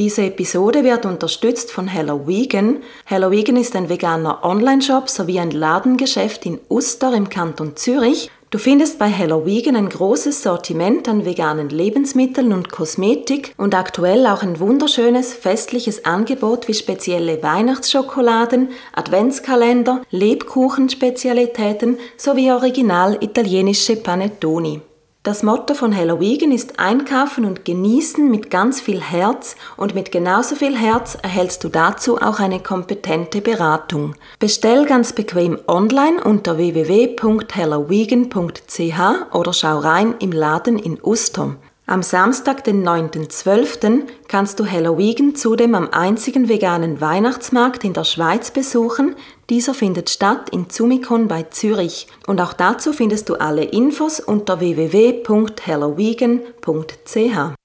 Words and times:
Diese 0.00 0.22
Episode 0.22 0.82
wird 0.82 1.04
unterstützt 1.04 1.70
von 1.70 1.86
Hello 1.86 2.26
Vegan. 2.26 2.78
Hello 3.04 3.30
Vegan 3.30 3.58
ist 3.58 3.76
ein 3.76 3.90
veganer 3.90 4.42
Online-Shop 4.42 5.10
sowie 5.10 5.38
ein 5.38 5.50
Ladengeschäft 5.50 6.46
in 6.46 6.58
Uster 6.70 7.12
im 7.12 7.28
Kanton 7.28 7.76
Zürich. 7.76 8.30
Du 8.48 8.56
findest 8.56 8.98
bei 8.98 9.08
Hello 9.08 9.44
Vegan 9.44 9.76
ein 9.76 9.90
großes 9.90 10.42
Sortiment 10.42 11.06
an 11.06 11.26
veganen 11.26 11.68
Lebensmitteln 11.68 12.54
und 12.54 12.70
Kosmetik 12.70 13.52
und 13.58 13.74
aktuell 13.74 14.26
auch 14.26 14.42
ein 14.42 14.58
wunderschönes 14.58 15.34
festliches 15.34 16.06
Angebot 16.06 16.66
wie 16.66 16.72
spezielle 16.72 17.42
Weihnachtsschokoladen, 17.42 18.70
Adventskalender, 18.94 20.00
Lebkuchenspezialitäten 20.08 21.98
sowie 22.16 22.50
original 22.52 23.18
italienische 23.20 23.96
Panettoni. 23.96 24.80
Das 25.22 25.42
Motto 25.42 25.74
von 25.74 25.92
Hello 25.92 26.18
Vegan 26.18 26.50
ist 26.50 26.78
Einkaufen 26.78 27.44
und 27.44 27.66
Genießen 27.66 28.30
mit 28.30 28.50
ganz 28.50 28.80
viel 28.80 29.02
Herz 29.02 29.54
und 29.76 29.94
mit 29.94 30.10
genauso 30.10 30.56
viel 30.56 30.74
Herz 30.74 31.18
erhältst 31.22 31.62
du 31.62 31.68
dazu 31.68 32.16
auch 32.16 32.40
eine 32.40 32.58
kompetente 32.58 33.42
Beratung. 33.42 34.14
Bestell 34.38 34.86
ganz 34.86 35.12
bequem 35.12 35.58
online 35.66 36.24
unter 36.24 36.56
www.hellovegan.ch 36.56 39.34
oder 39.34 39.52
schau 39.52 39.78
rein 39.80 40.14
im 40.20 40.32
Laden 40.32 40.78
in 40.78 40.98
Ustom. 41.02 41.58
Am 41.90 42.02
Samstag, 42.04 42.62
den 42.62 42.86
9.12., 42.86 44.04
kannst 44.28 44.60
du 44.60 44.70
Halloween 44.70 45.34
zudem 45.34 45.74
am 45.74 45.88
einzigen 45.90 46.48
veganen 46.48 47.00
Weihnachtsmarkt 47.00 47.82
in 47.82 47.94
der 47.94 48.04
Schweiz 48.04 48.52
besuchen. 48.52 49.16
Dieser 49.48 49.74
findet 49.74 50.08
statt 50.08 50.50
in 50.50 50.70
Zumikon 50.70 51.26
bei 51.26 51.42
Zürich. 51.42 52.06
Und 52.28 52.40
auch 52.40 52.52
dazu 52.52 52.92
findest 52.92 53.28
du 53.28 53.34
alle 53.34 53.64
Infos 53.64 54.20
unter 54.20 54.60
www.hallowegan.ch. 54.60 57.59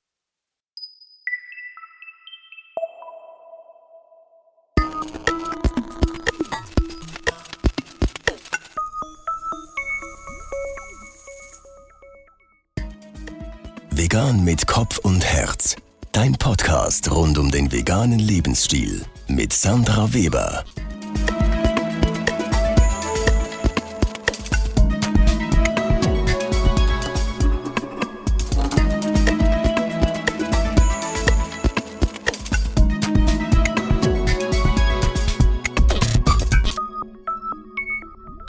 Vegan 14.15 14.45
mit 14.45 14.65
Kopf 14.65 14.99
und 14.99 15.25
Herz. 15.25 15.75
Dein 16.13 16.37
Podcast 16.37 17.11
rund 17.11 17.37
um 17.37 17.51
den 17.51 17.69
veganen 17.69 18.17
Lebensstil 18.17 19.05
mit 19.27 19.51
Sandra 19.51 20.13
Weber. 20.13 20.63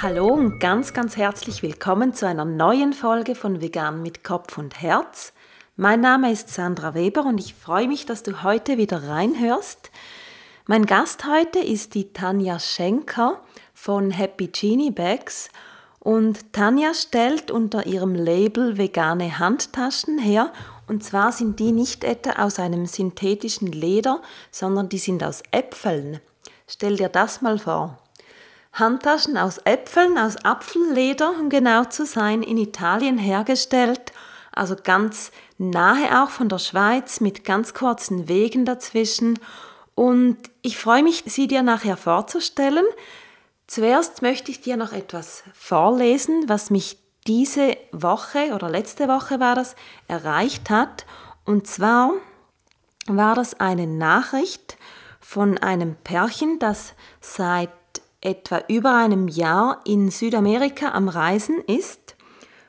Hallo 0.00 0.28
und 0.28 0.60
ganz, 0.60 0.92
ganz 0.92 1.16
herzlich 1.16 1.64
willkommen 1.64 2.14
zu 2.14 2.28
einer 2.28 2.44
neuen 2.44 2.92
Folge 2.92 3.34
von 3.34 3.60
Vegan 3.60 4.00
mit 4.00 4.22
Kopf 4.22 4.58
und 4.58 4.80
Herz. 4.80 5.32
Mein 5.78 6.00
Name 6.00 6.32
ist 6.32 6.48
Sandra 6.48 6.94
Weber 6.94 7.26
und 7.26 7.38
ich 7.38 7.52
freue 7.52 7.86
mich, 7.86 8.06
dass 8.06 8.22
du 8.22 8.42
heute 8.42 8.78
wieder 8.78 9.08
reinhörst. 9.08 9.90
Mein 10.64 10.86
Gast 10.86 11.26
heute 11.26 11.58
ist 11.58 11.92
die 11.92 12.14
Tanja 12.14 12.58
Schenker 12.58 13.42
von 13.74 14.10
Happy 14.10 14.46
Genie 14.46 14.90
Bags 14.90 15.50
und 15.98 16.54
Tanja 16.54 16.94
stellt 16.94 17.50
unter 17.50 17.84
ihrem 17.84 18.14
Label 18.14 18.78
vegane 18.78 19.38
Handtaschen 19.38 20.16
her 20.16 20.50
und 20.88 21.04
zwar 21.04 21.30
sind 21.30 21.60
die 21.60 21.72
nicht 21.72 22.04
etwa 22.04 22.42
aus 22.42 22.58
einem 22.58 22.86
synthetischen 22.86 23.70
Leder, 23.70 24.22
sondern 24.50 24.88
die 24.88 24.96
sind 24.96 25.22
aus 25.22 25.42
Äpfeln. 25.50 26.20
Stell 26.66 26.96
dir 26.96 27.10
das 27.10 27.42
mal 27.42 27.58
vor. 27.58 27.98
Handtaschen 28.72 29.36
aus 29.36 29.58
Äpfeln, 29.66 30.16
aus 30.16 30.42
Apfelleder, 30.42 31.34
um 31.38 31.50
genau 31.50 31.84
zu 31.84 32.06
sein, 32.06 32.42
in 32.42 32.56
Italien 32.56 33.18
hergestellt, 33.18 34.14
also 34.56 34.74
ganz 34.82 35.30
nahe 35.58 36.22
auch 36.22 36.30
von 36.30 36.48
der 36.48 36.58
Schweiz 36.58 37.20
mit 37.20 37.44
ganz 37.44 37.74
kurzen 37.74 38.28
Wegen 38.28 38.64
dazwischen. 38.64 39.38
Und 39.94 40.38
ich 40.62 40.78
freue 40.78 41.02
mich, 41.02 41.22
sie 41.26 41.46
dir 41.46 41.62
nachher 41.62 41.96
vorzustellen. 41.96 42.84
Zuerst 43.66 44.22
möchte 44.22 44.50
ich 44.50 44.60
dir 44.60 44.76
noch 44.76 44.92
etwas 44.92 45.44
vorlesen, 45.54 46.48
was 46.48 46.70
mich 46.70 46.98
diese 47.26 47.76
Woche 47.92 48.54
oder 48.54 48.68
letzte 48.70 49.08
Woche 49.08 49.40
war 49.40 49.54
das 49.54 49.76
erreicht 50.08 50.70
hat. 50.70 51.06
Und 51.44 51.66
zwar 51.66 52.12
war 53.06 53.34
das 53.34 53.60
eine 53.60 53.86
Nachricht 53.86 54.76
von 55.20 55.58
einem 55.58 55.96
Pärchen, 55.96 56.58
das 56.58 56.94
seit 57.20 57.70
etwa 58.20 58.62
über 58.68 58.94
einem 58.94 59.28
Jahr 59.28 59.80
in 59.84 60.10
Südamerika 60.10 60.92
am 60.92 61.08
Reisen 61.08 61.60
ist. 61.66 62.15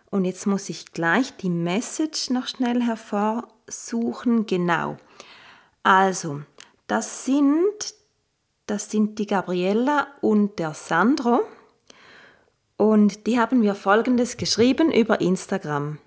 Und 0.09 0.25
jetzt 0.25 0.47
muss 0.47 0.69
ich 0.69 0.93
gleich 0.93 1.35
die 1.37 1.49
Message 1.49 2.29
noch 2.29 2.47
schnell 2.47 2.81
hervorsuchen. 2.81 4.45
Genau. 4.45 4.97
Also, 5.83 6.41
das 6.87 7.25
sind, 7.25 7.93
das 8.65 8.89
sind 8.89 9.19
die 9.19 9.27
Gabriella 9.27 10.07
und 10.21 10.59
der 10.59 10.73
Sandro. 10.73 11.41
Und 12.77 13.27
die 13.27 13.39
haben 13.39 13.59
mir 13.59 13.75
Folgendes 13.75 14.37
geschrieben 14.37 14.91
über 14.91 15.19
Instagram. 15.19 15.97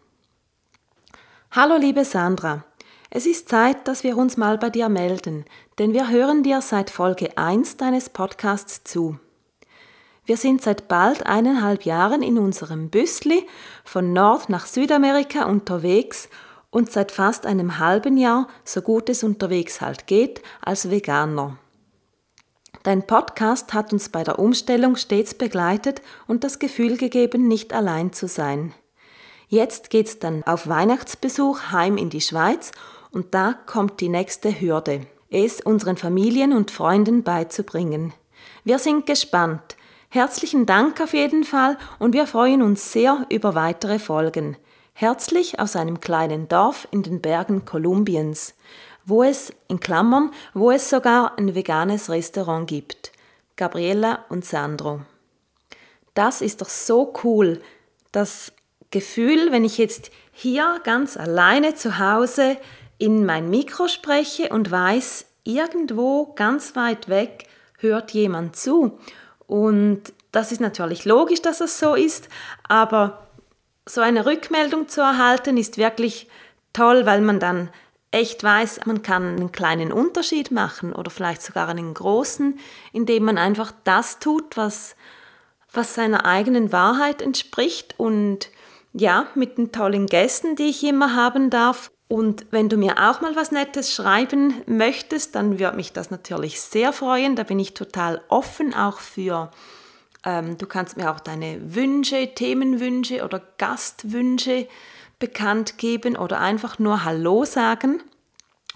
Hallo 1.50 1.76
liebe 1.76 2.04
Sandra, 2.04 2.64
es 3.10 3.26
ist 3.26 3.48
Zeit, 3.48 3.88
dass 3.88 4.04
wir 4.04 4.16
uns 4.16 4.36
mal 4.36 4.56
bei 4.56 4.70
dir 4.70 4.88
melden, 4.88 5.44
denn 5.80 5.92
wir 5.92 6.08
hören 6.08 6.44
dir 6.44 6.60
seit 6.60 6.90
Folge 6.90 7.36
1 7.36 7.76
deines 7.76 8.08
Podcasts 8.08 8.84
zu. 8.84 9.18
Wir 10.24 10.36
sind 10.36 10.62
seit 10.62 10.88
bald 10.88 11.26
eineinhalb 11.26 11.84
Jahren 11.84 12.22
in 12.22 12.38
unserem 12.38 12.90
Büssli 12.90 13.46
von 13.84 14.12
Nord 14.12 14.48
nach 14.48 14.66
Südamerika 14.66 15.46
unterwegs 15.46 16.28
und 16.70 16.90
seit 16.92 17.10
fast 17.12 17.46
einem 17.46 17.78
halben 17.78 18.16
Jahr, 18.16 18.46
so 18.64 18.80
gut 18.82 19.08
es 19.08 19.24
unterwegs 19.24 19.80
halt 19.80 20.06
geht, 20.06 20.42
als 20.62 20.90
Veganer. 20.90 21.58
Dein 22.82 23.06
Podcast 23.06 23.74
hat 23.74 23.92
uns 23.92 24.08
bei 24.08 24.24
der 24.24 24.38
Umstellung 24.38 24.96
stets 24.96 25.34
begleitet 25.34 26.00
und 26.26 26.44
das 26.44 26.58
Gefühl 26.58 26.96
gegeben, 26.96 27.46
nicht 27.46 27.74
allein 27.74 28.12
zu 28.12 28.26
sein. 28.26 28.72
Jetzt 29.48 29.90
geht's 29.90 30.18
dann 30.18 30.44
auf 30.44 30.68
Weihnachtsbesuch 30.68 31.72
heim 31.72 31.98
in 31.98 32.08
die 32.08 32.20
Schweiz 32.20 32.70
und 33.10 33.34
da 33.34 33.54
kommt 33.66 34.00
die 34.00 34.08
nächste 34.08 34.60
Hürde, 34.60 35.06
es 35.28 35.60
unseren 35.60 35.96
Familien 35.96 36.52
und 36.52 36.70
Freunden 36.70 37.22
beizubringen. 37.22 38.14
Wir 38.64 38.78
sind 38.78 39.06
gespannt, 39.06 39.76
Herzlichen 40.12 40.66
Dank 40.66 41.00
auf 41.00 41.14
jeden 41.14 41.44
Fall 41.44 41.78
und 42.00 42.14
wir 42.14 42.26
freuen 42.26 42.62
uns 42.62 42.90
sehr 42.90 43.26
über 43.28 43.54
weitere 43.54 44.00
Folgen. 44.00 44.56
Herzlich 44.92 45.60
aus 45.60 45.76
einem 45.76 46.00
kleinen 46.00 46.48
Dorf 46.48 46.88
in 46.90 47.04
den 47.04 47.20
Bergen 47.20 47.64
Kolumbiens, 47.64 48.54
wo 49.04 49.22
es, 49.22 49.52
in 49.68 49.78
Klammern, 49.78 50.32
wo 50.52 50.72
es 50.72 50.90
sogar 50.90 51.38
ein 51.38 51.54
veganes 51.54 52.10
Restaurant 52.10 52.68
gibt. 52.68 53.12
Gabriela 53.54 54.24
und 54.30 54.44
Sandro. 54.44 55.02
Das 56.14 56.40
ist 56.40 56.60
doch 56.60 56.70
so 56.70 57.14
cool. 57.22 57.62
Das 58.10 58.52
Gefühl, 58.90 59.52
wenn 59.52 59.64
ich 59.64 59.78
jetzt 59.78 60.10
hier 60.32 60.80
ganz 60.82 61.16
alleine 61.16 61.76
zu 61.76 62.00
Hause 62.00 62.56
in 62.98 63.24
mein 63.24 63.48
Mikro 63.48 63.86
spreche 63.86 64.48
und 64.48 64.72
weiß, 64.72 65.26
irgendwo 65.44 66.32
ganz 66.34 66.74
weit 66.74 67.08
weg 67.08 67.46
hört 67.78 68.10
jemand 68.10 68.56
zu 68.56 68.98
und 69.50 70.02
das 70.30 70.52
ist 70.52 70.60
natürlich 70.60 71.04
logisch, 71.04 71.42
dass 71.42 71.60
es 71.60 71.80
so 71.80 71.96
ist, 71.96 72.28
aber 72.68 73.26
so 73.84 74.00
eine 74.00 74.24
Rückmeldung 74.24 74.86
zu 74.86 75.00
erhalten 75.00 75.56
ist 75.56 75.76
wirklich 75.76 76.28
toll, 76.72 77.04
weil 77.04 77.20
man 77.20 77.40
dann 77.40 77.68
echt 78.12 78.44
weiß, 78.44 78.86
man 78.86 79.02
kann 79.02 79.24
einen 79.24 79.50
kleinen 79.50 79.90
Unterschied 79.90 80.52
machen 80.52 80.92
oder 80.92 81.10
vielleicht 81.10 81.42
sogar 81.42 81.68
einen 81.68 81.94
großen, 81.94 82.60
indem 82.92 83.24
man 83.24 83.38
einfach 83.38 83.72
das 83.82 84.20
tut, 84.20 84.56
was, 84.56 84.94
was 85.72 85.96
seiner 85.96 86.26
eigenen 86.26 86.70
Wahrheit 86.70 87.20
entspricht 87.20 87.96
und 87.98 88.50
ja, 88.92 89.26
mit 89.34 89.58
den 89.58 89.72
tollen 89.72 90.06
Gästen, 90.06 90.54
die 90.54 90.68
ich 90.68 90.84
immer 90.84 91.16
haben 91.16 91.50
darf. 91.50 91.90
Und 92.10 92.46
wenn 92.50 92.68
du 92.68 92.76
mir 92.76 92.96
auch 92.98 93.20
mal 93.20 93.36
was 93.36 93.52
Nettes 93.52 93.94
schreiben 93.94 94.52
möchtest, 94.66 95.36
dann 95.36 95.60
würde 95.60 95.76
mich 95.76 95.92
das 95.92 96.10
natürlich 96.10 96.60
sehr 96.60 96.92
freuen. 96.92 97.36
Da 97.36 97.44
bin 97.44 97.60
ich 97.60 97.72
total 97.72 98.20
offen 98.26 98.74
auch 98.74 98.98
für. 98.98 99.52
Ähm, 100.24 100.58
du 100.58 100.66
kannst 100.66 100.96
mir 100.96 101.12
auch 101.12 101.20
deine 101.20 101.76
Wünsche, 101.76 102.34
Themenwünsche 102.34 103.24
oder 103.24 103.40
Gastwünsche 103.58 104.66
bekannt 105.20 105.78
geben 105.78 106.16
oder 106.16 106.40
einfach 106.40 106.80
nur 106.80 107.04
Hallo 107.04 107.44
sagen. 107.44 108.02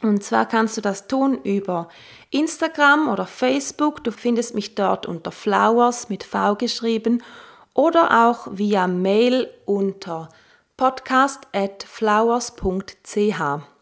Und 0.01 0.23
zwar 0.23 0.47
kannst 0.47 0.77
du 0.77 0.81
das 0.81 1.09
tun 1.09 1.43
über 1.43 1.89
Instagram 2.31 3.09
oder 3.09 3.27
Facebook. 3.27 4.05
Du 4.05 4.13
findest 4.13 4.55
mich 4.55 4.77
dort 4.77 5.07
unter 5.07 5.33
Flowers 5.33 6.09
mit 6.09 6.23
V 6.23 6.55
geschrieben 6.55 7.21
oder 7.75 8.29
auch 8.29 8.47
via 8.53 8.87
Mail 8.87 9.51
unter 9.65 10.29
podcast.flowers.ch. 10.77 13.75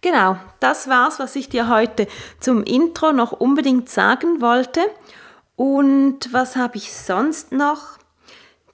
Genau, 0.00 0.36
das 0.60 0.88
war's, 0.88 1.18
was 1.18 1.36
ich 1.36 1.48
dir 1.48 1.68
heute 1.68 2.06
zum 2.40 2.62
Intro 2.62 3.12
noch 3.12 3.32
unbedingt 3.32 3.88
sagen 3.88 4.40
wollte. 4.40 4.80
Und 5.56 6.32
was 6.32 6.56
habe 6.56 6.76
ich 6.76 6.92
sonst 6.92 7.52
noch? 7.52 7.98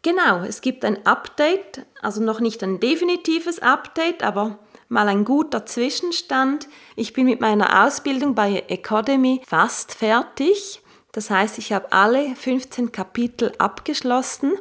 Genau, 0.03 0.43
es 0.43 0.61
gibt 0.61 0.85
ein 0.85 1.07
Update, 1.07 1.87
also 2.01 2.23
noch 2.23 2.41
nicht 2.41 2.63
ein 2.65 2.81
definitives 2.81 3.61
Update, 3.61 4.25
aber 4.25 4.59
mal 4.89 5.09
ein 5.09 5.25
guter 5.25 5.65
Zwischenstand. 5.65 6.69
Ich 6.97 7.13
bin 7.13 7.27
mit 7.27 7.41
meiner 7.41 7.85
Ausbildung 7.85 8.35
bei 8.35 8.65
Academy 8.69 9.41
fast 9.47 9.95
fertig. 9.95 10.83
Das 11.13 11.31
heißt, 11.31 11.59
ich 11.59 11.73
habe 11.73 11.93
alle 11.93 12.35
15 12.35 12.91
Kapitel 12.91 13.53
abgeschlossen 13.59 14.55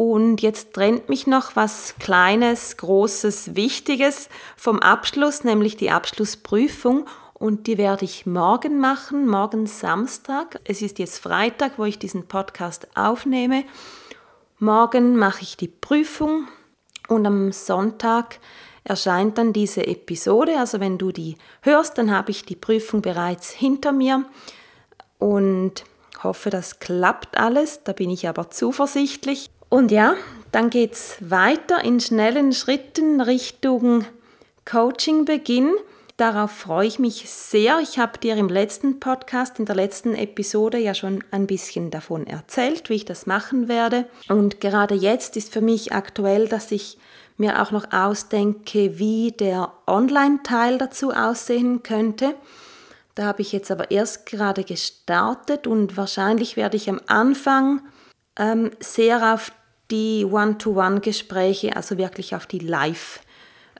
und 0.00 0.40
jetzt 0.40 0.72
trennt 0.72 1.10
mich 1.10 1.26
noch 1.26 1.56
was 1.56 1.94
Kleines, 1.98 2.78
Großes, 2.78 3.54
Wichtiges 3.54 4.30
vom 4.56 4.78
Abschluss, 4.78 5.44
nämlich 5.44 5.76
die 5.76 5.90
Abschlussprüfung. 5.90 7.04
Und 7.34 7.66
die 7.66 7.76
werde 7.76 8.06
ich 8.06 8.24
morgen 8.24 8.80
machen, 8.80 9.28
morgen 9.28 9.66
Samstag. 9.66 10.58
Es 10.64 10.80
ist 10.80 10.98
jetzt 10.98 11.18
Freitag, 11.18 11.72
wo 11.76 11.84
ich 11.84 11.98
diesen 11.98 12.26
Podcast 12.26 12.88
aufnehme. 12.96 13.64
Morgen 14.58 15.16
mache 15.16 15.42
ich 15.42 15.58
die 15.58 15.68
Prüfung 15.68 16.48
und 17.08 17.26
am 17.26 17.52
Sonntag 17.52 18.38
erscheint 18.84 19.36
dann 19.36 19.52
diese 19.52 19.86
Episode. 19.86 20.58
Also 20.58 20.80
wenn 20.80 20.96
du 20.96 21.12
die 21.12 21.36
hörst, 21.60 21.98
dann 21.98 22.10
habe 22.10 22.30
ich 22.30 22.46
die 22.46 22.56
Prüfung 22.56 23.02
bereits 23.02 23.50
hinter 23.50 23.92
mir 23.92 24.24
und 25.18 25.84
hoffe, 26.22 26.48
das 26.48 26.78
klappt 26.78 27.36
alles. 27.36 27.84
Da 27.84 27.92
bin 27.92 28.08
ich 28.08 28.26
aber 28.30 28.48
zuversichtlich. 28.48 29.50
Und 29.70 29.92
ja, 29.92 30.16
dann 30.50 30.68
geht 30.68 30.94
es 30.94 31.16
weiter 31.20 31.84
in 31.84 32.00
schnellen 32.00 32.52
Schritten 32.52 33.20
Richtung 33.20 34.04
Coachingbeginn. 34.64 35.72
Darauf 36.16 36.50
freue 36.50 36.88
ich 36.88 36.98
mich 36.98 37.30
sehr. 37.30 37.78
Ich 37.78 38.00
habe 38.00 38.18
dir 38.18 38.36
im 38.36 38.48
letzten 38.48 38.98
Podcast, 38.98 39.60
in 39.60 39.66
der 39.66 39.76
letzten 39.76 40.16
Episode 40.16 40.76
ja 40.76 40.92
schon 40.92 41.22
ein 41.30 41.46
bisschen 41.46 41.92
davon 41.92 42.26
erzählt, 42.26 42.90
wie 42.90 42.96
ich 42.96 43.04
das 43.04 43.26
machen 43.26 43.68
werde. 43.68 44.06
Und 44.28 44.60
gerade 44.60 44.96
jetzt 44.96 45.36
ist 45.36 45.52
für 45.52 45.60
mich 45.60 45.92
aktuell, 45.92 46.48
dass 46.48 46.72
ich 46.72 46.98
mir 47.36 47.62
auch 47.62 47.70
noch 47.70 47.92
ausdenke, 47.92 48.98
wie 48.98 49.30
der 49.30 49.72
Online-Teil 49.86 50.78
dazu 50.78 51.12
aussehen 51.12 51.84
könnte. 51.84 52.34
Da 53.14 53.22
habe 53.22 53.42
ich 53.42 53.52
jetzt 53.52 53.70
aber 53.70 53.92
erst 53.92 54.26
gerade 54.26 54.64
gestartet 54.64 55.68
und 55.68 55.96
wahrscheinlich 55.96 56.56
werde 56.56 56.76
ich 56.76 56.90
am 56.90 57.00
Anfang 57.06 57.82
ähm, 58.36 58.72
sehr 58.80 59.32
auf 59.32 59.52
die 59.90 60.24
One-to-One-Gespräche, 60.24 61.76
also 61.76 61.98
wirklich 61.98 62.34
auf 62.34 62.46
die 62.46 62.58
Live, 62.58 63.20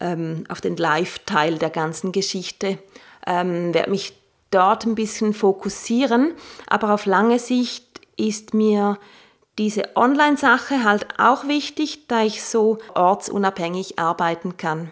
ähm, 0.00 0.44
auf 0.48 0.60
den 0.60 0.76
Live-Teil 0.76 1.58
der 1.58 1.70
ganzen 1.70 2.12
Geschichte, 2.12 2.78
ähm, 3.26 3.74
werde 3.74 3.90
mich 3.90 4.14
dort 4.50 4.84
ein 4.84 4.94
bisschen 4.94 5.34
fokussieren. 5.34 6.32
Aber 6.66 6.92
auf 6.94 7.06
lange 7.06 7.38
Sicht 7.38 8.00
ist 8.16 8.54
mir 8.54 8.98
diese 9.58 9.96
Online-Sache 9.96 10.84
halt 10.84 11.06
auch 11.18 11.46
wichtig, 11.46 12.08
da 12.08 12.22
ich 12.22 12.42
so 12.42 12.78
ortsunabhängig 12.94 13.98
arbeiten 13.98 14.56
kann. 14.56 14.90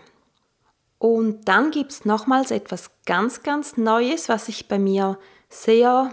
Und 0.99 1.49
dann 1.49 1.71
gibt 1.71 1.93
es 1.93 2.05
nochmals 2.05 2.51
etwas 2.51 2.91
ganz, 3.07 3.43
ganz 3.43 3.77
Neues, 3.77 4.29
was 4.29 4.47
sich 4.47 4.69
bei 4.69 4.79
mir 4.79 5.19
sehr 5.49 6.13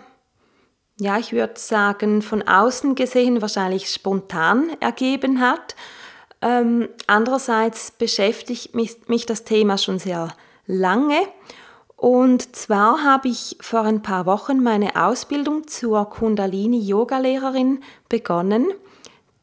ja, 0.98 1.18
ich 1.18 1.34
würde 1.34 1.60
sagen, 1.60 2.22
von 2.22 2.48
außen 2.48 2.96
gesehen 2.96 3.42
wahrscheinlich 3.42 3.90
spontan 3.90 4.70
ergeben 4.80 5.42
hat. 5.42 5.76
Ähm, 6.42 6.88
andererseits 7.08 7.92
beschäftigt 7.92 8.76
mich, 8.76 9.08
mich 9.08 9.26
das 9.26 9.44
Thema 9.44 9.78
schon 9.78 10.00
sehr 10.00 10.30
lange. 10.66 11.20
Und 11.98 12.56
zwar 12.56 13.04
habe 13.04 13.30
ich 13.30 13.58
vor 13.62 13.82
ein 13.82 14.02
paar 14.02 14.26
Wochen 14.26 14.62
meine 14.62 14.96
Ausbildung 14.96 15.68
zur 15.68 16.10
Kundalini-Yoga-Lehrerin 16.10 17.82
begonnen. 18.10 18.68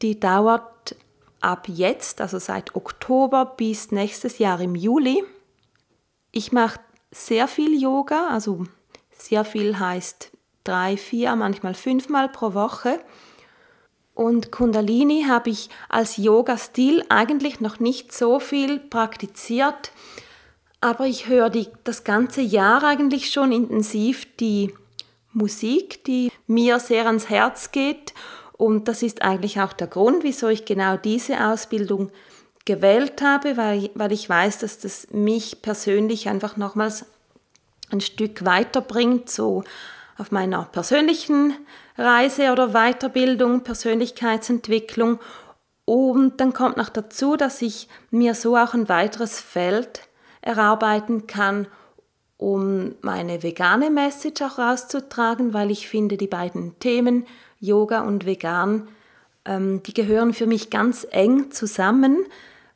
Die 0.01 0.19
dauert 0.19 0.95
ab 1.41 1.67
jetzt, 1.67 2.21
also 2.21 2.39
seit 2.39 2.75
Oktober 2.75 3.45
bis 3.57 3.91
nächstes 3.91 4.37
Jahr 4.37 4.59
im 4.61 4.75
Juli. 4.75 5.23
Ich 6.31 6.51
mache 6.51 6.79
sehr 7.11 7.47
viel 7.47 7.79
Yoga, 7.79 8.27
also 8.27 8.65
sehr 9.11 9.45
viel 9.45 9.77
heißt 9.77 10.32
drei, 10.63 10.97
vier, 10.97 11.35
manchmal 11.35 11.73
fünfmal 11.73 12.29
pro 12.29 12.53
Woche. 12.53 12.99
Und 14.13 14.51
Kundalini 14.51 15.25
habe 15.27 15.49
ich 15.49 15.69
als 15.89 16.17
Yoga-Stil 16.17 17.03
eigentlich 17.09 17.59
noch 17.59 17.79
nicht 17.79 18.11
so 18.11 18.39
viel 18.39 18.79
praktiziert, 18.79 19.91
aber 20.81 21.05
ich 21.05 21.27
höre 21.27 21.49
die, 21.49 21.67
das 21.83 22.03
ganze 22.03 22.41
Jahr 22.41 22.83
eigentlich 22.83 23.31
schon 23.31 23.51
intensiv 23.51 24.27
die 24.37 24.73
Musik, 25.31 26.03
die 26.03 26.31
mir 26.45 26.79
sehr 26.79 27.07
ans 27.07 27.29
Herz 27.29 27.71
geht. 27.71 28.13
Und 28.53 28.87
das 28.87 29.01
ist 29.01 29.21
eigentlich 29.23 29.59
auch 29.59 29.73
der 29.73 29.87
Grund, 29.87 30.23
wieso 30.23 30.47
ich 30.49 30.65
genau 30.65 30.97
diese 30.97 31.43
Ausbildung 31.47 32.11
gewählt 32.65 33.21
habe, 33.21 33.57
weil, 33.57 33.89
weil 33.95 34.11
ich 34.11 34.29
weiß, 34.29 34.59
dass 34.59 34.79
das 34.79 35.07
mich 35.11 35.61
persönlich 35.61 36.29
einfach 36.29 36.55
nochmals 36.55 37.05
ein 37.89 38.01
Stück 38.01 38.45
weiterbringt, 38.45 39.29
so 39.29 39.63
auf 40.17 40.31
meiner 40.31 40.63
persönlichen 40.71 41.53
Reise 41.97 42.51
oder 42.51 42.69
Weiterbildung, 42.69 43.61
Persönlichkeitsentwicklung. 43.61 45.19
Und 45.85 46.39
dann 46.39 46.53
kommt 46.53 46.77
noch 46.77 46.89
dazu, 46.89 47.35
dass 47.35 47.61
ich 47.61 47.87
mir 48.09 48.35
so 48.35 48.55
auch 48.55 48.73
ein 48.73 48.89
weiteres 48.89 49.39
Feld 49.39 50.01
erarbeiten 50.41 51.27
kann, 51.27 51.67
um 52.37 52.95
meine 53.01 53.43
vegane 53.43 53.89
Message 53.89 54.41
auch 54.41 54.57
rauszutragen, 54.59 55.53
weil 55.53 55.71
ich 55.71 55.87
finde, 55.87 56.17
die 56.17 56.27
beiden 56.27 56.77
Themen, 56.79 57.25
Yoga 57.59 58.01
und 58.01 58.25
Vegan, 58.25 58.87
ähm, 59.45 59.81
die 59.83 59.93
gehören 59.93 60.33
für 60.33 60.47
mich 60.47 60.69
ganz 60.69 61.07
eng 61.09 61.51
zusammen, 61.51 62.17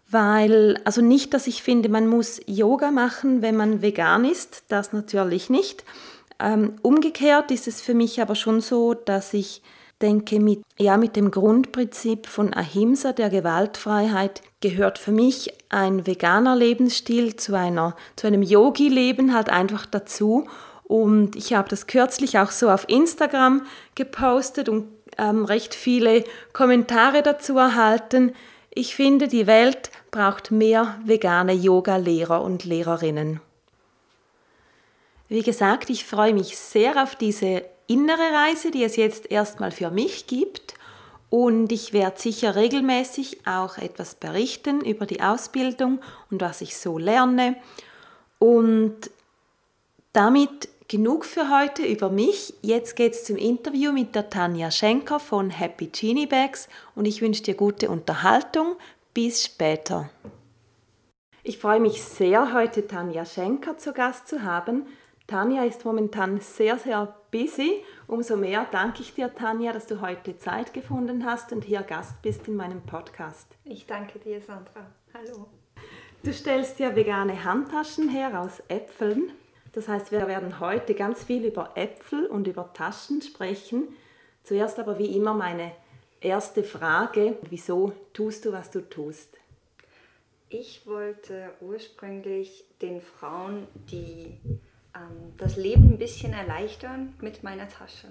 weil, 0.10 0.80
also 0.86 1.02
nicht, 1.02 1.34
dass 1.34 1.48
ich 1.48 1.64
finde, 1.64 1.90
man 1.90 2.08
muss 2.08 2.40
Yoga 2.46 2.92
machen, 2.92 3.42
wenn 3.42 3.58
man 3.58 3.82
vegan 3.82 4.24
ist, 4.24 4.64
das 4.70 4.94
natürlich 4.94 5.50
nicht, 5.50 5.84
umgekehrt 6.82 7.52
ist 7.52 7.68
es 7.68 7.82
für 7.82 7.94
mich 7.94 8.22
aber 8.22 8.36
schon 8.36 8.62
so, 8.62 8.94
dass 8.94 9.34
ich 9.34 9.62
denke, 10.02 10.40
mit, 10.40 10.62
ja, 10.78 10.98
mit 10.98 11.16
dem 11.16 11.32
Grundprinzip 11.32 12.28
von 12.28 12.54
Ahimsa, 12.54 13.14
der 13.14 13.30
Gewaltfreiheit, 13.30 14.42
gehört 14.62 15.00
für 15.00 15.12
mich 15.12 15.52
ein 15.70 16.06
veganer 16.06 16.56
Lebensstil 16.56 17.36
zu, 17.36 17.58
einer, 17.58 17.96
zu 18.16 18.28
einem 18.28 18.44
Yogi-Leben 18.44 19.34
halt 19.34 19.50
einfach 19.50 19.86
dazu. 19.86 20.48
Und 20.84 21.36
ich 21.36 21.54
habe 21.54 21.70
das 21.70 21.88
kürzlich 21.88 22.40
auch 22.40 22.52
so 22.52 22.70
auf 22.70 22.88
Instagram 22.88 23.64
gepostet 23.96 24.70
und 24.70 24.88
ähm, 25.18 25.46
recht 25.46 25.76
viele 25.76 26.24
Kommentare 26.54 27.24
dazu 27.24 27.58
erhalten. 27.58 28.34
Ich 28.70 28.96
finde, 28.96 29.28
die 29.28 29.48
Welt 29.48 29.90
braucht 30.12 30.52
mehr 30.52 30.96
vegane 31.04 31.54
Yoga-Lehrer 31.54 32.42
und 32.44 32.64
Lehrerinnen. 32.64 33.42
Wie 35.30 35.44
gesagt, 35.44 35.90
ich 35.90 36.06
freue 36.06 36.34
mich 36.34 36.58
sehr 36.58 37.02
auf 37.02 37.16
diese 37.16 37.64
innere 37.88 38.34
Reise, 38.34 38.72
die 38.72 38.84
es 38.84 38.96
jetzt 38.96 39.30
erstmal 39.32 39.72
für 39.72 39.92
mich 39.92 40.28
gibt. 40.28 40.76
Und 41.30 41.72
ich 41.74 41.92
werde 41.92 42.20
sicher 42.20 42.56
regelmäßig 42.56 43.46
auch 43.46 43.78
etwas 43.78 44.16
berichten 44.16 44.80
über 44.80 45.06
die 45.06 45.22
Ausbildung 45.22 46.00
und 46.32 46.40
was 46.40 46.62
ich 46.62 46.78
so 46.78 46.98
lerne. 46.98 47.58
Und 48.40 49.12
damit 50.14 50.70
genug 50.88 51.26
für 51.26 51.50
heute 51.50 51.84
über 51.84 52.10
mich. 52.10 52.54
Jetzt 52.62 52.96
geht 52.96 53.14
es 53.14 53.26
zum 53.26 53.36
Interview 53.36 53.92
mit 53.92 54.16
der 54.16 54.30
Tanja 54.30 54.72
Schenker 54.72 55.20
von 55.20 55.50
Happy 55.50 55.88
Genie 55.88 56.28
Bags 56.28 56.70
und 56.96 57.06
ich 57.06 57.22
wünsche 57.22 57.44
dir 57.44 57.56
gute 57.56 57.90
Unterhaltung. 57.90 58.76
Bis 59.14 59.44
später. 59.44 60.10
Ich 61.44 61.58
freue 61.58 61.80
mich 61.80 62.04
sehr, 62.04 62.54
heute 62.54 62.88
Tanja 62.88 63.26
Schenker 63.26 63.78
zu 63.78 63.92
Gast 63.92 64.28
zu 64.28 64.44
haben. 64.44 64.86
Tanja 65.28 65.66
ist 65.66 65.84
momentan 65.84 66.40
sehr, 66.40 66.80
sehr 66.80 67.14
busy. 67.32 67.84
Umso 68.08 68.38
mehr 68.38 68.66
danke 68.72 69.02
ich 69.02 69.14
dir, 69.14 69.36
Tanja, 69.36 69.74
dass 69.74 69.86
du 69.86 70.00
heute 70.00 70.38
Zeit 70.38 70.74
gefunden 70.74 71.26
hast 71.26 71.52
und 71.52 71.66
hier 71.66 71.82
Gast 71.82 72.22
bist 72.22 72.48
in 72.48 72.56
meinem 72.56 72.82
Podcast. 72.82 73.46
Ich 73.66 73.86
danke 73.86 74.20
dir, 74.20 74.40
Sandra. 74.40 74.88
Hallo. 75.14 75.48
Du 76.24 76.32
stellst 76.32 76.80
ja 76.80 76.96
vegane 76.96 77.44
Handtaschen 77.44 78.08
her 78.08 78.40
aus 78.40 78.64
Äpfeln. 78.70 79.32
Das 79.74 79.90
heißt, 79.90 80.14
wir 80.14 80.26
werden 80.30 80.62
heute 80.62 80.94
ganz 80.94 81.26
viel 81.26 81.44
über 81.44 81.72
Äpfel 81.76 82.28
und 82.28 82.48
über 82.48 82.72
Taschen 82.74 83.22
sprechen. 83.22 83.90
Zuerst 84.44 84.80
aber 84.80 84.98
wie 84.98 85.14
immer 85.18 85.34
meine 85.34 85.74
erste 86.22 86.64
Frage. 86.64 87.38
Wieso 87.50 87.92
tust 88.14 88.46
du, 88.46 88.54
was 88.54 88.72
du 88.72 88.80
tust? 88.80 89.38
Ich 90.48 90.88
wollte 90.88 91.50
ursprünglich 91.60 92.64
den 92.82 93.02
Frauen, 93.02 93.68
die 93.92 94.40
ähm, 94.98 95.34
das 95.38 95.56
Leben 95.56 95.94
ein 95.94 95.98
bisschen 95.98 96.34
erleichtern 96.34 97.14
mit 97.22 97.44
meiner 97.44 97.68
Tasche. 97.68 98.08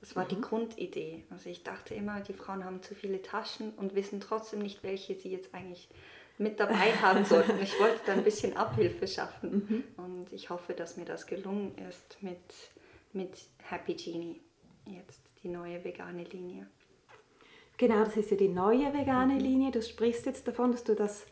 Das 0.00 0.16
war 0.16 0.24
mhm. 0.24 0.28
die 0.28 0.40
Grundidee. 0.40 1.24
Also 1.30 1.48
ich 1.48 1.62
dachte 1.62 1.94
immer, 1.94 2.20
die 2.20 2.32
Frauen 2.32 2.64
haben 2.64 2.82
zu 2.82 2.94
viele 2.94 3.22
Taschen 3.22 3.70
und 3.74 3.94
wissen 3.94 4.20
trotzdem 4.20 4.60
nicht, 4.60 4.82
welche 4.82 5.14
sie 5.14 5.30
jetzt 5.30 5.54
eigentlich 5.54 5.88
mit 6.38 6.58
dabei 6.58 6.92
haben 7.02 7.24
sollten. 7.24 7.60
Ich 7.62 7.78
wollte 7.78 8.00
da 8.06 8.12
ein 8.12 8.24
bisschen 8.24 8.56
Abhilfe 8.56 9.06
schaffen 9.06 9.84
mhm. 9.96 10.04
und 10.04 10.32
ich 10.32 10.50
hoffe, 10.50 10.72
dass 10.72 10.96
mir 10.96 11.04
das 11.04 11.26
gelungen 11.26 11.76
ist 11.88 12.18
mit, 12.20 12.40
mit 13.12 13.30
Happy 13.58 13.94
Genie, 13.94 14.40
jetzt 14.86 15.22
die 15.42 15.48
neue 15.48 15.84
vegane 15.84 16.24
Linie. 16.24 16.66
Genau, 17.76 18.04
das 18.04 18.16
ist 18.16 18.30
ja 18.30 18.36
die 18.36 18.48
neue 18.48 18.92
vegane 18.92 19.34
mhm. 19.34 19.40
Linie. 19.40 19.70
Du 19.70 19.82
sprichst 19.82 20.26
jetzt 20.26 20.46
davon, 20.46 20.72
dass 20.72 20.84
du 20.84 20.94
das 20.94 21.26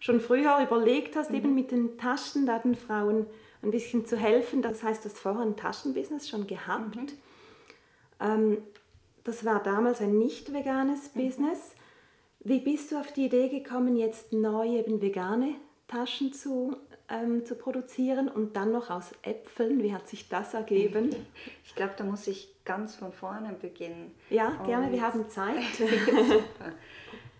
schon 0.00 0.20
früher 0.20 0.58
überlegt 0.62 1.16
hast, 1.16 1.30
mhm. 1.30 1.36
eben 1.36 1.54
mit 1.54 1.70
den 1.70 1.98
Taschen 1.98 2.46
da 2.46 2.58
den 2.58 2.74
Frauen 2.74 3.26
ein 3.64 3.70
bisschen 3.70 4.06
zu 4.06 4.16
helfen. 4.16 4.62
Das 4.62 4.82
heißt, 4.82 5.04
du 5.04 5.08
hast 5.08 5.18
vorher 5.18 5.42
ein 5.42 5.56
Taschenbusiness 5.56 6.28
schon 6.28 6.46
gehabt. 6.46 6.96
Mhm. 6.96 7.08
Ähm, 8.20 8.58
das 9.24 9.44
war 9.44 9.62
damals 9.62 10.00
ein 10.00 10.18
nicht 10.18 10.52
veganes 10.52 11.14
mhm. 11.14 11.24
Business. 11.24 11.74
Wie 12.40 12.60
bist 12.60 12.92
du 12.92 12.98
auf 12.98 13.12
die 13.12 13.26
Idee 13.26 13.48
gekommen, 13.48 13.96
jetzt 13.96 14.32
neu 14.32 14.78
eben 14.78 15.00
vegane 15.00 15.54
Taschen 15.88 16.32
zu, 16.34 16.76
ähm, 17.08 17.46
zu 17.46 17.54
produzieren 17.54 18.28
und 18.28 18.54
dann 18.54 18.70
noch 18.70 18.90
aus 18.90 19.12
Äpfeln? 19.22 19.82
Wie 19.82 19.94
hat 19.94 20.06
sich 20.08 20.28
das 20.28 20.52
ergeben? 20.52 21.14
Ich 21.64 21.74
glaube, 21.74 21.94
da 21.96 22.04
muss 22.04 22.26
ich 22.26 22.54
ganz 22.66 22.96
von 22.96 23.12
vorne 23.12 23.54
beginnen. 23.54 24.14
Ja, 24.28 24.62
gerne, 24.66 24.86
und 24.86 24.92
wir 24.92 25.00
haben 25.00 25.28
Zeit. 25.30 25.56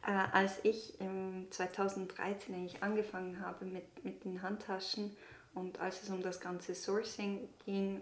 äh, 0.07 0.11
als 0.33 0.61
ich 0.63 0.99
im 1.01 1.47
2013 1.51 2.55
eigentlich 2.55 2.83
angefangen 2.83 3.41
habe 3.45 3.67
mit, 3.67 4.05
mit 4.05 4.25
den 4.25 4.43
Handtaschen 4.43 5.15
und 5.55 5.81
als 5.81 6.03
es 6.03 6.11
um 6.11 6.23
das 6.23 6.41
ganze 6.41 6.75
Sourcing 6.75 7.49
ging, 7.65 8.01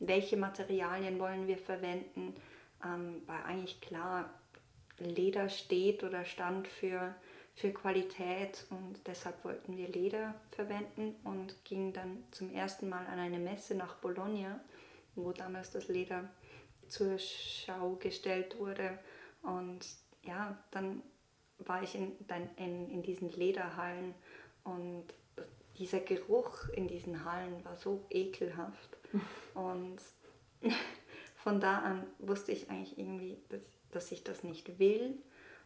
welche 0.00 0.36
Materialien 0.36 1.18
wollen 1.18 1.46
wir 1.46 1.58
verwenden, 1.58 2.34
ähm, 2.84 3.22
war 3.26 3.44
eigentlich 3.46 3.80
klar, 3.80 4.30
Leder 4.98 5.48
steht 5.48 6.04
oder 6.04 6.24
stand 6.24 6.68
für, 6.68 7.14
für 7.54 7.72
Qualität 7.72 8.66
und 8.70 9.06
deshalb 9.06 9.44
wollten 9.44 9.76
wir 9.76 9.88
Leder 9.88 10.34
verwenden 10.52 11.16
und 11.24 11.64
gingen 11.64 11.92
dann 11.92 12.24
zum 12.30 12.52
ersten 12.52 12.88
Mal 12.88 13.06
an 13.06 13.18
eine 13.18 13.38
Messe 13.38 13.74
nach 13.74 13.96
Bologna, 13.96 14.60
wo 15.16 15.32
damals 15.32 15.72
das 15.72 15.88
Leder 15.88 16.28
zur 16.88 17.18
Schau 17.18 17.96
gestellt 17.96 18.58
wurde. 18.58 18.98
Und 19.42 19.80
ja, 20.22 20.56
dann 20.70 21.02
war 21.58 21.82
ich 21.82 21.94
in, 21.94 22.12
in, 22.56 22.90
in 22.90 23.02
diesen 23.02 23.30
Lederhallen 23.32 24.14
und 24.64 25.06
dieser 25.78 26.00
Geruch 26.00 26.68
in 26.74 26.86
diesen 26.86 27.24
Hallen 27.24 27.64
war 27.64 27.76
so 27.76 28.04
ekelhaft. 28.10 28.96
Und 29.54 29.98
von 31.36 31.60
da 31.60 31.78
an 31.78 32.06
wusste 32.18 32.52
ich 32.52 32.70
eigentlich 32.70 32.98
irgendwie, 32.98 33.36
dass, 33.48 33.60
dass 33.90 34.12
ich 34.12 34.24
das 34.24 34.44
nicht 34.44 34.78
will. 34.78 35.18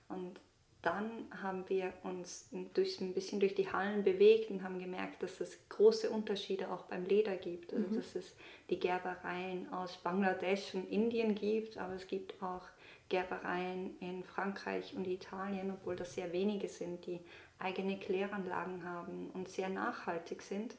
Und 0.09 0.41
dann 0.83 1.27
haben 1.43 1.69
wir 1.69 1.93
uns 2.05 2.49
durch, 2.73 3.01
ein 3.01 3.13
bisschen 3.13 3.41
durch 3.41 3.55
die 3.55 3.71
Hallen 3.73 4.05
bewegt 4.05 4.51
und 4.51 4.63
haben 4.63 4.79
gemerkt, 4.79 5.23
dass 5.23 5.41
es 5.41 5.59
große 5.69 6.09
Unterschiede 6.09 6.71
auch 6.71 6.85
beim 6.85 7.05
Leder 7.05 7.37
gibt. 7.37 7.75
Also 7.75 7.89
mhm. 7.89 7.97
dass 7.97 8.15
es 8.15 8.35
die 8.71 8.79
Gerbereien 8.79 9.73
aus 9.73 9.97
Bangladesch 9.99 10.75
und 10.75 10.89
Indien 10.89 11.35
gibt, 11.35 11.79
aber 11.79 11.95
es 11.95 12.07
gibt 12.07 12.41
auch 12.43 12.63
Gerbereien 13.09 13.97
in 14.01 14.23
Frankreich 14.23 14.95
und 14.95 15.07
Italien, 15.07 15.73
obwohl 15.73 15.97
das 15.97 16.15
sehr 16.15 16.33
wenige 16.33 16.69
sind, 16.69 17.07
die 17.07 17.21
eigene 17.59 17.99
Kläranlagen 17.99 18.85
haben 18.85 19.31
und 19.31 19.49
sehr 19.49 19.69
nachhaltig 19.69 20.43
sind. 20.43 20.77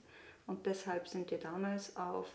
Und 0.47 0.65
deshalb 0.65 1.07
sind 1.07 1.29
wir 1.31 1.37
damals 1.37 1.95
auf, 1.95 2.27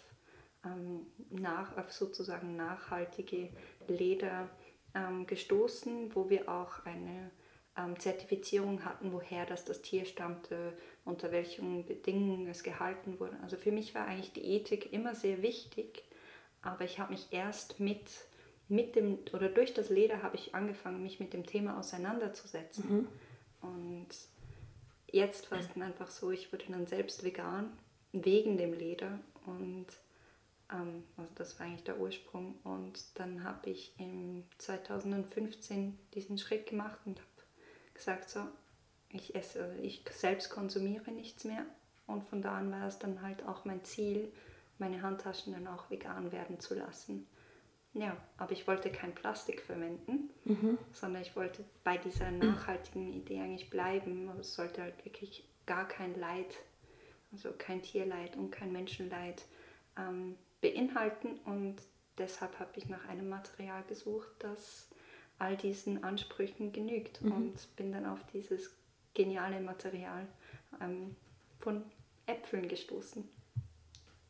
ähm, 0.64 1.06
nach, 1.30 1.76
auf 1.76 1.92
sozusagen 1.92 2.56
nachhaltige 2.56 3.50
Leder 3.88 4.48
ähm, 4.94 5.26
gestoßen, 5.26 6.14
wo 6.14 6.28
wir 6.30 6.48
auch 6.48 6.84
eine 6.84 7.30
ähm, 7.76 7.98
Zertifizierung 7.98 8.84
hatten, 8.84 9.12
woher 9.12 9.46
das, 9.46 9.64
das 9.64 9.82
Tier 9.82 10.04
stammte, 10.04 10.76
unter 11.04 11.32
welchen 11.32 11.84
Bedingungen 11.86 12.46
es 12.46 12.62
gehalten 12.62 13.18
wurde. 13.18 13.36
Also 13.42 13.56
für 13.56 13.72
mich 13.72 13.94
war 13.94 14.06
eigentlich 14.06 14.32
die 14.32 14.44
Ethik 14.44 14.92
immer 14.92 15.14
sehr 15.14 15.42
wichtig, 15.42 16.04
aber 16.62 16.84
ich 16.84 16.98
habe 16.98 17.12
mich 17.12 17.28
erst 17.32 17.80
mit, 17.80 18.10
mit 18.68 18.94
dem, 18.96 19.18
oder 19.32 19.48
durch 19.48 19.74
das 19.74 19.90
Leder 19.90 20.22
habe 20.22 20.36
ich 20.36 20.54
angefangen, 20.54 21.02
mich 21.02 21.20
mit 21.20 21.32
dem 21.32 21.44
Thema 21.44 21.78
auseinanderzusetzen. 21.78 22.98
Mhm. 22.98 23.08
Und 23.60 24.08
jetzt 25.14 25.50
war 25.50 25.58
es 25.58 25.68
dann 25.72 25.82
einfach 25.82 26.10
so, 26.10 26.30
ich 26.30 26.52
wurde 26.52 26.64
dann 26.68 26.86
selbst 26.86 27.22
vegan, 27.22 27.72
wegen 28.12 28.58
dem 28.58 28.72
Leder 28.72 29.18
und 29.46 29.86
ähm, 30.72 31.04
also 31.16 31.30
das 31.34 31.58
war 31.58 31.66
eigentlich 31.66 31.84
der 31.84 31.98
Ursprung. 31.98 32.56
Und 32.64 33.00
dann 33.14 33.44
habe 33.44 33.70
ich 33.70 33.94
im 33.98 34.44
2015 34.58 35.98
diesen 36.14 36.38
Schritt 36.38 36.66
gemacht 36.66 36.98
und 37.04 37.18
habe 37.18 37.28
gesagt, 37.94 38.28
so, 38.28 38.40
ich 39.10 39.34
esse, 39.34 39.64
also 39.64 39.82
ich 39.82 40.04
selbst 40.10 40.50
konsumiere 40.50 41.10
nichts 41.12 41.44
mehr. 41.44 41.64
Und 42.06 42.28
von 42.28 42.42
da 42.42 42.58
an 42.58 42.70
war 42.70 42.86
es 42.86 42.98
dann 42.98 43.22
halt 43.22 43.46
auch 43.46 43.64
mein 43.64 43.84
Ziel, 43.84 44.32
meine 44.78 45.02
Handtaschen 45.02 45.52
dann 45.52 45.68
auch 45.68 45.90
vegan 45.90 46.32
werden 46.32 46.60
zu 46.60 46.74
lassen. 46.74 47.26
Ja, 47.94 48.16
aber 48.38 48.50
ich 48.52 48.66
wollte 48.66 48.90
kein 48.90 49.14
Plastik 49.14 49.62
verwenden, 49.62 50.30
mhm. 50.44 50.78
sondern 50.92 51.22
ich 51.22 51.36
wollte 51.36 51.64
bei 51.84 51.96
dieser 51.96 52.30
nachhaltigen 52.30 53.12
Idee 53.12 53.40
eigentlich 53.40 53.70
bleiben. 53.70 54.28
Aber 54.28 54.40
es 54.40 54.54
sollte 54.54 54.82
halt 54.82 55.04
wirklich 55.04 55.48
gar 55.64 55.86
kein 55.86 56.18
Leid, 56.18 56.56
also 57.32 57.50
kein 57.56 57.82
Tierleid 57.82 58.36
und 58.36 58.50
kein 58.50 58.72
Menschenleid 58.72 59.44
ähm, 59.96 60.36
beinhalten. 60.60 61.38
Und 61.44 61.76
deshalb 62.18 62.58
habe 62.58 62.72
ich 62.74 62.88
nach 62.88 63.08
einem 63.08 63.28
Material 63.28 63.84
gesucht, 63.88 64.28
das 64.40 64.88
all 65.38 65.56
diesen 65.56 66.02
Ansprüchen 66.02 66.72
genügt 66.72 67.22
mhm. 67.22 67.32
und 67.32 67.76
bin 67.76 67.92
dann 67.92 68.06
auf 68.06 68.20
dieses 68.32 68.74
geniale 69.14 69.60
Material 69.60 70.26
ähm, 70.80 71.14
von 71.60 71.84
Äpfeln 72.26 72.66
gestoßen. 72.66 73.28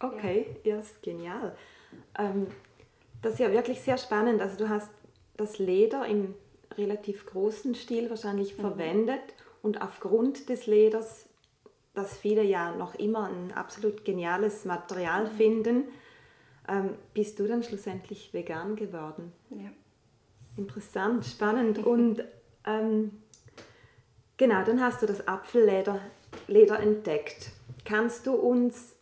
Okay, 0.00 0.54
ja, 0.64 0.78
ist 0.78 1.02
genial. 1.02 1.56
Ähm, 2.18 2.48
das 3.24 3.34
ist 3.34 3.38
ja 3.40 3.52
wirklich 3.52 3.80
sehr 3.80 3.96
spannend. 3.96 4.42
Also 4.42 4.56
du 4.56 4.68
hast 4.68 4.90
das 5.36 5.58
Leder 5.58 6.06
im 6.06 6.34
relativ 6.76 7.26
großen 7.26 7.74
Stil 7.74 8.10
wahrscheinlich 8.10 8.56
mhm. 8.56 8.60
verwendet 8.60 9.22
und 9.62 9.80
aufgrund 9.80 10.48
des 10.48 10.66
Leders, 10.66 11.26
das 11.94 12.16
viele 12.16 12.42
ja 12.42 12.72
noch 12.72 12.94
immer 12.94 13.28
ein 13.28 13.52
absolut 13.52 14.04
geniales 14.04 14.64
Material 14.64 15.24
mhm. 15.24 15.36
finden, 15.36 15.84
ähm, 16.68 16.90
bist 17.14 17.38
du 17.38 17.46
dann 17.46 17.62
schlussendlich 17.62 18.34
vegan 18.34 18.76
geworden. 18.76 19.32
Ja. 19.50 19.70
Interessant, 20.56 21.24
spannend. 21.24 21.78
Und 21.86 22.24
ähm, 22.66 23.22
genau, 24.36 24.64
dann 24.64 24.82
hast 24.82 25.02
du 25.02 25.06
das 25.06 25.26
Apfelleder 25.26 26.00
Leder 26.46 26.80
entdeckt. 26.80 27.50
Kannst 27.84 28.26
du 28.26 28.34
uns 28.34 28.96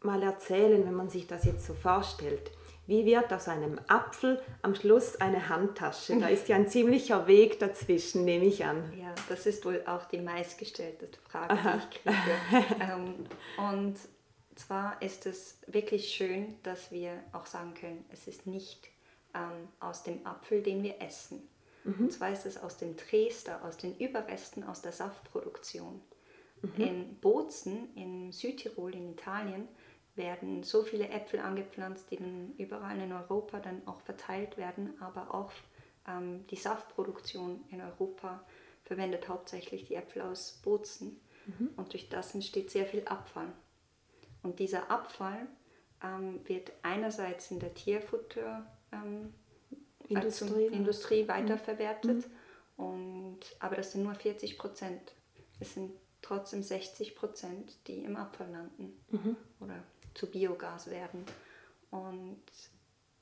mal 0.00 0.22
erzählen, 0.22 0.84
wenn 0.84 0.94
man 0.94 1.10
sich 1.10 1.26
das 1.26 1.44
jetzt 1.44 1.66
so 1.66 1.74
vorstellt, 1.74 2.50
wie 2.88 3.04
wird 3.04 3.30
aus 3.34 3.48
einem 3.48 3.78
Apfel 3.86 4.40
am 4.62 4.74
Schluss 4.74 5.16
eine 5.16 5.50
Handtasche? 5.50 6.18
Da 6.18 6.28
ist 6.28 6.48
ja 6.48 6.56
ein 6.56 6.68
ziemlicher 6.68 7.26
Weg 7.26 7.58
dazwischen, 7.60 8.24
nehme 8.24 8.46
ich 8.46 8.64
an. 8.64 8.82
Ja, 8.98 9.14
das 9.28 9.44
ist 9.44 9.66
wohl 9.66 9.82
auch 9.86 10.06
die 10.06 10.18
meistgestellte 10.18 11.06
Frage, 11.28 11.52
Aha. 11.52 11.76
die 11.76 11.78
ich 11.78 12.02
kriege. 12.02 12.74
ähm, 12.80 13.26
und 13.58 13.98
zwar 14.54 15.02
ist 15.02 15.26
es 15.26 15.58
wirklich 15.66 16.08
schön, 16.08 16.56
dass 16.62 16.90
wir 16.90 17.12
auch 17.34 17.44
sagen 17.44 17.74
können, 17.74 18.06
es 18.10 18.26
ist 18.26 18.46
nicht 18.46 18.88
ähm, 19.34 19.68
aus 19.80 20.02
dem 20.02 20.26
Apfel, 20.26 20.62
den 20.62 20.82
wir 20.82 21.02
essen. 21.02 21.46
Mhm. 21.84 22.04
Und 22.04 22.12
zwar 22.14 22.32
ist 22.32 22.46
es 22.46 22.56
aus 22.56 22.78
dem 22.78 22.96
Trester, 22.96 23.62
aus 23.64 23.76
den 23.76 23.98
Überresten 23.98 24.64
aus 24.64 24.80
der 24.80 24.92
Saftproduktion. 24.92 26.00
Mhm. 26.62 26.82
In 26.82 27.16
Bozen, 27.20 27.94
in 27.94 28.32
Südtirol, 28.32 28.94
in 28.94 29.12
Italien, 29.12 29.68
werden 30.18 30.62
so 30.62 30.82
viele 30.82 31.08
Äpfel 31.08 31.40
angepflanzt, 31.40 32.10
die 32.10 32.16
dann 32.16 32.52
überall 32.58 33.00
in 33.00 33.12
Europa 33.12 33.60
dann 33.60 33.86
auch 33.86 34.00
verteilt 34.02 34.56
werden, 34.56 34.94
aber 35.00 35.34
auch 35.34 35.52
ähm, 36.06 36.46
die 36.48 36.56
Saftproduktion 36.56 37.64
in 37.70 37.80
Europa 37.80 38.44
verwendet 38.84 39.28
hauptsächlich 39.28 39.86
die 39.86 39.94
Äpfel 39.94 40.22
aus 40.22 40.60
Bozen. 40.62 41.20
Mhm. 41.46 41.70
Und 41.76 41.92
durch 41.92 42.08
das 42.08 42.34
entsteht 42.34 42.70
sehr 42.70 42.86
viel 42.86 43.04
Abfall. 43.06 43.52
Und 44.42 44.58
dieser 44.58 44.90
Abfall 44.90 45.46
ähm, 46.02 46.40
wird 46.46 46.72
einerseits 46.82 47.50
in 47.50 47.60
der 47.60 47.74
Tierfutter 47.74 48.66
ähm, 48.92 49.32
Industrie, 50.08 51.28
weiterverwertet. 51.28 52.26
Mhm. 52.76 52.84
Und, 52.84 53.40
aber 53.58 53.76
das 53.76 53.92
sind 53.92 54.04
nur 54.04 54.14
40 54.14 54.58
Prozent. 54.58 55.12
Es 55.60 55.74
sind 55.74 55.92
trotzdem 56.22 56.62
60 56.62 57.14
Prozent, 57.14 57.76
die 57.86 58.04
im 58.04 58.16
Abfall 58.16 58.50
landen 58.50 58.98
mhm. 59.10 59.36
oder 59.60 59.82
zu 60.18 60.30
Biogas 60.30 60.90
werden. 60.90 61.24
Und 61.90 62.42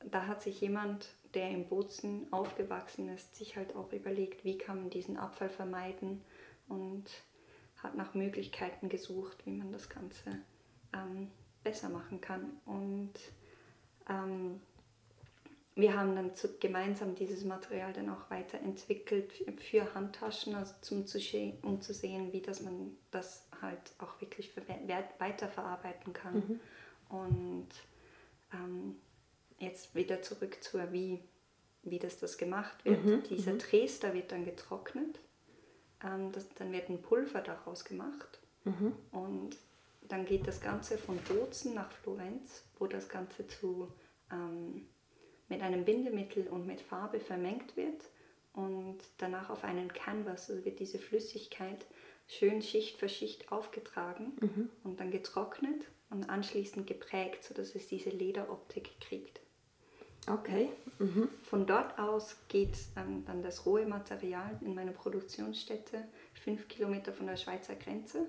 da 0.05 0.26
hat 0.26 0.43
sich 0.43 0.61
jemand, 0.61 1.09
der 1.35 1.50
im 1.50 1.69
Bozen 1.69 2.33
aufgewachsen 2.33 3.09
ist, 3.09 3.37
sich 3.37 3.57
halt 3.57 3.76
auch 3.76 3.93
überlegt, 3.93 4.45
wie 4.45 4.59
kann 4.59 4.81
man 4.81 4.91
diesen 4.91 5.17
Abfall 5.17 5.50
vermeiden 5.50 6.23
und 6.69 7.05
hat 7.83 7.97
nach 7.97 8.15
Möglichkeiten 8.15 8.88
gesucht, 8.88 9.45
wie 9.45 9.50
man 9.50 9.71
das 9.73 9.88
Ganze 9.88 10.41
ähm, 10.93 11.31
besser 11.62 11.88
machen 11.88 12.21
kann. 12.21 12.59
Und 12.65 13.12
ähm, 14.09 14.61
wir 15.75 15.95
haben 15.95 16.17
dann 16.17 16.35
zu, 16.35 16.57
gemeinsam 16.59 17.15
dieses 17.15 17.45
Material 17.45 17.93
dann 17.93 18.09
auch 18.09 18.31
weiterentwickelt 18.31 19.33
für 19.61 19.93
Handtaschen, 19.95 20.55
also 20.55 20.73
zum 20.81 21.07
zu, 21.07 21.19
um 21.62 21.83
zu 21.83 21.93
sehen, 21.93 22.33
wie 22.33 22.41
das 22.41 22.62
man 22.62 22.97
das 23.11 23.47
halt 23.61 23.93
auch 23.99 24.19
wirklich 24.21 24.50
weiterverarbeiten 25.19 26.15
kann. 26.15 26.35
Mhm. 26.35 26.61
Und 27.09 27.69
ähm, 28.53 28.97
jetzt 29.59 29.95
wieder 29.95 30.23
zurück 30.23 30.63
zur, 30.63 30.93
wie, 30.93 31.21
wie 31.83 31.99
das, 31.99 32.19
das 32.19 32.39
gemacht 32.39 32.85
wird. 32.85 33.05
Mhm. 33.05 33.23
Dieser 33.25 33.55
mhm. 33.55 33.59
Dresder 33.59 34.15
wird 34.15 34.33
dann 34.33 34.45
getrocknet, 34.45 35.19
ähm, 36.05 36.33
das, 36.33 36.49
dann 36.55 36.73
wird 36.73 36.89
ein 36.89 37.01
Pulver 37.01 37.41
daraus 37.41 37.85
gemacht 37.85 38.41
mhm. 38.65 38.93
und 39.13 39.57
dann 40.09 40.25
geht 40.25 40.47
das 40.47 40.61
Ganze 40.61 40.99
von 40.99 41.17
Bozen 41.19 41.75
nach 41.75 41.91
Florenz, 41.91 42.65
wo 42.79 42.87
das 42.87 43.09
Ganze 43.09 43.47
zu 43.49 43.93
ähm, 44.31 44.87
mit 45.49 45.63
einem 45.63 45.85
Bindemittel 45.85 46.47
und 46.49 46.67
mit 46.67 46.81
Farbe 46.81 47.21
vermengt 47.21 47.77
wird 47.77 48.03
und 48.53 48.99
danach 49.19 49.51
auf 49.51 49.65
einen 49.65 49.93
Canvas, 49.93 50.51
also 50.51 50.65
wird 50.65 50.81
diese 50.81 50.99
Flüssigkeit 50.99 51.85
schön 52.29 52.63
Schicht 52.63 52.99
für 52.99 53.09
Schicht 53.09 53.53
aufgetragen 53.53 54.37
mhm. 54.41 54.71
und 54.85 55.01
dann 55.01 55.11
getrocknet 55.11 55.87
und 56.11 56.29
anschließend 56.29 56.87
geprägt, 56.87 57.45
sodass 57.45 57.75
es 57.75 57.89
diese 57.89 58.11
Lederoptik 58.11 59.01
kriegt. 59.01 59.41
Okay. 60.29 60.71
Mhm. 60.99 61.29
Von 61.45 61.67
dort 61.67 61.99
aus 61.99 62.37
geht 62.49 62.77
ähm, 62.97 63.25
dann 63.27 63.43
das 63.43 63.65
rohe 63.65 63.87
Material 63.87 64.59
in 64.61 64.75
meine 64.75 64.93
Produktionsstätte, 64.93 66.05
fünf 66.35 66.67
Kilometer 66.69 67.13
von 67.13 67.27
der 67.27 67.37
Schweizer 67.37 67.77
Grenze, 67.77 68.27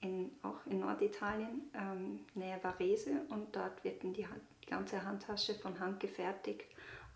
in, 0.00 0.30
auch 0.42 0.64
in 0.66 0.80
Norditalien, 0.80 1.70
ähm, 1.74 2.20
nähe 2.34 2.58
Varese. 2.62 3.22
Und 3.28 3.54
dort 3.54 3.84
wird 3.84 4.02
dann 4.02 4.14
die 4.14 4.26
die 4.64 4.70
ganze 4.70 5.04
Handtasche 5.04 5.54
von 5.54 5.78
Hand 5.78 6.00
gefertigt. 6.00 6.66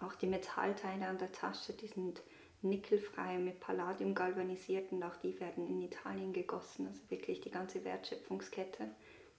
Auch 0.00 0.14
die 0.14 0.26
Metallteile 0.26 1.06
an 1.06 1.18
der 1.18 1.32
Tasche, 1.32 1.72
die 1.72 1.86
sind 1.86 2.20
nickelfrei 2.60 3.38
mit 3.38 3.60
Palladium 3.60 4.14
galvanisiert 4.14 4.92
und 4.92 5.02
auch 5.02 5.16
die 5.16 5.38
werden 5.40 5.66
in 5.66 5.80
Italien 5.82 6.32
gegossen. 6.32 6.86
Also 6.86 7.00
wirklich 7.08 7.40
die 7.40 7.50
ganze 7.50 7.84
Wertschöpfungskette 7.84 8.90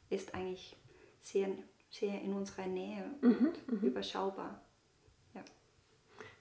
ist 0.09 0.33
eigentlich 0.33 0.75
sehr, 1.21 1.49
sehr 1.89 2.21
in 2.21 2.33
unserer 2.33 2.67
Nähe 2.67 3.03
mhm, 3.21 3.53
und 3.67 3.81
mhm. 3.81 3.87
überschaubar. 3.87 4.61
Ja. 5.33 5.41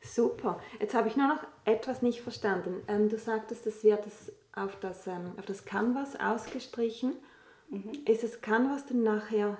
Super. 0.01 0.61
Jetzt 0.81 0.95
habe 0.95 1.09
ich 1.09 1.17
nur 1.17 1.29
noch 1.29 1.45
etwas 1.65 2.03
nicht 2.03 2.21
verstanden. 2.21 2.83
Ähm, 2.89 3.09
du 3.09 3.19
sagtest, 3.19 3.67
es 3.67 3.85
wird 3.85 4.07
das 4.07 4.33
auf, 4.55 4.77
das, 4.81 5.07
ähm, 5.07 5.35
auf 5.39 5.47
das 5.47 5.65
Canvas 5.65 6.17
ausgestrichen. 6.17 7.17
Mhm. 7.69 7.93
Ist 8.07 8.23
das 8.23 8.41
Canvas 8.41 8.87
dann 8.87 9.03
nachher 9.03 9.59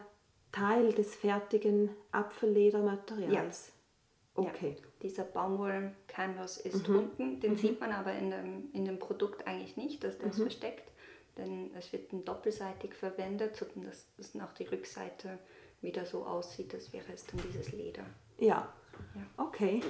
Teil 0.53 0.93
des 0.93 1.15
fertigen 1.15 1.91
Apfelledermaterials? 2.13 3.69
Ja. 3.69 4.45
Okay. 4.45 4.77
Ja. 4.79 4.89
Dieser 5.03 5.25
Baumwoll-Canvas 5.25 6.59
ist 6.59 6.89
mhm. 6.89 6.99
unten, 6.99 7.41
den 7.41 7.53
mhm. 7.53 7.57
sieht 7.57 7.81
man 7.81 7.93
aber 7.93 8.13
in 8.15 8.31
dem, 8.31 8.71
in 8.73 8.85
dem 8.85 8.99
Produkt 8.99 9.47
eigentlich 9.47 9.77
nicht, 9.77 10.03
dass 10.03 10.19
der 10.19 10.29
ist 10.29 10.39
mhm. 10.39 10.43
versteckt, 10.43 10.91
denn 11.39 11.71
es 11.77 11.93
wird 11.93 12.11
doppelseitig 12.27 12.95
verwendet, 12.95 13.57
sodass 13.57 14.07
das 14.17 14.35
nach 14.35 14.53
die 14.55 14.65
Rückseite 14.65 15.39
wieder 15.81 16.05
so 16.05 16.25
aussieht, 16.25 16.75
als 16.75 16.93
wäre 16.93 17.13
es 17.15 17.25
dann 17.27 17.41
dieses 17.49 17.73
Leder. 17.73 18.05
Ja. 18.39 18.73
ja. 19.15 19.23
Okay. 19.37 19.81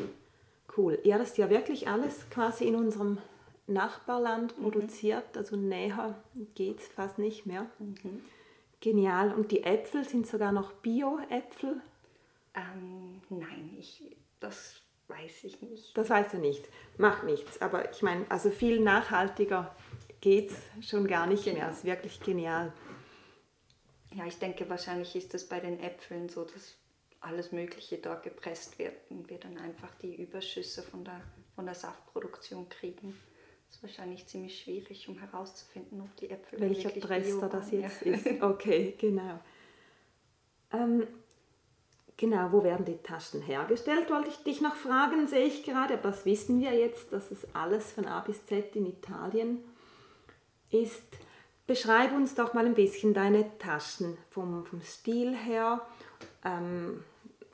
Cool. 0.76 0.98
Ja, 1.02 1.18
das 1.18 1.30
ist 1.30 1.38
ja 1.38 1.50
wirklich 1.50 1.88
alles 1.88 2.28
quasi 2.30 2.66
in 2.66 2.76
unserem 2.76 3.18
Nachbarland 3.66 4.56
mhm. 4.58 4.62
produziert, 4.62 5.36
also 5.36 5.56
näher 5.56 6.14
geht 6.54 6.80
es 6.80 6.88
fast 6.88 7.18
nicht 7.18 7.46
mehr. 7.46 7.66
Mhm. 7.78 8.22
Genial. 8.80 9.32
Und 9.32 9.50
die 9.50 9.64
Äpfel 9.64 10.04
sind 10.04 10.26
sogar 10.26 10.52
noch 10.52 10.72
Bio-Äpfel? 10.72 11.80
Ähm, 12.54 13.20
nein, 13.28 13.74
ich, 13.78 14.16
das 14.40 14.80
weiß 15.08 15.44
ich 15.44 15.60
nicht. 15.62 15.96
Das 15.96 16.10
weißt 16.10 16.34
du 16.34 16.38
nicht. 16.38 16.68
Macht 16.96 17.24
nichts. 17.24 17.60
Aber 17.60 17.90
ich 17.90 18.02
meine, 18.02 18.24
also 18.30 18.50
viel 18.50 18.80
nachhaltiger 18.80 19.74
geht 20.20 20.50
es 20.50 20.88
schon 20.88 21.06
gar 21.06 21.26
nicht 21.26 21.44
genau. 21.44 21.58
mehr. 21.58 21.68
Es 21.70 21.78
ist 21.78 21.84
wirklich 21.84 22.20
genial. 22.20 22.72
Ja, 24.14 24.26
ich 24.26 24.38
denke, 24.38 24.68
wahrscheinlich 24.68 25.14
ist 25.16 25.34
es 25.34 25.48
bei 25.48 25.60
den 25.60 25.80
Äpfeln 25.80 26.28
so, 26.28 26.44
dass 26.44 26.76
alles 27.20 27.52
Mögliche 27.52 27.98
dort 27.98 28.22
gepresst 28.22 28.78
wird 28.78 28.94
und 29.10 29.28
wir 29.28 29.38
dann 29.38 29.58
einfach 29.58 29.94
die 29.96 30.14
Überschüsse 30.14 30.82
von 30.82 31.04
der, 31.04 31.20
von 31.54 31.66
der 31.66 31.74
Saftproduktion 31.74 32.68
kriegen. 32.68 33.18
Das 33.66 33.76
ist 33.76 33.82
wahrscheinlich 33.82 34.26
ziemlich 34.26 34.62
schwierig, 34.62 35.08
um 35.08 35.18
herauszufinden, 35.18 36.00
ob 36.00 36.16
die 36.16 36.30
Äpfel 36.30 36.60
Welcher 36.60 36.88
Prester 36.90 37.48
das 37.48 37.70
jetzt 37.70 38.04
ja. 38.04 38.14
ist. 38.14 38.42
Okay, 38.42 38.94
genau. 38.98 39.40
Ähm, 40.72 41.06
genau, 42.16 42.52
wo 42.52 42.62
werden 42.62 42.86
die 42.86 42.96
Taschen 42.98 43.42
hergestellt, 43.42 44.10
wollte 44.10 44.30
ich 44.30 44.36
dich 44.36 44.60
noch 44.60 44.74
fragen, 44.74 45.26
sehe 45.26 45.46
ich 45.46 45.64
gerade. 45.64 45.94
Aber 45.94 46.10
das 46.10 46.24
wissen 46.24 46.60
wir 46.60 46.72
jetzt, 46.72 47.12
dass 47.12 47.30
es 47.30 47.54
alles 47.54 47.92
von 47.92 48.06
A 48.06 48.20
bis 48.20 48.46
Z 48.46 48.74
in 48.74 48.86
Italien 48.86 49.58
ist. 50.70 51.02
Beschreib 51.66 52.12
uns 52.12 52.34
doch 52.34 52.54
mal 52.54 52.64
ein 52.64 52.74
bisschen 52.74 53.12
deine 53.12 53.58
Taschen 53.58 54.16
vom, 54.30 54.64
vom 54.64 54.80
Stil 54.80 55.36
her, 55.36 55.86
ähm, 56.44 57.04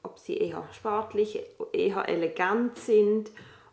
ob 0.02 0.18
sie 0.18 0.36
eher 0.36 0.66
sportlich, 0.72 1.42
eher 1.72 2.08
elegant 2.08 2.76
sind 2.76 3.30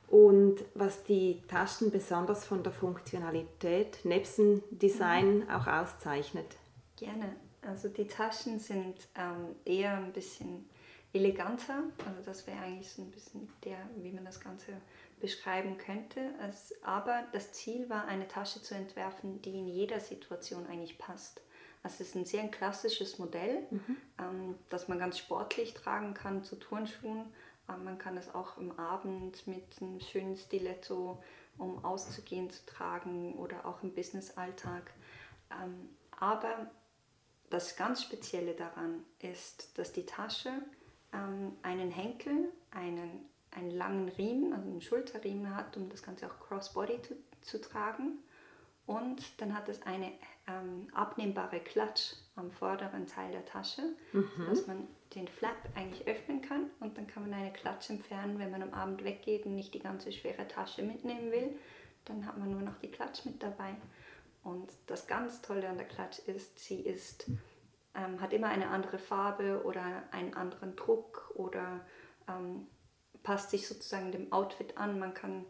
und 0.08 0.58
was 0.73 1.04
die 1.04 1.41
Taschen 1.47 1.91
besonders 1.91 2.43
von 2.43 2.63
der 2.63 2.73
Funktionalität 2.73 3.99
nebst 4.04 4.39
dem 4.39 4.63
Design 4.71 5.39
mhm. 5.39 5.49
auch 5.49 5.67
auszeichnet. 5.67 6.58
Gerne. 6.97 7.36
Also 7.62 7.89
die 7.89 8.08
Taschen 8.08 8.60
sind 8.60 8.95
ähm, 9.15 9.56
eher 9.63 9.97
ein 9.97 10.12
bisschen 10.12 10.67
eleganter. 11.13 11.84
Also 12.06 12.21
das 12.25 12.47
wäre 12.47 12.60
eigentlich 12.60 12.89
so 12.89 13.04
ein 13.04 13.12
bisschen 13.12 13.49
der, 13.63 13.77
wie 13.97 14.12
man 14.12 14.25
das 14.25 14.39
Ganze 14.39 14.73
beschreiben 15.22 15.78
könnte. 15.78 16.34
Es, 16.50 16.74
aber 16.84 17.24
das 17.32 17.54
Ziel 17.54 17.90
war, 17.90 18.06
eine 18.06 18.28
Tasche 18.28 18.62
zu 18.62 18.76
entwerfen, 18.76 19.42
die 19.42 19.58
in 19.60 19.68
jeder 19.68 20.00
Situation 20.00 20.66
eigentlich 20.68 20.98
passt. 20.98 21.42
Also 21.84 21.96
es 22.02 22.10
ist 22.10 22.16
ein 22.16 22.26
sehr 22.26 22.48
klassisches 22.50 23.18
Modell, 23.18 23.66
mhm. 23.72 23.98
ähm, 24.20 24.56
das 24.70 24.88
man 24.88 25.00
ganz 25.00 25.18
sportlich 25.18 25.74
tragen 25.74 26.14
kann 26.14 26.44
zu 26.44 26.58
Turnschuhen, 26.58 27.26
man 27.78 27.98
kann 27.98 28.18
es 28.18 28.34
auch 28.34 28.58
am 28.58 28.72
Abend 28.72 29.46
mit 29.48 29.64
einem 29.82 30.00
schönen 30.00 30.36
Stiletto, 30.36 31.22
um 31.58 31.84
auszugehen, 31.84 32.50
zu 32.50 32.66
tragen 32.66 33.36
oder 33.36 33.66
auch 33.66 33.84
im 33.84 33.94
Businessalltag. 33.94 34.92
Ähm, 35.52 35.90
aber 36.20 36.72
das 37.50 37.76
ganz 37.76 38.04
Spezielle 38.04 38.54
daran 38.54 39.04
ist, 39.20 39.78
dass 39.78 39.92
die 39.94 40.06
Tasche 40.06 40.52
ähm, 41.14 41.54
einen 41.62 41.92
Henkel, 41.92 42.52
einen, 42.72 43.26
einen 43.52 43.72
langen 43.72 44.10
Riemen, 44.10 44.54
also 44.54 44.70
einen 44.70 44.82
Schulterriemen 44.82 45.56
hat, 45.56 45.76
um 45.78 45.90
das 45.90 46.04
Ganze 46.04 46.28
auch 46.28 46.40
crossbody 46.40 47.02
zu, 47.02 47.16
zu 47.42 47.62
tragen. 47.62 48.20
Und 48.86 49.40
dann 49.40 49.56
hat 49.56 49.70
es 49.70 49.82
eine 49.84 50.12
ähm, 50.48 50.88
abnehmbare 50.94 51.60
Klatsch 51.60 52.14
am 52.36 52.52
vorderen 52.52 53.06
Teil 53.08 53.32
der 53.32 53.46
Tasche, 53.46 53.84
mhm. 54.12 54.48
dass 54.50 54.68
man 54.68 54.88
den 55.16 55.28
Flap 55.28 55.58
eigentlich 55.76 56.08
öffnen 56.08 56.42
kann 56.42 56.70
und 56.80 56.98
dann 56.98 57.06
kann 57.08 57.30
man 57.30 57.34
eine 57.34 57.52
Klatsch 57.52 57.90
entfernen, 57.90 58.40
wenn 58.40 58.52
man 58.52 58.64
am 58.64 58.74
Abend 58.74 59.04
weggeht 59.04 59.46
und 59.46 59.56
nicht 59.56 59.74
die 59.74 59.80
ganze 59.80 60.12
schwere 60.12 60.48
Tasche 60.48 60.84
mitnehmen 60.84 61.32
will. 61.32 61.56
Dann 62.06 62.26
hat 62.26 62.38
man 62.38 62.52
nur 62.52 62.62
noch 62.62 62.78
die 62.80 62.90
Klatsch 62.90 63.26
mit 63.26 63.44
dabei. 63.44 63.76
Und 64.44 64.72
das 64.88 65.06
ganz 65.06 65.42
Tolle 65.42 65.70
an 65.70 65.78
der 65.78 65.88
Klatsch 65.88 66.20
ist, 66.20 66.60
sie 66.60 66.80
ist, 66.82 67.30
ähm, 67.94 68.20
hat 68.20 68.34
immer 68.34 68.48
eine 68.48 68.70
andere 68.70 68.98
Farbe 68.98 69.64
oder 69.64 70.04
einen 70.12 70.34
anderen 70.34 70.76
Druck 70.76 71.32
oder 71.36 71.82
ähm, 72.28 72.68
passt 73.24 73.52
sich 73.52 73.68
sozusagen 73.68 74.12
dem 74.12 74.32
Outfit 74.32 74.78
an. 74.78 75.00
Man 75.00 75.14
kann 75.14 75.46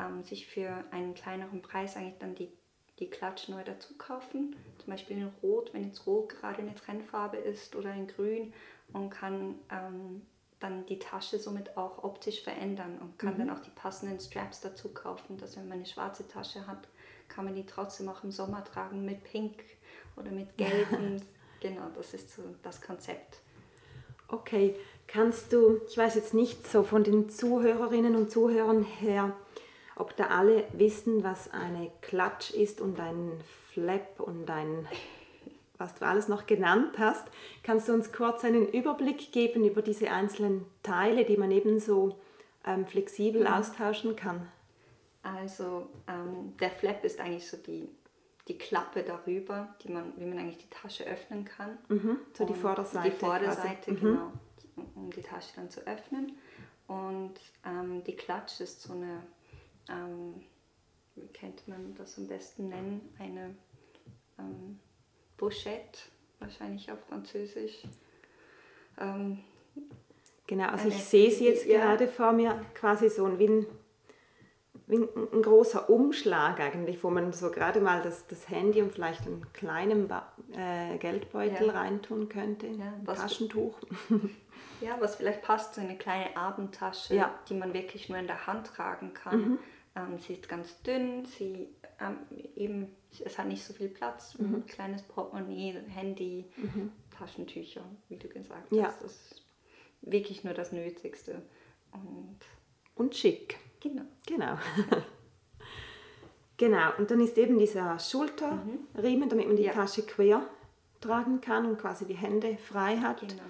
ähm, 0.00 0.22
sich 0.24 0.46
für 0.46 0.84
einen 0.90 1.14
kleineren 1.14 1.62
Preis 1.62 1.96
eigentlich 1.96 2.18
dann 2.18 2.34
die 2.34 2.50
die 2.98 3.10
Klatsch 3.10 3.48
neu 3.48 3.62
dazu 3.62 3.94
kaufen. 3.98 4.56
Zum 4.78 4.90
Beispiel 4.90 5.18
in 5.18 5.30
Rot, 5.42 5.72
wenn 5.74 5.84
jetzt 5.84 6.06
Rot 6.06 6.30
gerade 6.30 6.62
eine 6.62 6.74
Trendfarbe 6.74 7.36
ist 7.36 7.76
oder 7.76 7.92
in 7.92 8.06
Grün 8.06 8.52
und 8.92 9.10
kann 9.10 9.56
ähm, 9.70 10.22
dann 10.60 10.86
die 10.86 10.98
Tasche 10.98 11.38
somit 11.38 11.76
auch 11.76 12.02
optisch 12.02 12.42
verändern 12.42 12.98
und 12.98 13.18
kann 13.18 13.34
mhm. 13.34 13.38
dann 13.38 13.50
auch 13.50 13.60
die 13.60 13.70
passenden 13.70 14.18
Straps 14.18 14.60
dazu 14.60 14.88
kaufen, 14.94 15.36
dass 15.36 15.56
wenn 15.56 15.68
man 15.68 15.78
eine 15.78 15.86
schwarze 15.86 16.26
Tasche 16.26 16.66
hat, 16.66 16.88
kann 17.28 17.44
man 17.44 17.54
die 17.54 17.66
trotzdem 17.66 18.08
auch 18.08 18.24
im 18.24 18.30
Sommer 18.30 18.64
tragen 18.64 19.04
mit 19.04 19.24
Pink 19.24 19.62
oder 20.16 20.30
mit 20.30 20.56
Gelb. 20.56 20.88
genau, 21.60 21.90
das 21.94 22.14
ist 22.14 22.34
so 22.34 22.42
das 22.62 22.80
Konzept. 22.80 23.40
Okay, 24.28 24.74
kannst 25.06 25.52
du, 25.52 25.80
ich 25.88 25.96
weiß 25.96 26.14
jetzt 26.14 26.34
nicht 26.34 26.66
so 26.66 26.82
von 26.82 27.04
den 27.04 27.28
Zuhörerinnen 27.28 28.16
und 28.16 28.30
Zuhörern 28.30 28.82
her, 28.82 29.32
ob 29.94 30.16
da 30.16 30.26
alle 30.26 30.64
wissen, 30.72 31.24
was 31.24 31.52
eine 31.52 31.90
Klatsch 32.02 32.50
ist 32.50 32.80
und 32.80 33.00
ein 33.00 33.32
Flap 33.72 34.20
und 34.20 34.50
ein, 34.50 34.86
was 35.78 35.94
du 35.94 36.06
alles 36.06 36.28
noch 36.28 36.46
genannt 36.46 36.98
hast. 36.98 37.26
Kannst 37.62 37.88
du 37.88 37.94
uns 37.94 38.12
kurz 38.12 38.44
einen 38.44 38.68
Überblick 38.68 39.32
geben 39.32 39.64
über 39.64 39.82
diese 39.82 40.10
einzelnen 40.10 40.66
Teile, 40.82 41.24
die 41.24 41.36
man 41.36 41.50
ebenso 41.50 42.18
ähm, 42.66 42.86
flexibel 42.86 43.42
ja. 43.42 43.58
austauschen 43.58 44.16
kann? 44.16 44.48
Also 45.22 45.88
ähm, 46.06 46.56
der 46.60 46.70
Flap 46.70 47.04
ist 47.04 47.20
eigentlich 47.20 47.48
so 47.48 47.56
die, 47.56 47.88
die 48.48 48.58
Klappe 48.58 49.02
darüber, 49.02 49.74
die 49.82 49.90
man, 49.90 50.12
wie 50.16 50.24
man 50.26 50.38
eigentlich 50.38 50.58
die 50.58 50.70
Tasche 50.70 51.04
öffnen 51.04 51.44
kann. 51.44 51.78
Mhm, 51.88 52.18
so 52.32 52.44
die 52.44 52.54
Vorderseite. 52.54 53.10
Die 53.10 53.16
Vorderseite, 53.16 53.94
quasi. 53.94 54.06
Mhm. 54.06 54.32
Um 54.94 55.10
die 55.10 55.22
Tasche 55.22 55.52
dann 55.56 55.70
zu 55.70 55.86
öffnen. 55.86 56.36
Und 56.86 57.34
ähm, 57.64 58.04
die 58.04 58.14
Klatsch 58.14 58.60
ist 58.60 58.82
so 58.82 58.92
eine, 58.92 59.22
ähm, 59.88 60.42
wie 61.14 61.28
könnte 61.28 61.68
man 61.68 61.94
das 61.96 62.16
am 62.18 62.28
besten 62.28 62.68
nennen, 62.68 63.14
eine 63.18 63.56
ähm, 64.38 64.78
Pochette, 65.36 65.98
wahrscheinlich 66.38 66.90
auf 66.92 67.00
Französisch. 67.08 67.82
Ähm, 68.98 69.40
genau, 70.46 70.68
also 70.68 70.88
ich 70.88 71.02
sehe 71.02 71.30
sie 71.30 71.46
jetzt 71.46 71.66
ja. 71.66 71.80
gerade 71.80 72.08
vor 72.08 72.32
mir, 72.32 72.60
quasi 72.74 73.10
so 73.10 73.24
ein, 73.24 73.38
wie 73.38 73.48
ein, 73.48 73.66
wie 74.86 74.96
ein, 74.96 75.08
ein, 75.32 75.42
großer 75.42 75.90
Umschlag 75.90 76.60
eigentlich, 76.60 77.02
wo 77.02 77.10
man 77.10 77.32
so 77.32 77.50
gerade 77.50 77.80
mal 77.80 78.02
das, 78.02 78.28
das 78.28 78.48
Handy 78.48 78.80
und 78.80 78.92
vielleicht 78.92 79.26
einen 79.26 79.52
kleinen 79.52 80.06
ba 80.06 80.32
äh, 80.52 80.96
Geldbeutel 80.98 81.66
ja. 81.66 81.72
reintun 81.72 82.28
könnte, 82.28 82.68
ja, 82.68 82.92
ein 82.92 83.04
Taschentuch. 83.04 83.80
Ja, 84.80 84.96
was 85.00 85.16
vielleicht 85.16 85.42
passt, 85.42 85.74
so 85.74 85.80
eine 85.80 85.96
kleine 85.96 86.36
Abendtasche, 86.36 87.14
ja. 87.14 87.34
die 87.48 87.54
man 87.54 87.72
wirklich 87.72 88.08
nur 88.08 88.18
in 88.18 88.26
der 88.26 88.46
Hand 88.46 88.66
tragen 88.66 89.14
kann. 89.14 89.40
Mhm. 89.40 89.58
Ähm, 89.94 90.18
sie 90.18 90.34
ist 90.34 90.48
ganz 90.48 90.82
dünn, 90.82 91.24
sie 91.24 91.68
ähm, 92.00 92.18
eben, 92.54 92.96
es 93.24 93.38
hat 93.38 93.46
nicht 93.46 93.64
so 93.64 93.72
viel 93.72 93.88
Platz, 93.88 94.36
mhm. 94.38 94.56
ein 94.56 94.66
kleines 94.66 95.02
Portemonnaie, 95.02 95.80
Handy, 95.88 96.44
mhm. 96.56 96.92
Taschentücher, 97.16 97.82
wie 98.08 98.16
du 98.16 98.28
gesagt 98.28 98.70
ja. 98.72 98.84
hast. 98.84 99.02
Das 99.02 99.12
ist 99.12 99.42
wirklich 100.02 100.44
nur 100.44 100.54
das 100.54 100.72
Nötigste. 100.72 101.42
Und, 101.92 102.38
und 102.94 103.14
schick. 103.14 103.58
Genau. 103.80 104.02
Genau. 104.26 104.58
genau, 106.56 106.90
und 106.98 107.10
dann 107.10 107.20
ist 107.20 107.38
eben 107.38 107.58
dieser 107.58 107.98
Schulterriemen, 107.98 109.26
mhm. 109.26 109.28
damit 109.28 109.46
man 109.46 109.56
die 109.56 109.64
ja. 109.64 109.72
Tasche 109.72 110.02
quer 110.02 110.46
tragen 111.00 111.40
kann 111.40 111.66
und 111.66 111.78
quasi 111.78 112.06
die 112.06 112.14
Hände 112.14 112.56
frei 112.56 112.96
hat. 112.98 113.20
Genau. 113.20 113.42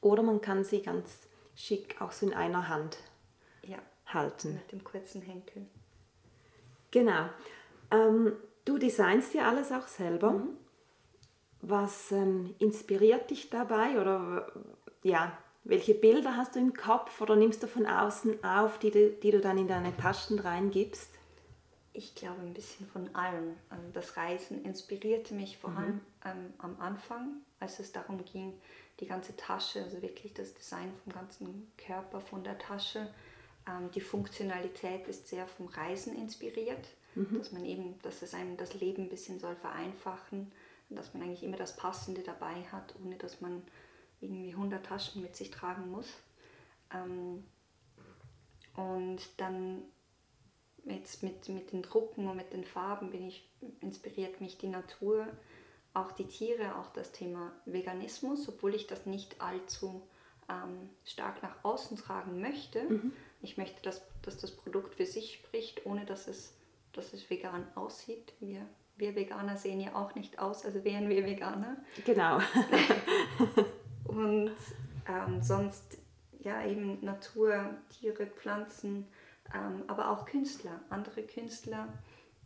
Oder 0.00 0.22
man 0.22 0.40
kann 0.40 0.64
sie 0.64 0.82
ganz 0.82 1.26
schick 1.54 2.00
auch 2.00 2.12
so 2.12 2.26
in 2.26 2.34
einer 2.34 2.68
Hand 2.68 2.98
ja, 3.62 3.78
halten. 4.06 4.54
Mit 4.54 4.72
dem 4.72 4.84
kurzen 4.84 5.22
Henkel. 5.22 5.66
Genau. 6.90 7.28
Ähm, 7.90 8.32
du 8.64 8.78
designst 8.78 9.34
ja 9.34 9.48
alles 9.48 9.72
auch 9.72 9.86
selber. 9.86 10.32
Mhm. 10.32 10.56
Was 11.62 12.12
ähm, 12.12 12.54
inspiriert 12.58 13.30
dich 13.30 13.50
dabei 13.50 14.00
oder 14.00 14.52
ja, 15.02 15.36
welche 15.64 15.94
Bilder 15.94 16.36
hast 16.36 16.54
du 16.54 16.60
im 16.60 16.74
Kopf 16.74 17.20
oder 17.20 17.34
nimmst 17.34 17.62
du 17.62 17.66
von 17.66 17.86
außen 17.86 18.44
auf, 18.44 18.78
die 18.78 18.90
du, 18.90 19.10
die 19.10 19.32
du 19.32 19.40
dann 19.40 19.58
in 19.58 19.66
deine 19.66 19.96
Taschen 19.96 20.38
reingibst? 20.38 21.10
Ich 21.96 22.14
glaube 22.14 22.42
ein 22.42 22.52
bisschen 22.52 22.86
von 22.86 23.14
allem. 23.14 23.56
Also 23.70 23.88
das 23.94 24.18
Reisen 24.18 24.62
inspirierte 24.64 25.32
mich 25.32 25.56
vor 25.56 25.70
mhm. 25.70 25.76
allem 25.78 26.00
ähm, 26.26 26.52
am 26.58 26.78
Anfang, 26.78 27.40
als 27.58 27.78
es 27.78 27.90
darum 27.90 28.22
ging, 28.22 28.52
die 29.00 29.06
ganze 29.06 29.34
Tasche, 29.34 29.82
also 29.82 30.02
wirklich 30.02 30.34
das 30.34 30.52
Design 30.52 30.92
vom 31.02 31.14
ganzen 31.14 31.72
Körper 31.78 32.20
von 32.20 32.44
der 32.44 32.58
Tasche. 32.58 33.10
Ähm, 33.66 33.90
die 33.92 34.02
Funktionalität 34.02 35.08
ist 35.08 35.28
sehr 35.28 35.46
vom 35.46 35.68
Reisen 35.68 36.14
inspiriert, 36.14 36.86
mhm. 37.14 37.38
dass 37.38 37.52
man 37.52 37.64
eben, 37.64 37.98
dass 38.02 38.20
es 38.20 38.34
einem 38.34 38.58
das 38.58 38.74
Leben 38.74 39.04
ein 39.04 39.08
bisschen 39.08 39.40
soll 39.40 39.56
vereinfachen, 39.56 40.52
dass 40.90 41.14
man 41.14 41.22
eigentlich 41.22 41.44
immer 41.44 41.56
das 41.56 41.76
Passende 41.76 42.22
dabei 42.22 42.62
hat, 42.72 42.94
ohne 43.02 43.16
dass 43.16 43.40
man 43.40 43.62
irgendwie 44.20 44.50
100 44.50 44.84
Taschen 44.84 45.22
mit 45.22 45.34
sich 45.34 45.50
tragen 45.50 45.90
muss. 45.90 46.08
Ähm, 46.92 47.42
und 48.74 49.18
dann 49.38 49.82
jetzt 50.86 51.22
mit, 51.22 51.48
mit 51.48 51.72
den 51.72 51.82
Drucken 51.82 52.28
und 52.28 52.36
mit 52.36 52.52
den 52.52 52.64
Farben 52.64 53.10
bin 53.10 53.26
ich, 53.26 53.48
inspiriert 53.80 54.40
mich 54.40 54.56
die 54.58 54.68
Natur, 54.68 55.26
auch 55.94 56.12
die 56.12 56.26
Tiere, 56.26 56.76
auch 56.76 56.92
das 56.92 57.12
Thema 57.12 57.52
Veganismus, 57.64 58.48
obwohl 58.48 58.74
ich 58.74 58.86
das 58.86 59.06
nicht 59.06 59.40
allzu 59.40 60.06
ähm, 60.48 60.90
stark 61.04 61.42
nach 61.42 61.56
außen 61.64 61.96
tragen 61.96 62.40
möchte. 62.40 62.82
Mhm. 62.84 63.12
Ich 63.42 63.56
möchte, 63.56 63.82
dass, 63.82 64.02
dass 64.22 64.38
das 64.38 64.50
Produkt 64.50 64.94
für 64.94 65.06
sich 65.06 65.34
spricht, 65.34 65.86
ohne 65.86 66.04
dass 66.04 66.28
es, 66.28 66.54
dass 66.92 67.12
es 67.12 67.28
vegan 67.30 67.66
aussieht. 67.74 68.32
Wir, 68.40 68.66
wir 68.96 69.14
Veganer 69.14 69.56
sehen 69.56 69.80
ja 69.80 69.94
auch 69.94 70.14
nicht 70.14 70.38
aus, 70.38 70.64
also 70.64 70.84
wären 70.84 71.08
wir 71.08 71.24
Veganer. 71.24 71.76
Genau. 72.04 72.38
Und 74.04 74.52
ähm, 75.08 75.42
sonst 75.42 75.98
ja 76.40 76.64
eben 76.64 77.04
Natur, 77.04 77.74
Tiere, 77.90 78.26
Pflanzen, 78.26 79.06
aber 79.86 80.10
auch 80.10 80.26
Künstler, 80.26 80.80
andere 80.90 81.22
Künstler 81.22 81.88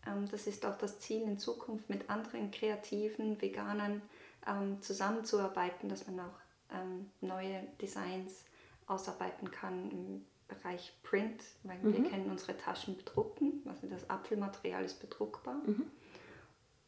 ähm, 0.07 0.29
das 0.31 0.47
ist 0.47 0.65
auch 0.65 0.79
das 0.79 1.01
Ziel 1.01 1.23
in 1.23 1.39
Zukunft, 1.39 1.89
mit 1.89 2.09
anderen 2.09 2.51
kreativen 2.51 3.41
Veganern 3.41 4.03
ähm, 4.47 4.81
zusammenzuarbeiten, 4.81 5.89
dass 5.89 6.07
man 6.07 6.21
auch 6.21 6.39
ähm, 6.73 7.11
neue 7.21 7.67
Designs 7.81 8.45
ausarbeiten 8.87 9.51
kann 9.51 9.91
im 9.91 10.27
Bereich 10.49 10.93
Print, 11.03 11.43
weil 11.63 11.79
mhm. 11.79 11.93
wir 11.93 12.11
können 12.11 12.31
unsere 12.31 12.57
Taschen 12.57 12.97
bedrucken, 12.97 13.63
also 13.67 13.87
das 13.87 14.09
Apfelmaterial 14.11 14.85
ist 14.85 15.01
bedruckbar. 15.01 15.61
Mhm. 15.65 15.91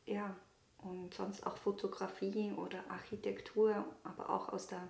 Ja, 0.06 0.34
und 0.78 1.14
sonst 1.14 1.46
auch 1.46 1.56
Fotografie 1.58 2.52
oder 2.56 2.82
Architektur, 2.88 3.84
aber 4.02 4.30
auch 4.30 4.48
aus, 4.48 4.66
der, 4.66 4.88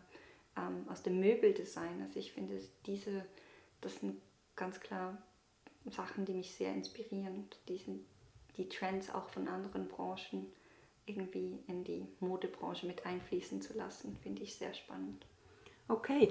ähm, 0.56 0.86
aus 0.88 1.02
dem 1.02 1.20
Möbeldesign. 1.20 2.00
Also 2.00 2.18
ich 2.18 2.32
finde, 2.32 2.58
diese, 2.86 3.26
das 3.82 3.96
sind 3.96 4.22
ganz 4.56 4.80
klar 4.80 5.22
Sachen, 5.90 6.24
die 6.24 6.34
mich 6.34 6.54
sehr 6.54 6.72
inspirieren. 6.72 7.48
Die 7.68 7.78
sind 7.78 8.04
die 8.56 8.68
Trends 8.68 9.10
auch 9.10 9.28
von 9.28 9.48
anderen 9.48 9.88
Branchen 9.88 10.52
irgendwie 11.06 11.58
in 11.66 11.84
die 11.84 12.06
Modebranche 12.20 12.86
mit 12.86 13.04
einfließen 13.04 13.60
zu 13.60 13.76
lassen, 13.76 14.16
finde 14.22 14.42
ich 14.42 14.54
sehr 14.54 14.72
spannend. 14.72 15.26
Okay, 15.88 16.28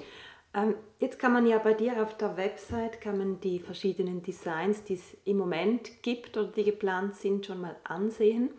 ähm, 0.54 0.76
jetzt 1.00 1.20
kann 1.20 1.34
man 1.34 1.46
ja 1.46 1.58
bei 1.58 1.74
dir 1.74 2.02
auf 2.02 2.18
der 2.18 2.38
Website 2.38 3.02
kann 3.02 3.18
man 3.18 3.40
die 3.42 3.60
verschiedenen 3.60 4.22
Designs, 4.22 4.84
die 4.84 4.96
es 4.96 5.18
im 5.26 5.38
Moment 5.38 6.04
gibt 6.04 6.38
oder 6.38 6.48
die 6.48 6.64
geplant 6.64 7.16
sind, 7.16 7.46
schon 7.46 7.62
mal 7.62 7.76
ansehen. 7.84 8.50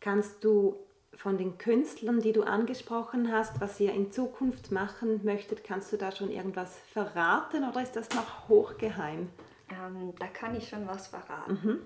Kannst 0.00 0.44
du 0.44 0.76
von 1.18 1.36
den 1.36 1.58
Künstlern, 1.58 2.20
die 2.20 2.32
du 2.32 2.44
angesprochen 2.44 3.32
hast, 3.32 3.60
was 3.60 3.80
ihr 3.80 3.92
in 3.92 4.12
Zukunft 4.12 4.70
machen 4.70 5.20
möchtet, 5.24 5.64
kannst 5.64 5.92
du 5.92 5.96
da 5.96 6.12
schon 6.12 6.30
irgendwas 6.30 6.78
verraten 6.92 7.68
oder 7.68 7.82
ist 7.82 7.96
das 7.96 8.08
noch 8.10 8.48
hochgeheim? 8.48 9.28
Ähm, 9.68 10.14
da 10.20 10.28
kann 10.28 10.54
ich 10.54 10.68
schon 10.68 10.86
was 10.86 11.08
verraten. 11.08 11.58
Mhm. 11.62 11.80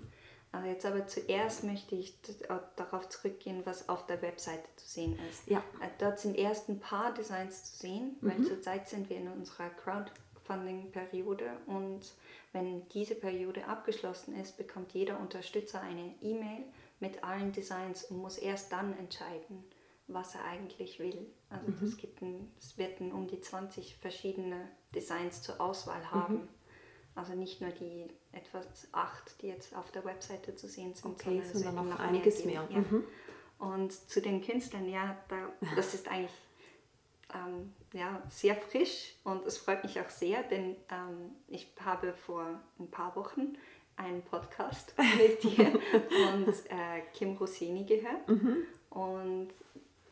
Also 0.53 0.69
jetzt 0.69 0.85
aber 0.85 1.07
zuerst 1.07 1.65
möchte 1.65 1.95
ich 1.95 2.15
darauf 2.77 3.09
zurückgehen, 3.09 3.63
was 3.65 3.89
auf 3.89 4.05
der 4.05 4.21
Webseite 4.21 4.69
zu 4.77 4.87
sehen 4.87 5.19
ist. 5.31 5.49
Ja. 5.49 5.61
Äh, 5.81 5.89
dort 5.99 6.19
sind 6.19 6.37
erst 6.37 6.69
ein 6.69 6.79
paar 6.79 7.15
Designs 7.15 7.73
zu 7.73 7.79
sehen, 7.79 8.17
weil 8.21 8.39
mhm. 8.39 8.45
zurzeit 8.45 8.87
sind 8.87 9.09
wir 9.09 9.17
in 9.17 9.29
unserer 9.29 9.71
Crowdfunding-Periode 9.71 11.47
und 11.65 12.01
wenn 12.53 12.87
diese 12.91 13.15
Periode 13.15 13.67
abgeschlossen 13.67 14.39
ist, 14.39 14.59
bekommt 14.59 14.93
jeder 14.93 15.19
Unterstützer 15.19 15.81
eine 15.81 16.15
E-Mail 16.21 16.65
mit 17.03 17.25
allen 17.25 17.53
Designs 17.53 18.05
und 18.05 18.19
muss 18.19 18.39
erst 18.39 18.73
dann 18.73 18.97
entscheiden, 18.97 19.65
was 20.07 20.37
er 20.37 20.45
eigentlich 20.45 21.01
will. 21.01 21.27
Also 21.51 21.73
mhm. 21.73 21.89
es, 21.89 21.97
gibt 21.97 22.23
ein, 22.23 22.51
es 22.59 22.79
wird 22.79 23.01
um 23.01 23.27
die 23.27 23.41
20 23.41 23.97
verschiedene 23.97 24.69
Designs 24.95 25.43
zur 25.43 25.61
Auswahl 25.61 26.11
haben. 26.13 26.35
Mhm. 26.35 26.49
Also 27.17 27.35
nicht 27.35 27.61
nur 27.61 27.71
die 27.71 28.07
etwas 28.31 28.89
acht, 28.93 29.43
die 29.43 29.49
jetzt 29.49 29.75
auf 29.77 29.91
der 29.91 30.05
Webseite 30.05 30.55
zu 30.55 30.69
sehen 30.69 30.95
sind, 30.95 31.11
okay, 31.11 31.43
sondern, 31.43 31.53
sondern 31.53 31.89
noch, 31.89 31.99
noch 31.99 32.01
einiges 32.01 32.45
mehr. 32.45 32.63
mehr. 32.63 32.71
Ja. 32.71 32.79
Mhm. 32.79 33.05
Und 33.59 33.93
zu 33.93 34.23
den 34.23 34.41
Künstlern, 34.41 34.89
ja, 34.89 35.19
da, 35.29 35.53
das 35.77 35.95
ist 35.95 36.09
eigentlich 36.09 36.31
ähm, 37.35 37.75
ja, 37.93 38.23
sehr 38.29 38.57
frisch 38.57 39.15
und 39.25 39.45
es 39.45 39.59
freut 39.59 39.83
mich 39.83 40.01
auch 40.01 40.09
sehr, 40.09 40.43
denn 40.45 40.77
ähm, 40.89 41.35
ich 41.49 41.69
habe 41.85 42.13
vor 42.13 42.61
ein 42.79 42.91
paar 42.91 43.15
Wochen 43.17 43.57
einen 43.97 44.23
Podcast 44.23 44.95
mit 45.19 45.43
dir 45.43 45.73
und 45.73 46.49
äh, 46.49 47.03
Kim 47.15 47.37
Rossini 47.37 47.85
gehört. 47.85 48.29
Mhm. 48.29 48.57
Und 48.91 49.49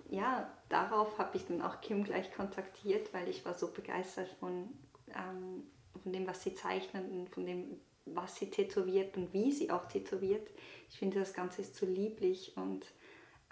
ja, 0.08 0.50
darauf 0.68 1.18
habe 1.18 1.36
ich 1.36 1.46
dann 1.46 1.62
auch 1.62 1.80
Kim 1.80 2.04
gleich 2.04 2.32
kontaktiert, 2.34 3.12
weil 3.14 3.28
ich 3.28 3.44
war 3.44 3.54
so 3.54 3.68
begeistert 3.68 4.28
von 4.40 4.68
ähm, 5.08 5.64
von 6.02 6.12
dem, 6.12 6.26
was 6.26 6.42
sie 6.42 6.54
zeichnet 6.54 7.10
und 7.10 7.28
von 7.28 7.46
dem, 7.46 7.80
was 8.06 8.36
sie 8.36 8.50
tätowiert 8.50 9.16
und 9.16 9.32
wie 9.32 9.52
sie 9.52 9.70
auch 9.70 9.86
tätowiert. 9.86 10.48
Ich 10.88 10.98
finde, 10.98 11.18
das 11.18 11.34
Ganze 11.34 11.62
ist 11.62 11.76
so 11.76 11.86
lieblich 11.86 12.56
und 12.56 12.86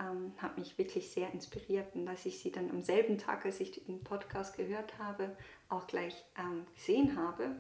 ähm, 0.01 0.33
hat 0.39 0.59
mich 0.59 0.79
wirklich 0.79 1.11
sehr 1.11 1.33
inspiriert. 1.33 1.95
Und 1.95 2.09
als 2.09 2.27
ich 2.27 2.39
sie 2.39 2.51
dann 2.51 2.71
am 2.71 2.83
selben 2.83 3.19
Tag, 3.19 3.45
als 3.45 3.61
ich 3.61 3.85
den 3.85 4.03
Podcast 4.03 4.57
gehört 4.57 4.99
habe, 4.99 5.37
auch 5.69 5.87
gleich 5.87 6.25
ähm, 6.39 6.67
gesehen 6.75 7.17
habe 7.17 7.57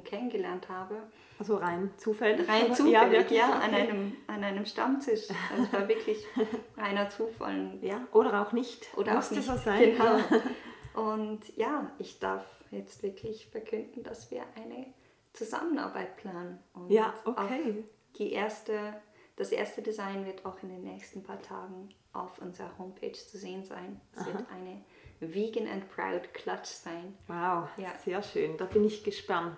kennengelernt 0.00 0.68
habe. 0.68 1.02
Also 1.38 1.56
rein 1.56 1.90
zufällig? 1.98 2.48
Rein 2.48 2.74
zufällig, 2.74 3.30
ja, 3.30 3.48
ja 3.48 3.52
an, 3.60 3.74
einem, 3.74 4.16
an 4.26 4.42
einem 4.42 4.64
Stammtisch. 4.64 5.28
Also 5.50 5.64
es 5.64 5.72
war 5.72 5.88
wirklich 5.88 6.24
reiner 6.76 7.10
Zufall. 7.10 7.78
Ja, 7.82 8.06
oder 8.12 8.42
auch 8.42 8.52
nicht. 8.52 8.86
Oder 8.96 9.14
Musste 9.14 9.34
auch 9.34 9.38
nicht. 9.38 9.48
so 9.48 9.56
sein. 9.56 9.96
Genau. 9.96 11.10
Und 11.10 11.56
ja, 11.56 11.90
ich 11.98 12.18
darf 12.18 12.44
jetzt 12.70 13.02
wirklich 13.02 13.46
verkünden, 13.48 14.02
dass 14.02 14.30
wir 14.30 14.42
eine 14.56 14.86
Zusammenarbeit 15.32 16.16
planen. 16.16 16.58
Und 16.74 16.90
ja, 16.90 17.14
okay. 17.24 17.84
Die 18.18 18.32
erste, 18.32 18.94
das 19.36 19.52
erste 19.52 19.82
Design 19.82 20.26
wird 20.26 20.44
auch 20.44 20.62
in 20.62 20.68
den 20.68 20.82
nächsten 20.82 21.22
paar 21.22 21.40
Tagen 21.40 21.88
auf 22.12 22.38
unserer 22.40 22.76
Homepage 22.78 23.12
zu 23.12 23.38
sehen 23.38 23.64
sein. 23.64 24.00
Es 24.14 24.26
wird 24.26 24.44
eine 24.50 24.84
Vegan 25.20 25.66
and 25.66 25.88
Proud 25.90 26.34
Clutch 26.34 26.66
sein. 26.66 27.16
Wow, 27.26 27.68
ja. 27.76 27.90
sehr 28.04 28.22
schön. 28.22 28.56
Da 28.56 28.66
bin 28.66 28.84
ich 28.84 29.02
gespannt. 29.02 29.56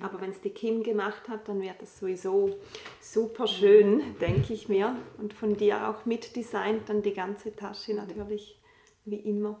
Aber 0.00 0.20
wenn 0.20 0.30
es 0.30 0.40
die 0.40 0.50
Kim 0.50 0.82
gemacht 0.82 1.28
hat, 1.28 1.48
dann 1.48 1.60
wird 1.60 1.80
es 1.80 1.98
sowieso 1.98 2.56
super 3.00 3.46
schön, 3.46 3.98
mhm. 3.98 4.18
denke 4.20 4.52
ich 4.52 4.68
mir. 4.68 4.96
Und 5.18 5.32
von 5.32 5.56
dir 5.56 5.88
auch 5.88 6.04
mitdesignt, 6.04 6.88
dann 6.88 7.02
die 7.02 7.14
ganze 7.14 7.54
Tasche 7.54 7.94
natürlich, 7.94 8.58
wie 9.04 9.16
immer. 9.16 9.60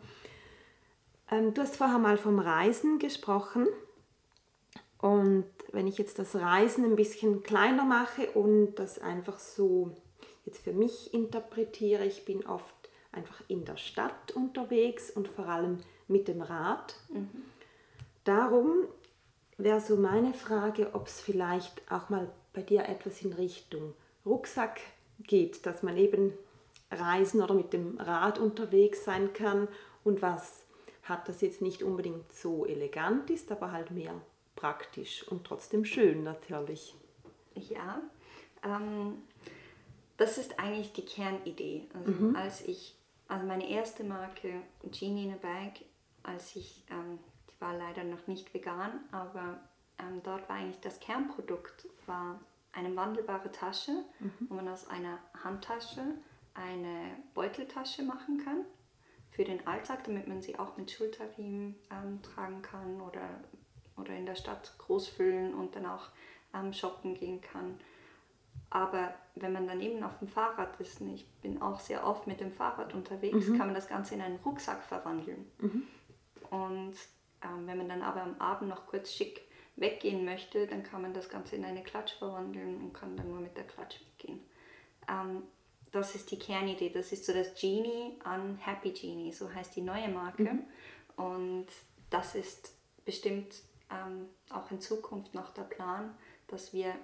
Ähm, 1.30 1.54
du 1.54 1.62
hast 1.62 1.76
vorher 1.76 1.98
mal 1.98 2.16
vom 2.16 2.38
Reisen 2.38 2.98
gesprochen. 2.98 3.68
Und 4.98 5.44
wenn 5.72 5.86
ich 5.86 5.98
jetzt 5.98 6.18
das 6.18 6.34
Reisen 6.34 6.84
ein 6.84 6.96
bisschen 6.96 7.42
kleiner 7.42 7.84
mache 7.84 8.30
und 8.30 8.74
das 8.76 8.98
einfach 8.98 9.38
so 9.38 9.90
jetzt 10.46 10.64
für 10.64 10.72
mich 10.72 11.14
interpretiere, 11.14 12.04
ich 12.04 12.24
bin 12.24 12.44
oft 12.46 12.74
einfach 13.12 13.40
in 13.48 13.64
der 13.64 13.76
Stadt 13.76 14.32
unterwegs 14.32 15.10
und 15.10 15.28
vor 15.28 15.46
allem 15.46 15.78
mit 16.08 16.26
dem 16.26 16.42
Rad. 16.42 16.96
Mhm. 17.10 17.28
Darum 18.24 18.84
wäre 19.58 19.80
so 19.80 19.96
meine 19.96 20.34
Frage, 20.34 20.94
ob 20.94 21.06
es 21.06 21.20
vielleicht 21.20 21.82
auch 21.90 22.08
mal 22.08 22.28
bei 22.52 22.62
dir 22.62 22.88
etwas 22.88 23.22
in 23.22 23.32
Richtung 23.32 23.94
Rucksack 24.24 24.80
geht, 25.20 25.66
dass 25.66 25.82
man 25.82 25.96
eben 25.96 26.32
reisen 26.90 27.42
oder 27.42 27.54
mit 27.54 27.72
dem 27.72 27.98
Rad 27.98 28.38
unterwegs 28.38 29.04
sein 29.04 29.32
kann 29.32 29.68
und 30.02 30.22
was 30.22 30.64
hat 31.02 31.28
das 31.28 31.40
jetzt 31.40 31.60
nicht 31.60 31.82
unbedingt 31.82 32.32
so 32.32 32.64
elegant 32.64 33.30
ist, 33.30 33.52
aber 33.52 33.72
halt 33.72 33.90
mehr 33.90 34.14
praktisch 34.56 35.26
und 35.28 35.44
trotzdem 35.44 35.84
schön 35.84 36.22
natürlich. 36.22 36.94
Ja, 37.54 38.00
ähm, 38.64 39.22
das 40.16 40.38
ist 40.38 40.58
eigentlich 40.58 40.92
die 40.92 41.04
Kernidee. 41.04 41.82
Also 41.92 42.10
mhm. 42.10 42.36
als 42.36 42.62
ich, 42.62 42.94
also 43.28 43.46
meine 43.46 43.68
erste 43.68 44.04
Marke 44.04 44.62
Genie 44.90 45.24
in 45.24 45.34
a 45.34 45.36
Bag, 45.36 45.84
als 46.22 46.56
ich, 46.56 46.82
ähm, 46.90 47.18
die 47.54 47.60
war 47.60 47.76
leider 47.76 48.04
noch 48.04 48.26
nicht 48.26 48.52
vegan, 48.52 49.00
aber 49.12 49.60
ähm, 49.98 50.22
dort 50.22 50.48
war 50.48 50.56
eigentlich 50.56 50.80
das 50.80 51.00
Kernprodukt 51.00 51.86
war 52.06 52.40
eine 52.72 52.94
wandelbare 52.96 53.52
Tasche, 53.52 53.92
mhm. 54.18 54.32
wo 54.48 54.54
man 54.54 54.68
aus 54.68 54.88
einer 54.88 55.18
Handtasche 55.42 56.02
eine 56.54 57.16
Beuteltasche 57.34 58.02
machen 58.02 58.42
kann 58.44 58.64
für 59.30 59.44
den 59.44 59.66
Alltag, 59.66 60.04
damit 60.04 60.28
man 60.28 60.42
sie 60.42 60.58
auch 60.58 60.76
mit 60.76 60.90
Schulterriemen 60.90 61.74
ähm, 61.90 62.22
tragen 62.22 62.62
kann 62.62 63.00
oder, 63.00 63.28
oder 63.96 64.14
in 64.14 64.26
der 64.26 64.36
Stadt 64.36 64.74
groß 64.78 65.08
füllen 65.08 65.54
und 65.54 65.74
dann 65.74 65.86
auch 65.86 66.08
ähm, 66.54 66.72
shoppen 66.72 67.14
gehen 67.14 67.40
kann. 67.40 67.80
Aber 68.70 69.14
wenn 69.34 69.52
man 69.52 69.66
dann 69.66 69.80
eben 69.80 70.02
auf 70.02 70.18
dem 70.18 70.28
Fahrrad 70.28 70.80
ist, 70.80 71.00
und 71.00 71.14
ich 71.14 71.28
bin 71.42 71.60
auch 71.60 71.80
sehr 71.80 72.06
oft 72.06 72.26
mit 72.26 72.40
dem 72.40 72.52
Fahrrad 72.52 72.94
unterwegs, 72.94 73.48
mhm. 73.48 73.58
kann 73.58 73.66
man 73.66 73.74
das 73.74 73.88
Ganze 73.88 74.14
in 74.14 74.20
einen 74.20 74.38
Rucksack 74.44 74.82
verwandeln. 74.82 75.50
Mhm. 75.58 75.82
Und 76.50 76.94
ähm, 77.44 77.66
wenn 77.66 77.78
man 77.78 77.88
dann 77.88 78.02
aber 78.02 78.22
am 78.22 78.40
Abend 78.40 78.68
noch 78.68 78.86
kurz 78.86 79.12
schick 79.12 79.42
weggehen 79.76 80.24
möchte, 80.24 80.66
dann 80.66 80.82
kann 80.82 81.02
man 81.02 81.14
das 81.14 81.28
Ganze 81.28 81.56
in 81.56 81.64
eine 81.64 81.82
Klatsch 81.82 82.14
verwandeln 82.14 82.80
und 82.80 82.92
kann 82.92 83.16
dann 83.16 83.28
nur 83.28 83.40
mit 83.40 83.56
der 83.56 83.64
Klatsch 83.64 84.00
weggehen. 84.00 84.40
Ähm, 85.08 85.42
das 85.90 86.14
ist 86.14 86.30
die 86.30 86.38
Kernidee. 86.38 86.90
Das 86.90 87.12
ist 87.12 87.24
so 87.24 87.32
das 87.32 87.54
Genie 87.54 88.18
an 88.24 88.56
Happy 88.56 88.90
Genie, 88.90 89.32
so 89.32 89.52
heißt 89.52 89.76
die 89.76 89.82
neue 89.82 90.08
Marke. 90.08 90.42
Mhm. 90.42 90.64
Und 91.16 91.66
das 92.10 92.34
ist 92.34 92.74
bestimmt 93.04 93.54
ähm, 93.90 94.28
auch 94.50 94.70
in 94.70 94.80
Zukunft 94.80 95.34
noch 95.34 95.50
der 95.50 95.62
Plan, 95.62 96.16
dass 96.48 96.72
wir 96.72 96.94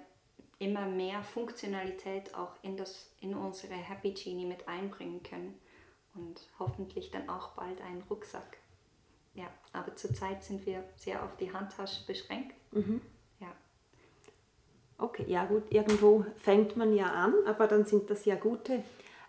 immer 0.59 0.85
mehr 0.85 1.23
Funktionalität 1.23 2.35
auch 2.35 2.51
in, 2.61 2.77
das, 2.77 3.09
in 3.19 3.33
unsere 3.33 3.73
Happy 3.73 4.11
Genie 4.11 4.45
mit 4.45 4.67
einbringen 4.67 5.23
können 5.23 5.59
und 6.13 6.41
hoffentlich 6.59 7.11
dann 7.11 7.29
auch 7.29 7.53
bald 7.53 7.81
einen 7.81 8.03
Rucksack. 8.03 8.57
Ja, 9.33 9.45
aber 9.73 9.95
zurzeit 9.95 10.43
sind 10.43 10.65
wir 10.65 10.83
sehr 10.95 11.23
auf 11.23 11.35
die 11.37 11.51
Handtasche 11.53 12.05
beschränkt. 12.05 12.53
Mhm. 12.71 13.01
Ja. 13.39 13.47
Okay, 14.97 15.25
ja 15.27 15.45
gut, 15.45 15.71
irgendwo 15.71 16.25
fängt 16.37 16.75
man 16.75 16.93
ja 16.93 17.07
an, 17.07 17.33
aber 17.45 17.67
dann 17.67 17.85
sind 17.85 18.09
das 18.09 18.25
ja 18.25 18.35
gute 18.35 18.83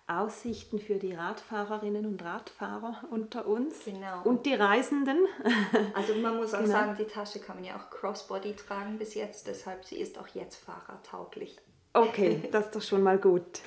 Aussichten 0.09 0.81
für 0.81 0.97
die 0.97 1.15
Radfahrerinnen 1.15 2.07
und 2.07 2.23
Radfahrer 2.23 3.05
unter 3.11 3.47
uns 3.47 3.85
genau. 3.85 4.23
und 4.25 4.47
die 4.47 4.55
Reisenden. 4.55 5.19
Also 5.95 6.15
man 6.15 6.37
muss 6.37 6.55
auch 6.55 6.61
genau. 6.61 6.73
sagen, 6.73 6.97
die 6.99 7.05
Tasche 7.05 7.39
kann 7.39 7.57
man 7.57 7.65
ja 7.65 7.77
auch 7.77 7.91
Crossbody 7.91 8.55
tragen 8.55 8.99
bis 8.99 9.15
jetzt, 9.15 9.47
deshalb 9.47 9.85
sie 9.85 9.97
ist 9.97 10.19
auch 10.19 10.29
jetzt 10.29 10.57
fahrradtauglich. 10.57 11.57
Okay, 11.93 12.49
das 12.51 12.67
ist 12.67 12.77
doch 12.77 12.83
schon 12.83 13.03
mal 13.03 13.19
gut. 13.19 13.61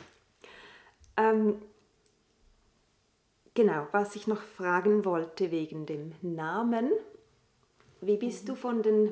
Ähm, 1.18 1.62
genau, 3.56 3.88
was 3.92 4.16
ich 4.16 4.28
noch 4.28 4.42
fragen 4.42 5.04
wollte 5.04 5.50
wegen 5.50 5.88
dem 5.88 6.14
Namen. 6.22 6.92
Wie 8.02 8.18
bist 8.18 8.44
mhm. 8.44 8.48
du 8.48 8.56
von 8.56 8.84
den 8.84 9.10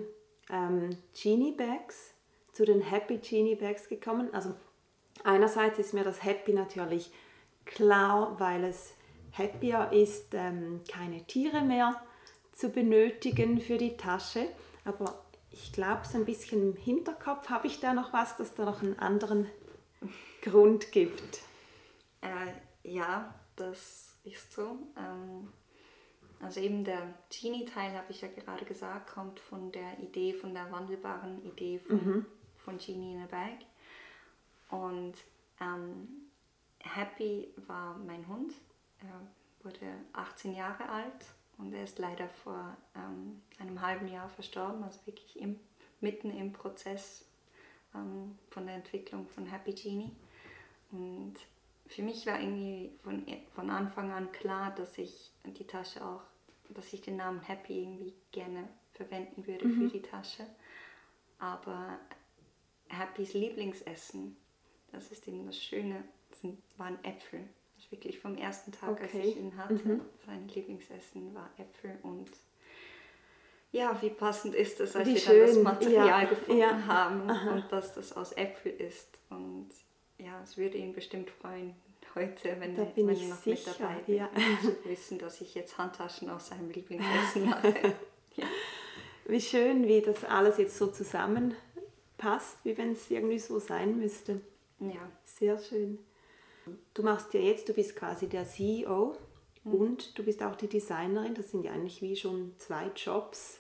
ähm, 0.52 0.98
Genie 1.20 1.54
Bags 1.54 2.12
zu 2.52 2.66
den 2.66 2.82
Happy 2.82 3.18
Genie 3.18 3.56
Bags 3.56 3.90
gekommen? 3.90 4.32
Also 4.34 4.54
Einerseits 5.24 5.80
ist 5.80 5.94
mir 5.94 6.04
das 6.04 6.24
Happy 6.24 6.54
natürlich 6.54 7.12
klar, 7.66 8.36
weil 8.40 8.64
es 8.64 8.94
happier 9.38 9.92
ist, 9.92 10.34
ähm, 10.34 10.82
keine 10.92 11.24
Tiere 11.26 11.62
mehr 11.62 12.02
zu 12.52 12.70
benötigen 12.70 13.62
für 13.62 13.78
die 13.78 13.96
Tasche. 13.96 14.48
Aber 14.86 15.24
ich 15.52 15.72
glaube, 15.72 16.02
so 16.06 16.18
ein 16.18 16.26
bisschen 16.26 16.62
im 16.62 16.76
Hinterkopf 16.76 17.50
habe 17.50 17.68
ich 17.68 17.80
da 17.80 17.94
noch 17.94 18.12
was, 18.12 18.38
dass 18.38 18.54
da 18.54 18.66
noch 18.66 18.82
einen 18.82 19.00
anderen 19.00 19.48
Grund 20.42 20.92
gibt. 20.92 21.42
Äh, 22.22 22.90
ja, 22.90 23.34
das 23.56 24.13
ist 24.24 24.54
so. 24.54 24.78
Ähm, 24.98 25.52
also 26.40 26.60
eben 26.60 26.84
der 26.84 27.14
Genie-Teil, 27.30 27.94
habe 27.94 28.12
ich 28.12 28.22
ja 28.22 28.28
gerade 28.28 28.66
gesagt, 28.66 29.10
kommt 29.12 29.40
von 29.40 29.72
der 29.72 30.00
Idee, 30.00 30.34
von 30.34 30.54
der 30.54 30.72
wandelbaren 30.72 31.44
Idee 31.46 31.80
von, 31.80 31.96
mhm. 31.96 32.26
von 32.58 32.78
Genie 32.78 33.14
in 33.14 33.22
a 33.22 33.28
Bag. 33.28 33.60
Und 34.70 35.14
ähm, 35.62 36.08
Happy 36.80 37.48
war 37.68 37.98
mein 37.98 38.28
Hund. 38.28 38.54
Er 39.00 39.22
wurde 39.64 39.94
18 40.12 40.54
Jahre 40.54 40.90
alt 40.90 41.26
und 41.58 41.74
er 41.74 41.84
ist 41.84 42.00
leider 42.00 42.28
vor 42.28 42.76
ähm, 42.96 43.42
einem 43.60 43.82
halben 43.82 44.08
Jahr 44.08 44.28
verstorben, 44.30 44.84
also 44.84 45.00
wirklich 45.06 45.40
im, 45.40 45.60
mitten 46.02 46.30
im 46.32 46.52
Prozess 46.52 47.26
ähm, 47.96 48.38
von 48.50 48.66
der 48.66 48.76
Entwicklung 48.76 49.28
von 49.30 49.46
Happy 49.46 49.74
Genie. 49.74 50.12
Und 50.92 51.36
für 51.88 52.02
mich 52.02 52.26
war 52.26 52.40
irgendwie 52.40 52.92
von, 53.04 53.26
von 53.54 53.70
Anfang 53.70 54.12
an 54.12 54.32
klar, 54.32 54.74
dass 54.76 54.98
ich 54.98 55.32
die 55.46 55.68
Tasche 55.68 56.04
auch, 56.06 56.22
dass 56.70 56.92
ich 56.94 57.02
den 57.02 57.18
Namen 57.18 57.42
Happy 57.42 57.82
irgendwie 57.84 58.14
gerne 58.32 58.68
verwenden 58.94 59.46
würde 59.46 59.66
mhm. 59.66 59.90
für 59.90 59.98
die 59.98 60.02
Tasche. 60.02 60.46
Aber 61.40 62.00
Happys 62.90 63.34
Lieblingsessen 63.34 64.38
das 64.94 65.12
ist 65.12 65.28
eben 65.28 65.46
das 65.46 65.58
Schöne, 65.58 66.04
das 66.30 66.52
waren 66.78 67.04
Äpfel. 67.04 67.42
Das 67.76 67.86
ist 67.86 67.92
wirklich 67.92 68.20
vom 68.20 68.38
ersten 68.38 68.72
Tag, 68.72 68.92
okay. 68.92 69.04
als 69.04 69.14
ich 69.14 69.38
ihn 69.38 69.58
hatte. 69.58 69.74
Mhm. 69.74 70.02
Sein 70.26 70.48
Lieblingsessen 70.48 71.34
war 71.34 71.50
Äpfel 71.58 71.98
und 72.04 72.30
ja, 73.72 74.00
wie 74.04 74.12
passend 74.12 74.54
ist 74.54 74.80
es, 74.80 74.96
als 74.96 75.08
wie 75.08 75.16
wir 75.16 75.20
schön. 75.20 75.40
dann 75.40 75.48
das 75.48 75.64
Material 75.64 76.24
ja. 76.24 76.30
gefunden 76.30 76.60
ja. 76.60 76.86
haben 76.86 77.28
Aha. 77.28 77.54
und 77.56 77.72
dass 77.72 77.96
das 77.96 78.14
aus 78.14 78.32
Äpfel 78.34 78.72
ist. 78.72 79.18
Und 79.32 79.70
ja, 80.24 80.42
es 80.44 80.58
würde 80.58 80.78
ihn 80.78 80.94
bestimmt 80.94 81.30
freuen, 81.30 81.76
heute, 82.16 82.56
wenn, 82.60 82.76
da 82.76 82.84
er, 82.84 82.96
wenn 82.96 83.10
er 83.10 83.28
noch 83.28 83.42
sicher, 83.42 83.72
mit 83.72 83.80
dabei 83.80 84.00
ist, 84.02 84.08
ja. 84.08 84.30
zu 84.62 84.90
wissen, 84.90 85.20
dass 85.20 85.42
ich 85.42 85.56
jetzt 85.56 85.78
Handtaschen 85.78 86.30
aus 86.30 86.48
seinem 86.48 86.70
Lieblingsessen 86.70 87.50
mache. 87.50 87.74
ja. 88.36 88.46
Wie 89.26 89.42
schön, 89.42 89.88
wie 89.88 90.02
das 90.02 90.24
alles 90.24 90.58
jetzt 90.58 90.78
so 90.78 90.88
zusammenpasst, 90.88 92.58
wie 92.64 92.78
wenn 92.78 92.92
es 92.92 93.10
irgendwie 93.10 93.40
so 93.40 93.60
sein 93.60 93.98
müsste. 93.98 94.42
Ja. 94.80 95.10
Sehr 95.24 95.58
schön. 95.58 96.00
Du 96.94 97.04
machst 97.04 97.34
ja 97.34 97.40
jetzt, 97.40 97.68
du 97.68 97.74
bist 97.74 97.96
quasi 97.96 98.28
der 98.28 98.46
CEO 98.46 99.18
mhm. 99.64 99.74
und 99.74 100.18
du 100.18 100.24
bist 100.24 100.42
auch 100.44 100.56
die 100.56 100.68
Designerin. 100.68 101.36
Das 101.36 101.52
sind 101.52 101.64
ja 101.64 101.72
eigentlich 101.72 102.02
wie 102.02 102.16
schon 102.16 102.54
zwei 102.58 102.90
Jobs. 102.96 103.60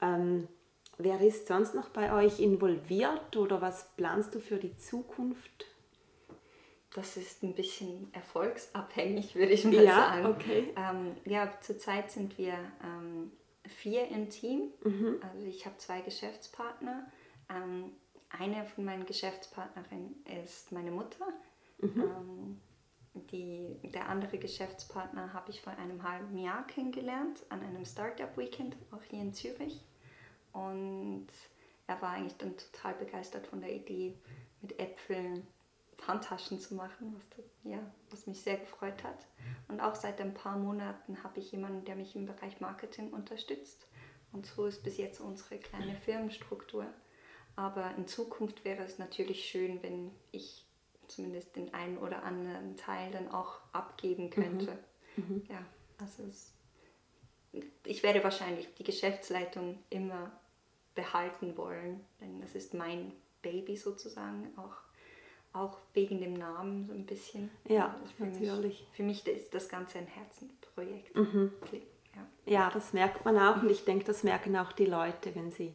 Ähm, 0.00 0.48
wer 0.98 1.20
ist 1.20 1.46
sonst 1.46 1.74
noch 1.74 1.88
bei 1.88 2.12
euch 2.12 2.40
involviert 2.40 3.36
oder 3.36 3.60
was 3.60 3.88
planst 3.96 4.34
du 4.34 4.40
für 4.40 4.56
die 4.56 4.76
Zukunft? 4.76 5.66
Das 6.94 7.16
ist 7.16 7.42
ein 7.42 7.54
bisschen 7.54 8.12
erfolgsabhängig, 8.12 9.34
würde 9.36 9.52
ich 9.52 9.64
mal 9.64 9.74
ja, 9.74 9.94
sagen. 9.94 10.26
Okay. 10.26 10.74
Ähm, 10.76 11.14
ja, 11.24 11.52
zurzeit 11.60 12.10
sind 12.10 12.36
wir 12.38 12.54
ähm, 12.82 13.30
vier 13.66 14.08
im 14.08 14.30
Team. 14.30 14.72
Mhm. 14.82 15.20
Also 15.22 15.46
ich 15.46 15.64
habe 15.66 15.76
zwei 15.76 16.00
Geschäftspartner. 16.00 17.06
Ähm, 17.50 17.92
eine 18.30 18.64
von 18.64 18.84
meinen 18.84 19.06
Geschäftspartnerinnen 19.06 20.24
ist 20.42 20.72
meine 20.72 20.90
Mutter. 20.90 21.26
Mhm. 21.78 22.02
Ähm, 22.02 22.60
die, 23.30 23.78
der 23.90 24.08
andere 24.08 24.38
Geschäftspartner 24.38 25.32
habe 25.32 25.50
ich 25.50 25.60
vor 25.60 25.74
einem 25.74 26.02
halben 26.02 26.36
Jahr 26.38 26.66
kennengelernt 26.66 27.44
an 27.48 27.62
einem 27.62 27.84
Startup-Weekend, 27.84 28.76
auch 28.92 29.02
hier 29.02 29.20
in 29.20 29.32
Zürich. 29.32 29.84
Und 30.52 31.28
er 31.86 32.00
war 32.02 32.10
eigentlich 32.10 32.36
dann 32.36 32.56
total 32.56 32.94
begeistert 32.94 33.46
von 33.46 33.60
der 33.60 33.74
Idee, 33.74 34.14
mit 34.60 34.78
Äpfeln 34.78 35.46
Handtaschen 36.06 36.60
zu 36.60 36.74
machen, 36.74 37.14
was, 37.14 37.44
ja, 37.64 37.78
was 38.10 38.26
mich 38.26 38.40
sehr 38.40 38.56
gefreut 38.56 39.02
hat. 39.02 39.26
Und 39.68 39.80
auch 39.80 39.94
seit 39.94 40.20
ein 40.20 40.34
paar 40.34 40.56
Monaten 40.56 41.22
habe 41.22 41.40
ich 41.40 41.52
jemanden, 41.52 41.84
der 41.84 41.96
mich 41.96 42.14
im 42.14 42.26
Bereich 42.26 42.60
Marketing 42.60 43.10
unterstützt. 43.10 43.86
Und 44.32 44.46
so 44.46 44.66
ist 44.66 44.82
bis 44.82 44.96
jetzt 44.98 45.20
unsere 45.20 45.58
kleine 45.58 45.94
Firmenstruktur. 45.96 46.86
Aber 47.56 47.92
in 47.96 48.06
Zukunft 48.06 48.64
wäre 48.64 48.84
es 48.84 48.98
natürlich 48.98 49.44
schön, 49.44 49.82
wenn 49.82 50.12
ich 50.30 50.64
zumindest 51.08 51.56
den 51.56 51.74
einen 51.74 51.98
oder 51.98 52.22
anderen 52.22 52.76
Teil 52.76 53.10
dann 53.10 53.28
auch 53.30 53.60
abgeben 53.72 54.30
könnte. 54.30 54.78
Mhm. 55.16 55.24
Mhm. 55.24 55.42
Ja, 55.48 55.64
also 55.98 56.22
es, 56.24 56.52
ich 57.84 58.02
werde 58.02 58.22
wahrscheinlich 58.22 58.72
die 58.74 58.84
Geschäftsleitung 58.84 59.78
immer 59.90 60.30
behalten 60.94 61.56
wollen, 61.56 62.00
denn 62.20 62.40
das 62.40 62.54
ist 62.54 62.74
mein 62.74 63.12
Baby 63.42 63.76
sozusagen, 63.76 64.52
auch, 64.56 64.76
auch 65.52 65.78
wegen 65.94 66.20
dem 66.20 66.34
Namen 66.34 66.84
so 66.84 66.92
ein 66.92 67.06
bisschen. 67.06 67.50
Ja, 67.68 67.96
für 68.16 68.26
natürlich. 68.26 68.80
Mich, 68.80 68.88
für 68.92 69.02
mich 69.02 69.26
ist 69.26 69.54
das 69.54 69.68
Ganze 69.68 69.98
ein 69.98 70.06
Herzenprojekt. 70.06 71.14
Mhm. 71.16 71.52
Ja. 72.14 72.52
ja, 72.52 72.70
das 72.70 72.92
merkt 72.92 73.24
man 73.24 73.38
auch 73.38 73.62
und 73.62 73.70
ich 73.70 73.84
denke, 73.84 74.04
das 74.04 74.24
merken 74.24 74.56
auch 74.56 74.72
die 74.72 74.86
Leute, 74.86 75.34
wenn 75.34 75.52
sie 75.52 75.72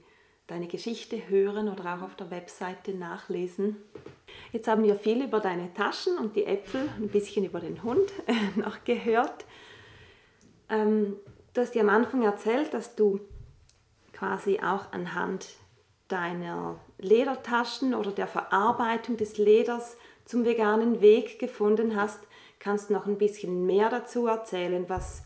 deine 0.48 0.68
Geschichte 0.68 1.30
hören 1.30 1.70
oder 1.70 1.96
auch 1.96 2.02
auf 2.02 2.16
der 2.16 2.30
Webseite 2.30 2.94
nachlesen. 2.94 3.78
Jetzt 4.52 4.68
haben 4.68 4.84
wir 4.84 4.96
viel 4.96 5.24
über 5.24 5.40
deine 5.40 5.74
Taschen 5.74 6.18
und 6.18 6.36
die 6.36 6.46
Äpfel, 6.46 6.90
ein 6.98 7.08
bisschen 7.08 7.46
über 7.46 7.60
den 7.60 7.82
Hund 7.84 8.12
noch 8.56 8.84
gehört. 8.84 9.46
Ähm, 10.70 11.16
du 11.54 11.62
hast 11.62 11.76
dir 11.76 11.82
am 11.82 11.90
Anfang 11.90 12.24
erzählt, 12.24 12.74
dass 12.74 12.96
du 12.96 13.20
quasi 14.12 14.60
auch 14.60 14.92
anhand 14.92 15.50
deiner 16.08 16.80
Ledertaschen 16.98 17.94
oder 17.94 18.12
der 18.12 18.28
Verarbeitung 18.28 19.18
des 19.18 19.38
Leders 19.38 19.98
zum 20.26 20.46
veganen 20.46 21.02
Weg 21.02 21.40
gefunden 21.40 21.96
hast. 21.96 22.20
Kannst 22.60 22.90
du 22.90 22.94
noch 22.94 23.06
ein 23.06 23.18
bisschen 23.18 23.66
mehr 23.66 23.90
dazu 23.90 24.28
erzählen? 24.28 24.86
Was 24.88 25.24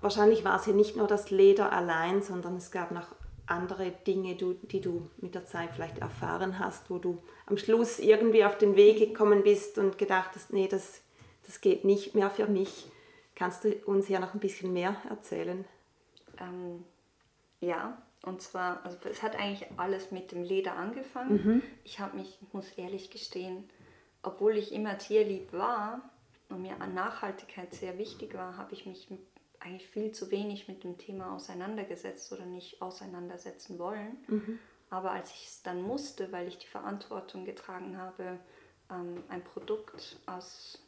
wahrscheinlich 0.00 0.44
war 0.44 0.58
es 0.58 0.66
ja 0.66 0.72
nicht 0.72 0.96
nur 0.96 1.06
das 1.06 1.30
Leder 1.30 1.72
allein, 1.72 2.22
sondern 2.22 2.56
es 2.56 2.70
gab 2.70 2.90
noch 2.90 3.08
andere 3.46 3.90
Dinge, 4.06 4.36
die 4.36 4.80
du 4.80 5.10
mit 5.18 5.34
der 5.34 5.44
Zeit 5.44 5.70
vielleicht 5.74 5.98
erfahren 5.98 6.58
hast, 6.58 6.88
wo 6.88 6.98
du 6.98 7.18
am 7.46 7.58
Schluss 7.58 7.98
irgendwie 7.98 8.44
auf 8.44 8.56
den 8.56 8.76
Weg 8.76 8.98
gekommen 8.98 9.42
bist 9.42 9.78
und 9.78 9.98
gedacht 9.98 10.30
hast, 10.34 10.52
nee, 10.52 10.68
das, 10.68 11.02
das 11.44 11.60
geht 11.60 11.84
nicht 11.84 12.14
mehr 12.14 12.30
für 12.30 12.46
mich. 12.46 12.86
Kannst 13.34 13.64
du 13.64 13.72
uns 13.86 14.08
ja 14.08 14.20
noch 14.20 14.34
ein 14.34 14.40
bisschen 14.40 14.72
mehr 14.72 14.96
erzählen? 15.08 15.64
Ähm, 16.38 16.84
ja, 17.60 18.00
und 18.22 18.40
zwar, 18.40 18.84
also 18.84 18.96
es 19.08 19.22
hat 19.22 19.36
eigentlich 19.36 19.66
alles 19.76 20.10
mit 20.10 20.32
dem 20.32 20.42
Leder 20.42 20.76
angefangen. 20.76 21.44
Mhm. 21.44 21.62
Ich 21.84 22.00
habe 22.00 22.16
mich, 22.16 22.38
muss 22.52 22.70
ehrlich 22.72 23.10
gestehen, 23.10 23.68
obwohl 24.22 24.56
ich 24.56 24.72
immer 24.72 24.96
tierlieb 24.98 25.52
war 25.52 26.00
und 26.48 26.62
mir 26.62 26.80
an 26.80 26.94
Nachhaltigkeit 26.94 27.74
sehr 27.74 27.98
wichtig 27.98 28.34
war, 28.34 28.56
habe 28.56 28.72
ich 28.72 28.86
mich 28.86 29.08
eigentlich 29.60 29.88
viel 29.88 30.12
zu 30.12 30.30
wenig 30.30 30.68
mit 30.68 30.84
dem 30.84 30.98
Thema 30.98 31.34
auseinandergesetzt 31.34 32.32
oder 32.32 32.44
nicht 32.46 32.80
auseinandersetzen 32.82 33.78
wollen. 33.78 34.16
Mhm. 34.28 34.58
Aber 34.90 35.10
als 35.12 35.30
ich 35.32 35.46
es 35.46 35.62
dann 35.62 35.82
musste, 35.82 36.30
weil 36.32 36.46
ich 36.46 36.58
die 36.58 36.66
Verantwortung 36.66 37.44
getragen 37.44 37.98
habe, 37.98 38.38
ähm, 38.90 39.22
ein 39.28 39.42
Produkt 39.42 40.18
aus, 40.26 40.83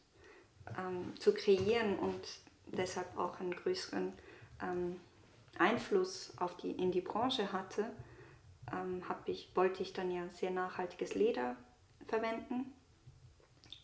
ähm, 0.79 1.15
zu 1.19 1.33
kreieren 1.33 1.99
und 1.99 2.21
deshalb 2.67 3.17
auch 3.17 3.41
einen 3.41 3.55
größeren 3.55 4.13
ähm, 4.63 5.01
Einfluss 5.59 6.33
auf 6.39 6.57
die, 6.57 6.73
in 6.73 6.93
die 6.93 7.01
Branche 7.01 7.53
hatte, 7.53 7.91
ähm, 8.73 9.03
ich, 9.27 9.51
wollte 9.55 9.83
ich 9.83 9.93
dann 9.93 10.11
ja 10.11 10.29
sehr 10.29 10.51
nachhaltiges 10.51 11.15
Leder 11.15 11.57
verwenden. 12.07 12.73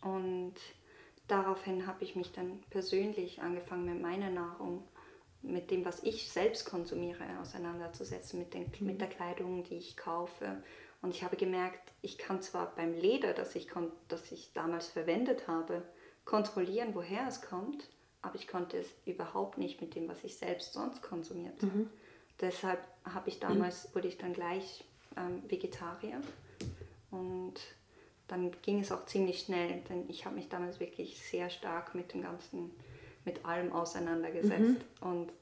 Und 0.01 0.55
daraufhin 1.29 1.87
habe 1.87 2.03
ich 2.05 2.17
mich 2.17 2.33
dann 2.33 2.61
persönlich 2.71 3.41
angefangen 3.41 3.85
mit 3.85 4.03
meiner 4.03 4.31
Nahrung, 4.31 4.83
mit 5.43 5.71
dem, 5.71 5.85
was 5.85 6.03
ich 6.03 6.31
selbst 6.31 6.67
konsumiere, 6.67 7.25
auseinanderzusetzen, 7.41 8.39
mit, 8.39 8.55
den, 8.55 8.71
mit 8.81 9.01
der 9.01 9.09
Kleidung, 9.09 9.65
die 9.65 9.77
ich 9.77 9.97
kaufe. 9.97 10.63
Und 11.01 11.11
ich 11.11 11.25
habe 11.25 11.37
gemerkt, 11.37 11.93
ich 12.01 12.19
kann 12.19 12.43
zwar 12.43 12.75
beim 12.75 12.95
Leder, 12.95 13.33
das 13.33 13.55
ich, 13.57 13.69
das 14.09 14.31
ich 14.31 14.53
damals 14.53 14.89
verwendet 14.89 15.49
habe, 15.49 15.83
kontrollieren, 16.25 16.95
woher 16.95 17.27
es 17.27 17.43
kommt, 17.43 17.89
aber 18.23 18.37
ich 18.37 18.47
konnte 18.47 18.79
es 18.79 18.89
überhaupt 19.05 19.59
nicht 19.59 19.81
mit 19.81 19.95
dem, 19.95 20.09
was 20.09 20.23
ich 20.25 20.37
selbst 20.37 20.73
sonst 20.73 21.03
konsumierte. 21.03 21.67
Mhm. 21.67 21.91
Deshalb 22.41 22.81
habe 23.05 23.29
ich 23.29 23.41
damals, 23.41 23.95
wurde 23.95 24.09
ich 24.09 24.19
dann 24.19 24.33
gleich 24.33 24.85
ähm, 25.17 25.43
Vegetarier 25.49 26.21
und 27.11 27.55
dann 28.29 28.51
ging 28.63 28.81
es 28.81 28.93
auch 28.93 29.05
ziemlich 29.07 29.41
schnell, 29.41 29.83
denn 29.89 30.09
ich 30.09 30.25
habe 30.25 30.37
mich 30.37 30.49
damals 30.49 30.81
wirklich 30.81 31.21
sehr 31.23 31.51
stark 31.51 31.95
mit 31.95 32.15
dem 32.15 32.23
ganzen, 32.23 32.71
mit 33.25 33.45
allem 33.45 33.73
auseinandergesetzt 33.73 34.81
mhm. 35.01 35.09
und 35.09 35.33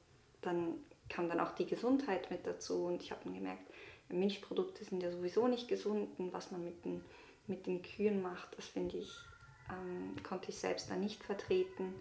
dann 0.41 0.75
kam 1.07 1.29
dann 1.29 1.39
auch 1.39 1.55
die 1.55 1.65
Gesundheit 1.65 2.31
mit 2.31 2.45
dazu 2.47 2.85
und 2.85 3.01
ich 3.01 3.11
habe 3.11 3.21
dann 3.23 3.33
gemerkt, 3.33 3.63
Milchprodukte 4.09 4.83
sind 4.83 5.01
ja 5.01 5.11
sowieso 5.11 5.47
nicht 5.47 5.67
gesund 5.67 6.09
und 6.17 6.33
was 6.33 6.51
man 6.51 6.63
mit 6.63 6.83
den, 6.83 7.03
mit 7.47 7.65
den 7.65 7.81
Kühen 7.81 8.21
macht, 8.21 8.57
das 8.57 8.65
finde 8.65 8.97
ich, 8.97 9.11
ähm, 9.69 10.21
konnte 10.23 10.49
ich 10.49 10.57
selbst 10.57 10.89
da 10.89 10.95
nicht 10.95 11.23
vertreten 11.23 11.93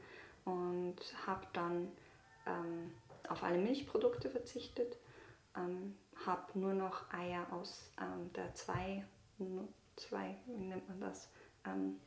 und 0.44 0.96
habe 1.26 1.46
dann 1.52 1.88
ähm, 2.46 2.92
auf 3.28 3.42
alle 3.42 3.58
Milchprodukte 3.58 4.30
verzichtet, 4.30 4.96
ähm, 5.56 5.96
habe 6.26 6.58
nur 6.58 6.74
noch 6.74 7.12
Eier 7.12 7.46
aus 7.52 7.90
ähm, 8.00 8.32
der 8.34 8.54
zwei, 8.54 9.04
zwei, 9.96 10.36
wie 10.46 10.66
nennt 10.66 10.88
man 10.88 11.00
das? 11.00 11.28
Ähm, 11.66 12.00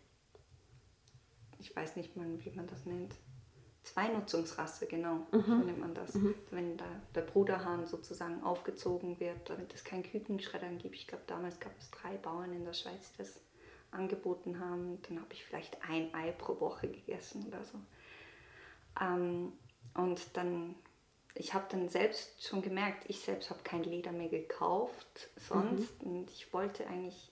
ich 1.59 1.75
weiß 1.75 1.95
nicht 1.95 2.15
mal, 2.17 2.27
wie 2.43 2.51
man 2.51 2.67
das 2.67 2.85
nennt. 2.85 3.15
Zweinutzungsrasse, 3.83 4.85
genau, 4.87 5.27
mhm. 5.31 5.43
so 5.45 5.55
nennt 5.55 5.79
man 5.79 5.93
das. 5.93 6.13
Mhm. 6.13 6.35
Wenn 6.51 6.77
da 6.77 6.85
der 7.15 7.21
Bruderhahn 7.21 7.85
sozusagen 7.85 8.41
aufgezogen 8.43 9.19
wird, 9.19 9.49
damit 9.49 9.73
es 9.73 9.83
keinen 9.83 10.03
Kükenschreddern 10.03 10.77
gibt. 10.77 10.95
Ich 10.95 11.07
glaube, 11.07 11.23
damals 11.27 11.59
gab 11.59 11.73
es 11.77 11.91
drei 11.91 12.15
Bauern 12.17 12.53
in 12.53 12.63
der 12.63 12.73
Schweiz, 12.73 13.11
die 13.11 13.17
das 13.17 13.41
angeboten 13.93 14.59
haben. 14.59 15.01
Dann 15.03 15.19
habe 15.19 15.33
ich 15.33 15.43
vielleicht 15.43 15.77
ein 15.87 16.13
Ei 16.13 16.31
pro 16.31 16.59
Woche 16.59 16.87
gegessen 16.87 17.45
oder 17.47 17.63
so. 17.63 17.79
Ähm, 18.99 19.53
und 19.95 20.21
dann, 20.33 20.75
ich 21.35 21.53
habe 21.53 21.65
dann 21.69 21.89
selbst 21.89 22.43
schon 22.43 22.61
gemerkt, 22.61 23.05
ich 23.07 23.19
selbst 23.19 23.49
habe 23.49 23.61
kein 23.63 23.83
Leder 23.83 24.11
mehr 24.11 24.29
gekauft 24.29 25.29
sonst. 25.37 26.03
Mhm. 26.03 26.11
Und 26.11 26.31
ich 26.31 26.53
wollte 26.53 26.87
eigentlich, 26.87 27.31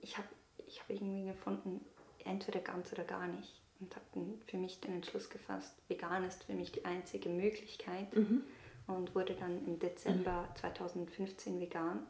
ich 0.00 0.16
habe 0.16 0.28
ich 0.66 0.80
hab 0.80 0.90
irgendwie 0.90 1.26
gefunden, 1.26 1.84
entweder 2.24 2.60
ganz 2.60 2.92
oder 2.92 3.04
gar 3.04 3.26
nicht. 3.26 3.60
Und 3.80 3.94
habe 3.96 4.04
dann 4.14 4.40
für 4.46 4.58
mich 4.58 4.80
den 4.80 4.94
Entschluss 4.94 5.30
gefasst, 5.30 5.74
vegan 5.88 6.24
ist 6.24 6.44
für 6.44 6.52
mich 6.52 6.70
die 6.70 6.84
einzige 6.84 7.28
Möglichkeit. 7.28 8.14
Mhm. 8.14 8.42
Und 8.86 9.14
wurde 9.14 9.34
dann 9.34 9.64
im 9.66 9.78
Dezember 9.78 10.48
2015 10.60 11.60
vegan. 11.60 12.06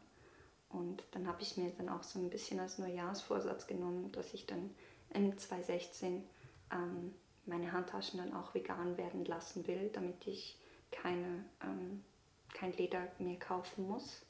Und 0.73 1.03
dann 1.11 1.27
habe 1.27 1.41
ich 1.41 1.57
mir 1.57 1.71
dann 1.77 1.89
auch 1.89 2.03
so 2.03 2.19
ein 2.19 2.29
bisschen 2.29 2.59
als 2.59 2.77
Neujahrsvorsatz 2.77 3.67
genommen, 3.67 4.11
dass 4.11 4.33
ich 4.33 4.45
dann 4.45 4.69
im 5.13 5.37
2016 5.37 6.23
ähm, 6.71 7.13
meine 7.45 7.71
Handtaschen 7.71 8.19
dann 8.19 8.33
auch 8.33 8.53
vegan 8.53 8.97
werden 8.97 9.25
lassen 9.25 9.67
will, 9.67 9.89
damit 9.93 10.25
ich 10.27 10.57
keine, 10.91 11.43
ähm, 11.63 12.03
kein 12.53 12.73
Leder 12.73 13.07
mehr 13.19 13.37
kaufen 13.37 13.87
muss. 13.87 14.21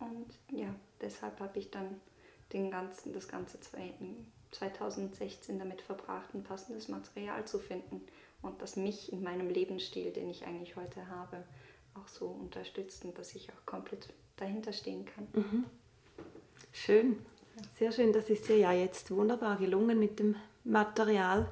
Und 0.00 0.26
ja, 0.50 0.74
deshalb 1.00 1.38
habe 1.40 1.58
ich 1.58 1.70
dann 1.70 2.00
den 2.52 2.70
ganzen, 2.70 3.12
das 3.12 3.28
ganze 3.28 3.58
2016 4.50 5.58
damit 5.58 5.82
verbracht, 5.82 6.34
ein 6.34 6.44
passendes 6.44 6.88
Material 6.88 7.46
zu 7.46 7.58
finden 7.58 8.06
und 8.40 8.62
das 8.62 8.76
mich 8.76 9.12
in 9.12 9.22
meinem 9.22 9.50
Lebensstil, 9.50 10.12
den 10.12 10.30
ich 10.30 10.46
eigentlich 10.46 10.76
heute 10.76 11.08
habe, 11.08 11.44
auch 11.94 12.08
so 12.08 12.26
unterstützt 12.26 13.04
und 13.04 13.18
dass 13.18 13.34
ich 13.34 13.50
auch 13.52 13.66
komplett 13.66 14.08
dahinter 14.38 14.72
stehen 14.72 15.04
kann. 15.04 15.26
Mhm. 15.32 15.64
Schön, 16.72 17.18
sehr 17.76 17.92
schön. 17.92 18.12
Das 18.12 18.30
ist 18.30 18.48
dir 18.48 18.56
ja 18.56 18.72
jetzt 18.72 19.10
wunderbar 19.10 19.56
gelungen 19.56 19.98
mit 19.98 20.18
dem 20.18 20.36
Material. 20.64 21.48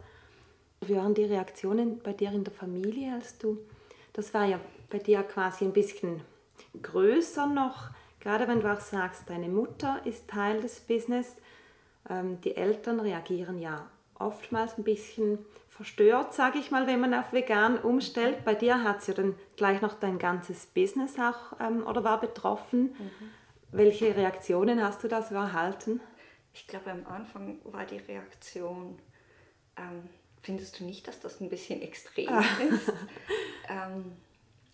Wie 0.82 0.94
waren 0.94 1.14
die 1.14 1.24
Reaktionen 1.24 1.98
bei 1.98 2.12
dir 2.12 2.30
in 2.32 2.44
der 2.44 2.52
Familie, 2.52 3.14
als 3.14 3.38
du, 3.38 3.58
das 4.12 4.32
war 4.34 4.44
ja 4.44 4.60
bei 4.90 4.98
dir 4.98 5.22
quasi 5.22 5.64
ein 5.64 5.72
bisschen 5.72 6.20
größer 6.82 7.46
noch, 7.46 7.90
gerade 8.20 8.46
wenn 8.46 8.60
du 8.60 8.72
auch 8.72 8.80
sagst, 8.80 9.28
deine 9.28 9.48
Mutter 9.48 10.00
ist 10.04 10.28
Teil 10.28 10.60
des 10.60 10.80
Business, 10.80 11.36
ähm, 12.08 12.40
die 12.42 12.56
Eltern 12.56 13.00
reagieren 13.00 13.58
ja 13.58 13.88
oftmals 14.18 14.78
ein 14.78 14.84
bisschen 14.84 15.38
verstört, 15.76 16.34
sage 16.34 16.58
ich 16.58 16.70
mal, 16.70 16.86
wenn 16.86 17.00
man 17.00 17.14
auf 17.14 17.32
vegan 17.32 17.78
umstellt. 17.78 18.44
Bei 18.44 18.54
dir 18.54 18.82
hat 18.82 18.98
es 18.98 19.06
ja 19.06 19.14
dann 19.14 19.34
gleich 19.56 19.80
noch 19.80 19.94
dein 19.94 20.18
ganzes 20.18 20.66
Business 20.66 21.18
auch 21.18 21.58
ähm, 21.60 21.86
oder 21.86 22.04
war 22.04 22.20
betroffen. 22.20 22.94
Mhm. 22.98 23.30
Welche 23.72 24.16
Reaktionen 24.16 24.82
hast 24.82 25.04
du 25.04 25.08
da 25.08 25.22
so 25.22 25.34
erhalten? 25.34 26.00
Ich 26.52 26.66
glaube, 26.66 26.90
am 26.90 27.06
Anfang 27.06 27.58
war 27.64 27.84
die 27.84 27.98
Reaktion, 27.98 28.98
ähm, 29.76 30.08
Findest 30.46 30.78
du 30.78 30.84
nicht, 30.84 31.08
dass 31.08 31.18
das 31.18 31.40
ein 31.40 31.48
bisschen 31.48 31.82
extrem 31.82 32.28
ah. 32.28 32.44
ist? 32.70 32.92
ähm, 33.68 34.12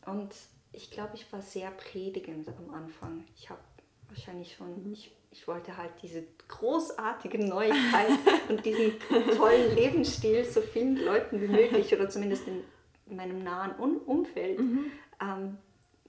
und 0.05 0.35
ich 0.71 0.91
glaube, 0.91 1.13
ich 1.15 1.33
war 1.33 1.41
sehr 1.41 1.71
predigend 1.71 2.47
am 2.49 2.75
Anfang. 2.75 3.25
Ich 3.39 3.49
habe 3.49 3.63
wahrscheinlich 4.07 4.55
schon, 4.55 4.85
mhm. 4.85 4.93
ich 4.93 5.13
ich 5.33 5.49
wollte 5.49 5.77
halt 5.77 5.91
diese 6.03 6.25
großartige 6.49 7.39
Neuigkeit 7.39 8.11
und 8.49 8.65
diesen 8.65 8.93
tollen 9.37 9.75
Lebensstil 9.75 10.45
so 10.45 10.61
vielen 10.61 10.97
Leuten 10.97 11.41
wie 11.41 11.49
möglich 11.49 11.93
oder 11.95 12.09
zumindest 12.09 12.47
in 12.47 12.63
meinem 13.07 13.43
nahen 13.43 13.75
Umfeld 13.77 14.61
mhm. 14.61 14.93
ähm, 15.21 15.59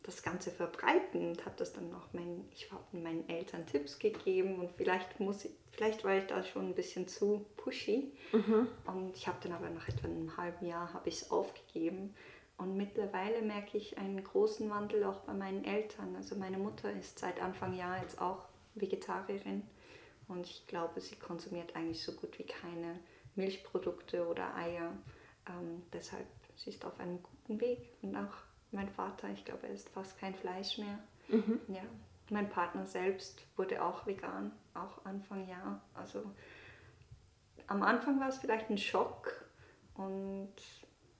das 0.03 0.21
Ganze 0.21 0.51
verbreiten 0.51 1.29
und 1.29 1.45
habe 1.45 1.55
das 1.57 1.71
dann 1.71 1.89
noch 1.89 2.11
meinen, 2.11 2.45
ich 2.51 2.69
habe 2.71 2.83
meinen 2.91 3.27
Eltern 3.29 3.65
Tipps 3.65 3.99
gegeben 3.99 4.59
und 4.59 4.71
vielleicht 4.73 5.21
muss 5.21 5.45
ich, 5.45 5.51
vielleicht 5.71 6.03
war 6.03 6.17
ich 6.17 6.25
da 6.25 6.43
schon 6.43 6.67
ein 6.67 6.75
bisschen 6.75 7.07
zu 7.07 7.45
pushy 7.55 8.11
mhm. 8.33 8.67
und 8.85 9.15
ich 9.15 9.27
habe 9.27 9.37
dann 9.41 9.53
aber 9.53 9.69
nach 9.69 9.87
etwa 9.87 10.07
einem 10.07 10.35
halben 10.35 10.65
Jahr 10.65 10.93
habe 10.93 11.07
ich 11.07 11.21
es 11.21 11.31
aufgegeben 11.31 12.13
und 12.57 12.75
mittlerweile 12.75 13.41
merke 13.41 13.77
ich 13.77 13.97
einen 13.97 14.21
großen 14.21 14.69
Wandel 14.69 15.05
auch 15.05 15.21
bei 15.21 15.33
meinen 15.33 15.63
Eltern. 15.63 16.15
Also 16.15 16.35
meine 16.35 16.57
Mutter 16.57 16.91
ist 16.91 17.17
seit 17.19 17.41
Anfang 17.41 17.73
Jahr 17.73 17.99
jetzt 18.01 18.21
auch 18.21 18.45
Vegetarierin 18.75 19.63
und 20.27 20.47
ich 20.47 20.65
glaube, 20.67 21.01
sie 21.01 21.15
konsumiert 21.15 21.75
eigentlich 21.75 22.03
so 22.03 22.13
gut 22.13 22.37
wie 22.39 22.45
keine 22.45 22.99
Milchprodukte 23.35 24.27
oder 24.27 24.55
Eier. 24.55 24.93
Ähm, 25.47 25.83
deshalb 25.91 26.25
sie 26.55 26.69
ist 26.69 26.85
auf 26.85 26.99
einem 26.99 27.21
guten 27.21 27.59
Weg 27.59 27.89
und 28.01 28.15
auch 28.15 28.33
mein 28.71 28.89
Vater, 28.89 29.29
ich 29.29 29.45
glaube, 29.45 29.67
er 29.67 29.73
isst 29.73 29.89
fast 29.89 30.17
kein 30.17 30.33
Fleisch 30.33 30.77
mehr. 30.77 30.99
Mhm. 31.27 31.59
Ja. 31.67 31.83
Mein 32.29 32.49
Partner 32.49 32.85
selbst 32.85 33.45
wurde 33.55 33.83
auch 33.83 34.05
vegan, 34.07 34.51
auch 34.73 35.05
Anfang 35.05 35.47
Jahr. 35.47 35.81
Also 35.93 36.23
am 37.67 37.83
Anfang 37.83 38.19
war 38.19 38.29
es 38.29 38.37
vielleicht 38.37 38.69
ein 38.69 38.77
Schock 38.77 39.45
und 39.95 40.53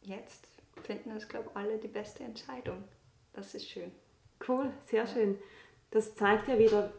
jetzt 0.02 0.48
finden 0.82 1.12
es, 1.12 1.28
glaube 1.28 1.50
ich, 1.50 1.56
alle 1.56 1.78
die 1.78 1.88
beste 1.88 2.24
Entscheidung. 2.24 2.84
Das 3.34 3.54
ist 3.54 3.70
schön. 3.70 3.92
Cool, 4.48 4.72
sehr 4.86 5.06
ja. 5.06 5.08
schön. 5.08 5.40
Das 5.92 6.16
zeigt 6.16 6.48
ja 6.48 6.58
wieder, 6.58 6.92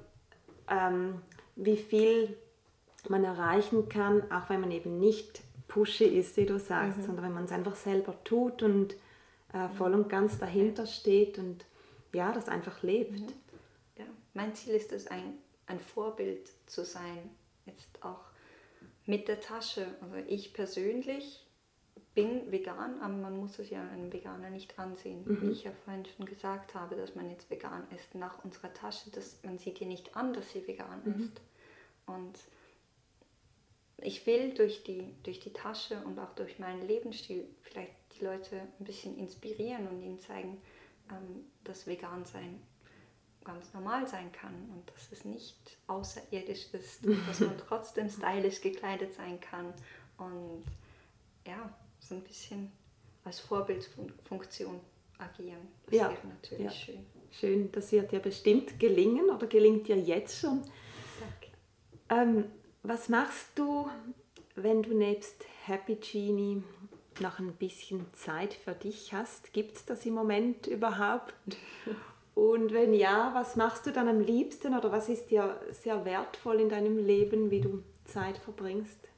ähm, 0.69 1.21
wie 1.57 1.77
viel 1.77 2.37
man 3.09 3.25
erreichen 3.25 3.89
kann, 3.89 4.31
auch 4.31 4.49
wenn 4.49 4.61
man 4.61 4.71
eben 4.71 4.99
nicht 4.99 5.43
pushy 5.69 6.05
ist, 6.05 6.37
wie 6.37 6.47
du 6.47 6.59
sagst, 6.59 6.99
mhm. 6.99 7.05
sondern 7.05 7.25
wenn 7.27 7.35
man 7.35 7.45
es 7.45 7.53
einfach 7.53 7.77
selber 7.77 8.15
tut 8.25 8.63
und 8.63 8.95
äh, 9.53 9.69
voll 9.77 9.95
und 9.95 10.09
ganz 10.09 10.39
dahinter 10.39 10.87
steht 10.87 11.39
und 11.39 11.65
ja, 12.13 12.33
das 12.33 12.49
einfach 12.49 12.83
lebt. 12.83 13.21
Mhm. 13.21 13.33
Ja. 13.99 14.05
Mein 14.33 14.55
Ziel 14.55 14.75
ist 14.75 14.93
es, 14.93 15.07
ein, 15.09 15.35
ein 15.67 15.81
Vorbild 15.81 16.51
zu 16.67 16.85
sein, 16.85 17.31
jetzt 17.67 18.03
auch 18.03 18.21
mit 19.07 19.29
der 19.29 19.41
Tasche. 19.41 19.87
Also 20.01 20.17
ich 20.29 20.53
persönlich 20.53 21.44
bin 22.15 22.51
vegan, 22.53 23.01
aber 23.01 23.15
man 23.15 23.37
muss 23.37 23.59
es 23.59 23.71
ja 23.71 23.83
einem 23.89 24.13
Veganer 24.13 24.51
nicht 24.51 24.79
ansehen. 24.79 25.25
Mhm. 25.25 25.43
Wie 25.43 25.51
ich 25.51 25.65
ja 25.65 25.73
vorhin 25.85 26.07
schon 26.07 26.27
gesagt 26.27 26.75
habe, 26.75 26.95
dass 26.97 27.15
man 27.15 27.29
jetzt 27.31 27.51
vegan 27.51 27.87
ist. 27.95 28.15
Nach 28.15 28.45
unserer 28.45 28.73
Tasche, 28.73 29.11
das, 29.11 29.39
man 29.43 29.59
sieht 29.59 29.81
ihr 29.81 29.87
nicht 29.87 30.17
an, 30.17 30.33
dass 30.33 30.53
sie 30.53 30.67
vegan 30.67 31.03
mhm. 31.05 31.23
ist. 31.25 31.41
Und 32.07 32.39
ich 33.99 34.27
will 34.27 34.55
durch 34.55 34.85
die, 34.85 35.15
durch 35.23 35.41
die 35.41 35.53
Tasche 35.53 36.03
und 36.05 36.19
auch 36.19 36.35
durch 36.35 36.59
meinen 36.59 36.87
Lebensstil 36.87 37.49
vielleicht 37.63 37.93
die 38.19 38.25
Leute 38.25 38.61
ein 38.79 38.85
bisschen 38.85 39.19
inspirieren 39.19 39.89
und 39.89 40.03
ihnen 40.03 40.21
zeigen, 40.21 40.61
ähm, 41.11 41.47
dass 41.65 41.87
vegan 41.87 42.25
sein 42.25 42.61
ganz 43.43 43.75
normal 43.75 44.07
sein 44.07 44.33
kann 44.33 44.55
und 44.75 44.91
dass 44.91 45.13
es 45.13 45.25
nicht 45.25 45.77
außerirdisch 45.87 46.73
ist, 46.73 47.01
dass 47.29 47.41
man 47.41 47.59
trotzdem 47.69 48.09
stylisch 48.09 48.63
gekleidet 48.63 49.13
sein 49.13 49.39
kann 49.39 49.75
und 50.17 50.65
ja, 51.47 51.71
so 52.05 52.15
ein 52.15 52.23
bisschen 52.23 52.71
als 53.25 53.41
Vorbildfunktion 53.41 54.81
agieren. 55.19 55.69
Das 55.87 55.95
ja. 55.95 56.11
wäre 56.11 56.27
natürlich 56.27 56.65
ja. 56.65 56.71
schön. 56.71 57.07
Schön, 57.31 57.73
das 57.73 57.91
wird 57.91 58.13
dir 58.13 58.21
bestimmt 58.21 58.79
gelingen 58.79 59.29
oder 59.31 59.47
gelingt 59.47 59.89
dir 59.89 59.97
jetzt 59.97 60.39
schon. 60.39 60.63
Danke. 61.21 62.31
Ähm, 62.31 62.45
was 62.83 63.09
machst 63.09 63.49
du, 63.57 63.89
wenn 64.55 64.83
du 64.83 64.95
nebst 64.95 65.45
Happy 65.65 65.97
Genie 65.97 66.63
noch 67.21 67.41
ein 67.41 67.55
bisschen 67.55 68.07
Zeit 68.13 68.55
für 68.55 68.75
dich 68.75 69.13
hast? 69.13 69.53
Gibt 69.53 69.77
es 69.77 69.85
das 69.85 70.07
im 70.07 70.15
Moment 70.15 70.67
überhaupt? 70.69 71.35
Und 72.35 72.73
wenn 72.73 72.95
ja, 72.95 73.33
was 73.35 73.57
machst 73.57 73.87
du 73.87 73.93
dann 73.93 74.09
am 74.09 74.21
liebsten 74.21 74.77
oder 74.77 74.93
was 74.93 75.09
ist 75.09 75.31
dir 75.31 75.61
sehr 75.71 76.05
wertvoll 76.05 76.61
in 76.61 76.69
deinem 76.69 76.99
Leben, 76.99 77.51
wie 77.51 77.61
du 77.61 77.83
Zeit 78.05 78.39
verbringst? 78.39 79.09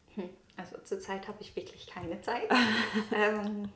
Also 0.57 0.79
zurzeit 0.85 1.29
habe 1.29 1.39
ich 1.41 1.55
wirklich 1.55 1.87
keine 1.87 2.21
Zeit. 2.21 2.51
ähm, 3.15 3.71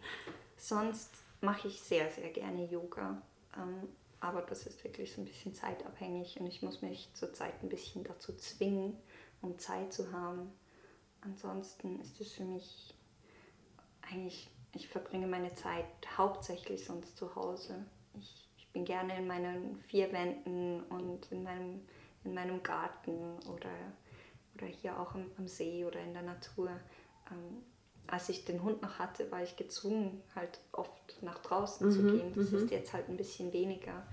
sonst 0.56 1.10
mache 1.40 1.68
ich 1.68 1.80
sehr, 1.80 2.08
sehr 2.10 2.30
gerne 2.30 2.64
Yoga. 2.66 3.20
Ähm, 3.56 3.88
aber 4.20 4.42
das 4.42 4.66
ist 4.66 4.84
wirklich 4.84 5.12
so 5.12 5.22
ein 5.22 5.24
bisschen 5.24 5.54
zeitabhängig 5.54 6.38
und 6.38 6.46
ich 6.46 6.62
muss 6.62 6.82
mich 6.82 7.08
zurzeit 7.14 7.54
ein 7.62 7.70
bisschen 7.70 8.04
dazu 8.04 8.36
zwingen, 8.36 8.96
um 9.40 9.58
Zeit 9.58 9.92
zu 9.92 10.12
haben. 10.12 10.52
Ansonsten 11.22 12.00
ist 12.00 12.20
es 12.20 12.32
für 12.32 12.44
mich 12.44 12.94
eigentlich, 14.02 14.50
ich 14.74 14.88
verbringe 14.88 15.26
meine 15.26 15.54
Zeit 15.54 15.86
hauptsächlich 16.16 16.84
sonst 16.84 17.16
zu 17.16 17.34
Hause. 17.34 17.84
Ich, 18.18 18.48
ich 18.58 18.68
bin 18.68 18.84
gerne 18.84 19.16
in 19.16 19.26
meinen 19.26 19.80
vier 19.88 20.12
Wänden 20.12 20.82
und 20.84 21.30
in 21.32 21.42
meinem, 21.42 21.80
in 22.24 22.34
meinem 22.34 22.62
Garten 22.62 23.38
oder, 23.48 23.70
oder 24.54 24.66
hier 24.66 24.98
auch 24.98 25.14
am, 25.14 25.26
am 25.38 25.48
See 25.48 25.84
oder 25.84 26.00
in 26.00 26.12
der 26.12 26.22
Natur. 26.22 26.70
Ähm, 27.30 27.62
als 28.06 28.28
ich 28.28 28.44
den 28.44 28.62
Hund 28.62 28.82
noch 28.82 28.98
hatte, 28.98 29.30
war 29.30 29.42
ich 29.42 29.56
gezwungen, 29.56 30.22
halt 30.34 30.58
oft 30.72 31.22
nach 31.22 31.38
draußen 31.38 31.88
mhm, 31.88 31.92
zu 31.92 32.02
gehen. 32.02 32.32
Das 32.34 32.52
ist 32.52 32.64
mhm. 32.64 32.68
jetzt 32.68 32.92
halt 32.92 33.08
ein 33.08 33.16
bisschen 33.16 33.52
weniger. 33.52 34.06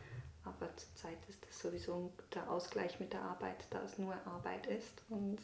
Aber 0.43 0.69
zurzeit 0.75 1.17
ist 1.27 1.45
das 1.45 1.59
sowieso 1.59 2.11
der 2.33 2.49
Ausgleich 2.49 2.99
mit 2.99 3.13
der 3.13 3.21
Arbeit, 3.21 3.65
da 3.69 3.81
es 3.83 3.97
nur 3.97 4.15
Arbeit 4.25 4.67
ist. 4.67 5.01
Und 5.09 5.39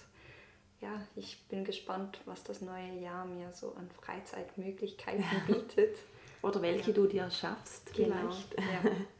ja, 0.80 1.02
ich 1.16 1.46
bin 1.48 1.66
gespannt, 1.66 2.22
was 2.26 2.44
das 2.44 2.62
neue 2.62 3.00
Jahr 3.00 3.26
mir 3.26 3.52
so 3.54 3.74
an 3.76 3.90
Freizeitmöglichkeiten 4.02 5.26
bietet. 5.48 5.98
Oder 6.42 6.62
welche 6.62 6.92
ja. 6.92 6.96
du 6.96 7.08
dir 7.08 7.32
schaffst 7.32 7.94
genau. 7.94 8.16
vielleicht. 8.16 8.54
Ja. 8.60 8.92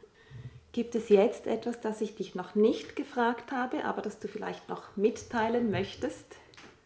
Gibt 0.74 0.96
es 0.96 1.08
jetzt 1.08 1.46
etwas, 1.46 1.80
das 1.80 2.00
ich 2.00 2.16
dich 2.16 2.34
noch 2.34 2.56
nicht 2.56 2.96
gefragt 2.96 3.52
habe, 3.52 3.84
aber 3.84 4.02
das 4.02 4.18
du 4.18 4.26
vielleicht 4.26 4.68
noch 4.68 4.96
mitteilen 4.96 5.70
möchtest? 5.70 6.34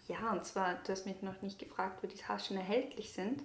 Ja, 0.06 0.30
und 0.30 0.44
zwar, 0.44 0.74
du 0.84 0.92
hast 0.92 1.06
mich 1.06 1.22
noch 1.22 1.40
nicht 1.40 1.58
gefragt, 1.58 2.02
wo 2.02 2.06
die 2.06 2.18
Taschen 2.18 2.58
erhältlich 2.58 3.14
sind. 3.14 3.42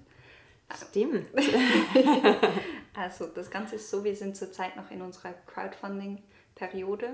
Stimmt. 0.90 1.28
also 2.94 3.28
das 3.28 3.50
Ganze 3.52 3.76
ist 3.76 3.90
so, 3.90 4.04
wir 4.04 4.18
sind 4.18 4.36
zurzeit 4.36 4.76
noch 4.76 4.92
in 4.92 5.02
unserer 5.02 5.32
Crowdfunding-Periode. 5.48 7.08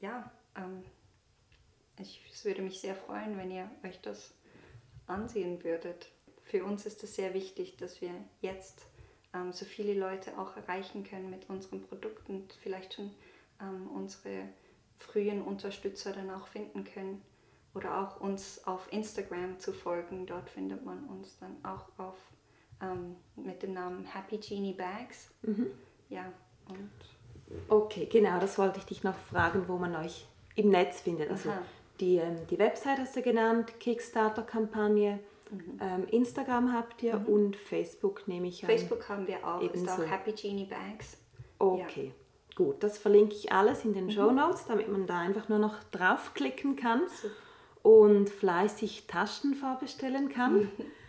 ja, 0.00 0.30
ähm, 0.56 0.82
ich, 1.98 2.24
es 2.32 2.44
würde 2.44 2.62
mich 2.62 2.80
sehr 2.80 2.94
freuen, 2.94 3.36
wenn 3.36 3.50
ihr 3.50 3.70
euch 3.84 4.00
das 4.00 4.34
ansehen 5.06 5.62
würdet. 5.64 6.08
Für 6.44 6.64
uns 6.64 6.86
ist 6.86 7.02
es 7.02 7.16
sehr 7.16 7.34
wichtig, 7.34 7.76
dass 7.76 8.00
wir 8.00 8.12
jetzt 8.40 8.86
ähm, 9.34 9.52
so 9.52 9.64
viele 9.64 9.94
Leute 9.94 10.38
auch 10.38 10.56
erreichen 10.56 11.04
können 11.04 11.30
mit 11.30 11.48
unseren 11.48 11.82
Produkten 11.82 12.36
und 12.36 12.52
vielleicht 12.62 12.94
schon 12.94 13.10
ähm, 13.60 13.88
unsere 13.94 14.48
frühen 14.96 15.42
Unterstützer 15.42 16.12
dann 16.12 16.30
auch 16.30 16.46
finden 16.48 16.84
können 16.84 17.22
oder 17.74 18.00
auch 18.00 18.20
uns 18.20 18.64
auf 18.66 18.92
Instagram 18.92 19.58
zu 19.58 19.72
folgen. 19.72 20.26
Dort 20.26 20.50
findet 20.50 20.84
man 20.84 21.04
uns 21.08 21.38
dann 21.38 21.56
auch 21.64 21.86
auf 21.98 22.16
ähm, 22.80 23.16
mit 23.36 23.62
dem 23.62 23.72
Namen 23.72 24.04
Happy 24.04 24.38
Genie 24.38 24.74
Bags. 24.74 25.30
Mhm. 25.42 25.70
Ja, 26.08 26.32
und 26.68 26.90
Okay, 27.68 28.06
genau, 28.10 28.38
das 28.40 28.58
wollte 28.58 28.78
ich 28.78 28.86
dich 28.86 29.02
noch 29.02 29.14
fragen, 29.14 29.64
wo 29.68 29.76
man 29.76 29.94
euch 29.96 30.26
im 30.54 30.70
Netz 30.70 31.00
findet. 31.00 31.30
Also 31.30 31.50
die, 32.02 32.16
ähm, 32.16 32.36
die 32.50 32.58
Website 32.58 32.98
hast 32.98 33.16
du 33.16 33.22
genannt, 33.22 33.78
Kickstarter-Kampagne, 33.78 35.20
mhm. 35.50 35.78
ähm, 35.80 36.06
Instagram 36.10 36.72
habt 36.72 37.02
ihr 37.02 37.16
mhm. 37.16 37.26
und 37.26 37.56
Facebook 37.56 38.26
nehme 38.26 38.48
ich 38.48 38.62
an. 38.62 38.68
Facebook 38.68 39.08
haben 39.08 39.26
wir 39.26 39.46
auch, 39.46 39.62
Ebenso. 39.62 39.86
ist 39.86 40.00
auch 40.00 40.10
Happy 40.10 40.32
Genie 40.32 40.66
Bags. 40.66 41.16
Okay, 41.58 42.06
ja. 42.06 42.56
gut, 42.56 42.82
das 42.82 42.98
verlinke 42.98 43.34
ich 43.34 43.52
alles 43.52 43.84
in 43.84 43.94
den 43.94 44.06
mhm. 44.06 44.10
Show 44.10 44.32
Notes, 44.32 44.66
damit 44.66 44.88
man 44.88 45.06
da 45.06 45.20
einfach 45.20 45.48
nur 45.48 45.60
noch 45.60 45.82
draufklicken 45.92 46.74
kann 46.74 47.02
Super. 47.08 47.34
und 47.82 48.28
fleißig 48.28 49.06
Taschen 49.06 49.54
vorbestellen 49.54 50.28
kann. 50.28 50.68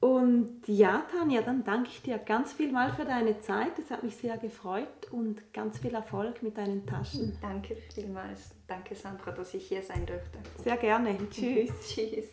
Und 0.00 0.60
ja, 0.66 1.04
Tanja, 1.10 1.40
dann 1.40 1.64
danke 1.64 1.88
ich 1.90 2.02
dir 2.02 2.18
ganz 2.18 2.52
viel 2.52 2.70
mal 2.70 2.92
für 2.92 3.04
deine 3.04 3.40
Zeit. 3.40 3.78
Es 3.78 3.90
hat 3.90 4.02
mich 4.02 4.16
sehr 4.16 4.36
gefreut 4.36 5.10
und 5.10 5.52
ganz 5.54 5.78
viel 5.78 5.94
Erfolg 5.94 6.42
mit 6.42 6.58
deinen 6.58 6.86
Taschen. 6.86 7.36
Danke 7.40 7.76
vielmals. 7.94 8.50
Danke, 8.66 8.94
Sandra, 8.94 9.32
dass 9.32 9.54
ich 9.54 9.66
hier 9.66 9.82
sein 9.82 10.04
durfte. 10.04 10.38
Sehr 10.62 10.76
gerne. 10.76 11.16
Tschüss. 11.30 11.70
Tschüss. 11.88 12.26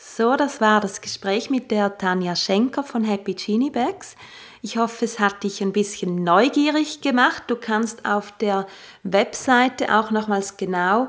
So, 0.00 0.36
das 0.36 0.60
war 0.60 0.80
das 0.80 1.00
Gespräch 1.00 1.50
mit 1.50 1.72
der 1.72 1.98
Tanja 1.98 2.36
Schenker 2.36 2.84
von 2.84 3.02
Happy 3.02 3.34
Genie 3.34 3.70
Bags. 3.70 4.14
Ich 4.62 4.76
hoffe, 4.78 5.04
es 5.04 5.18
hat 5.18 5.42
dich 5.42 5.60
ein 5.60 5.72
bisschen 5.72 6.22
neugierig 6.22 7.00
gemacht. 7.00 7.42
Du 7.48 7.56
kannst 7.56 8.04
auf 8.06 8.30
der 8.38 8.68
Webseite 9.02 9.98
auch 9.98 10.12
nochmals 10.12 10.56
genau 10.56 11.08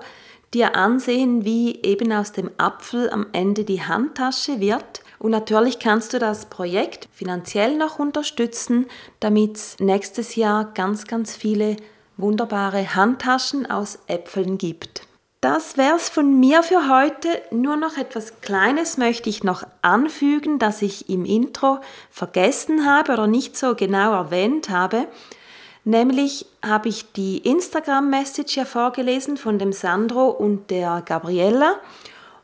dir 0.55 0.75
ansehen, 0.75 1.45
wie 1.45 1.79
eben 1.83 2.11
aus 2.11 2.31
dem 2.31 2.49
Apfel 2.57 3.11
am 3.11 3.27
Ende 3.31 3.63
die 3.63 3.83
Handtasche 3.83 4.59
wird. 4.59 5.03
Und 5.19 5.31
natürlich 5.31 5.79
kannst 5.79 6.13
du 6.13 6.19
das 6.19 6.45
Projekt 6.45 7.09
finanziell 7.13 7.77
noch 7.77 7.99
unterstützen, 7.99 8.87
damit 9.19 9.57
es 9.57 9.79
nächstes 9.79 10.35
Jahr 10.35 10.71
ganz, 10.73 11.05
ganz 11.05 11.35
viele 11.35 11.75
wunderbare 12.15 12.95
Handtaschen 12.95 13.69
aus 13.69 13.99
Äpfeln 14.07 14.57
gibt. 14.57 15.01
Das 15.41 15.77
wär's 15.77 16.09
von 16.09 16.37
mir 16.39 16.63
für 16.63 16.89
heute. 16.89 17.29
Nur 17.51 17.77
noch 17.77 17.97
etwas 17.97 18.41
Kleines 18.41 18.97
möchte 18.97 19.29
ich 19.29 19.43
noch 19.43 19.63
anfügen, 19.81 20.59
das 20.59 20.81
ich 20.81 21.09
im 21.09 21.23
Intro 21.23 21.79
vergessen 22.09 22.85
habe 22.85 23.13
oder 23.13 23.25
nicht 23.25 23.57
so 23.57 23.73
genau 23.73 24.11
erwähnt 24.11 24.69
habe. 24.69 25.07
Nämlich 25.85 26.45
habe 26.61 26.89
ich 26.89 27.13
die 27.13 27.37
Instagram-Message 27.37 28.57
ja 28.57 28.65
vorgelesen 28.65 29.37
von 29.37 29.59
dem 29.59 29.71
Sandro 29.71 30.27
und 30.27 30.69
der 30.71 31.01
Gabriella. 31.05 31.75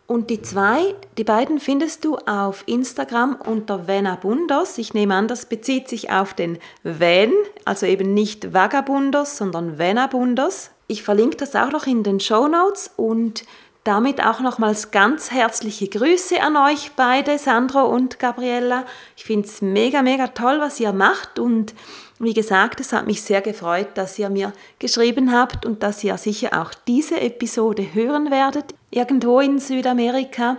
Und 0.08 0.30
die 0.30 0.42
zwei, 0.42 0.94
die 1.18 1.24
beiden 1.24 1.60
findest 1.60 2.06
du 2.06 2.18
auf 2.18 2.64
Instagram 2.68 3.38
unter 3.44 3.88
Venabundos. 3.88 4.78
Ich 4.78 4.94
nehme 4.94 5.16
an, 5.16 5.28
das 5.28 5.48
bezieht 5.48 5.88
sich 5.88 6.12
auf 6.12 6.36
den 6.36 6.60
Van, 6.84 7.32
also 7.66 7.88
eben 7.88 8.14
nicht 8.14 8.54
Vagabundos, 8.54 9.38
sondern 9.38 9.80
Venabundos. 9.80 10.70
Ich 10.88 11.02
verlinke 11.02 11.38
das 11.38 11.56
auch 11.56 11.72
noch 11.72 11.88
in 11.88 12.04
den 12.04 12.20
Show 12.20 12.48
Notes 12.48 12.92
und 12.98 13.46
damit 13.84 14.24
auch 14.24 14.40
nochmals 14.42 14.92
ganz 14.92 15.32
herzliche 15.32 15.88
Grüße 15.88 16.42
an 16.42 16.56
euch 16.58 16.92
beide, 16.96 17.40
Sandro 17.40 17.86
und 17.86 18.20
Gabriella. 18.20 18.86
Ich 19.18 19.24
finde 19.24 19.48
es 19.48 19.62
mega, 19.62 20.04
mega 20.04 20.28
toll, 20.28 20.60
was 20.60 20.80
ihr 20.80 20.94
macht 20.94 21.40
und 21.40 21.74
wie 22.20 22.34
gesagt, 22.34 22.80
es 22.80 22.94
hat 22.94 23.08
mich 23.08 23.22
sehr 23.22 23.42
gefreut, 23.42 23.90
dass 23.96 24.18
ihr 24.18 24.30
mir 24.30 24.54
geschrieben 24.80 25.32
habt 25.34 25.66
und 25.66 25.84
dass 25.84 26.04
ihr 26.04 26.18
sicher 26.18 26.62
auch 26.62 26.74
diese 26.88 27.20
Episode 27.20 27.94
hören 27.94 28.32
werdet, 28.32 28.74
irgendwo 28.90 29.40
in 29.42 29.60
Südamerika. 29.60 30.58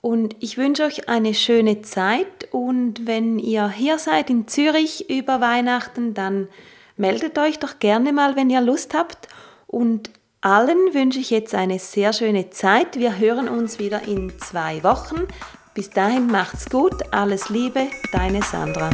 Und 0.00 0.36
ich 0.38 0.56
wünsche 0.56 0.84
euch 0.84 1.08
eine 1.08 1.34
schöne 1.34 1.82
Zeit 1.82 2.48
und 2.52 3.06
wenn 3.06 3.40
ihr 3.40 3.68
hier 3.68 3.98
seid 3.98 4.30
in 4.30 4.46
Zürich 4.46 5.10
über 5.10 5.40
Weihnachten, 5.40 6.14
dann 6.14 6.48
meldet 6.96 7.36
euch 7.38 7.58
doch 7.58 7.80
gerne 7.80 8.12
mal, 8.12 8.36
wenn 8.36 8.48
ihr 8.48 8.60
Lust 8.60 8.94
habt. 8.94 9.28
Und 9.66 10.10
allen 10.40 10.94
wünsche 10.94 11.18
ich 11.18 11.30
jetzt 11.30 11.54
eine 11.54 11.80
sehr 11.80 12.12
schöne 12.12 12.50
Zeit. 12.50 12.96
Wir 12.96 13.18
hören 13.18 13.48
uns 13.48 13.80
wieder 13.80 14.06
in 14.06 14.32
zwei 14.38 14.84
Wochen. 14.84 15.26
Bis 15.74 15.90
dahin 15.90 16.28
macht's 16.28 16.70
gut, 16.70 16.94
alles 17.12 17.48
Liebe, 17.48 17.88
deine 18.12 18.42
Sandra. 18.42 18.90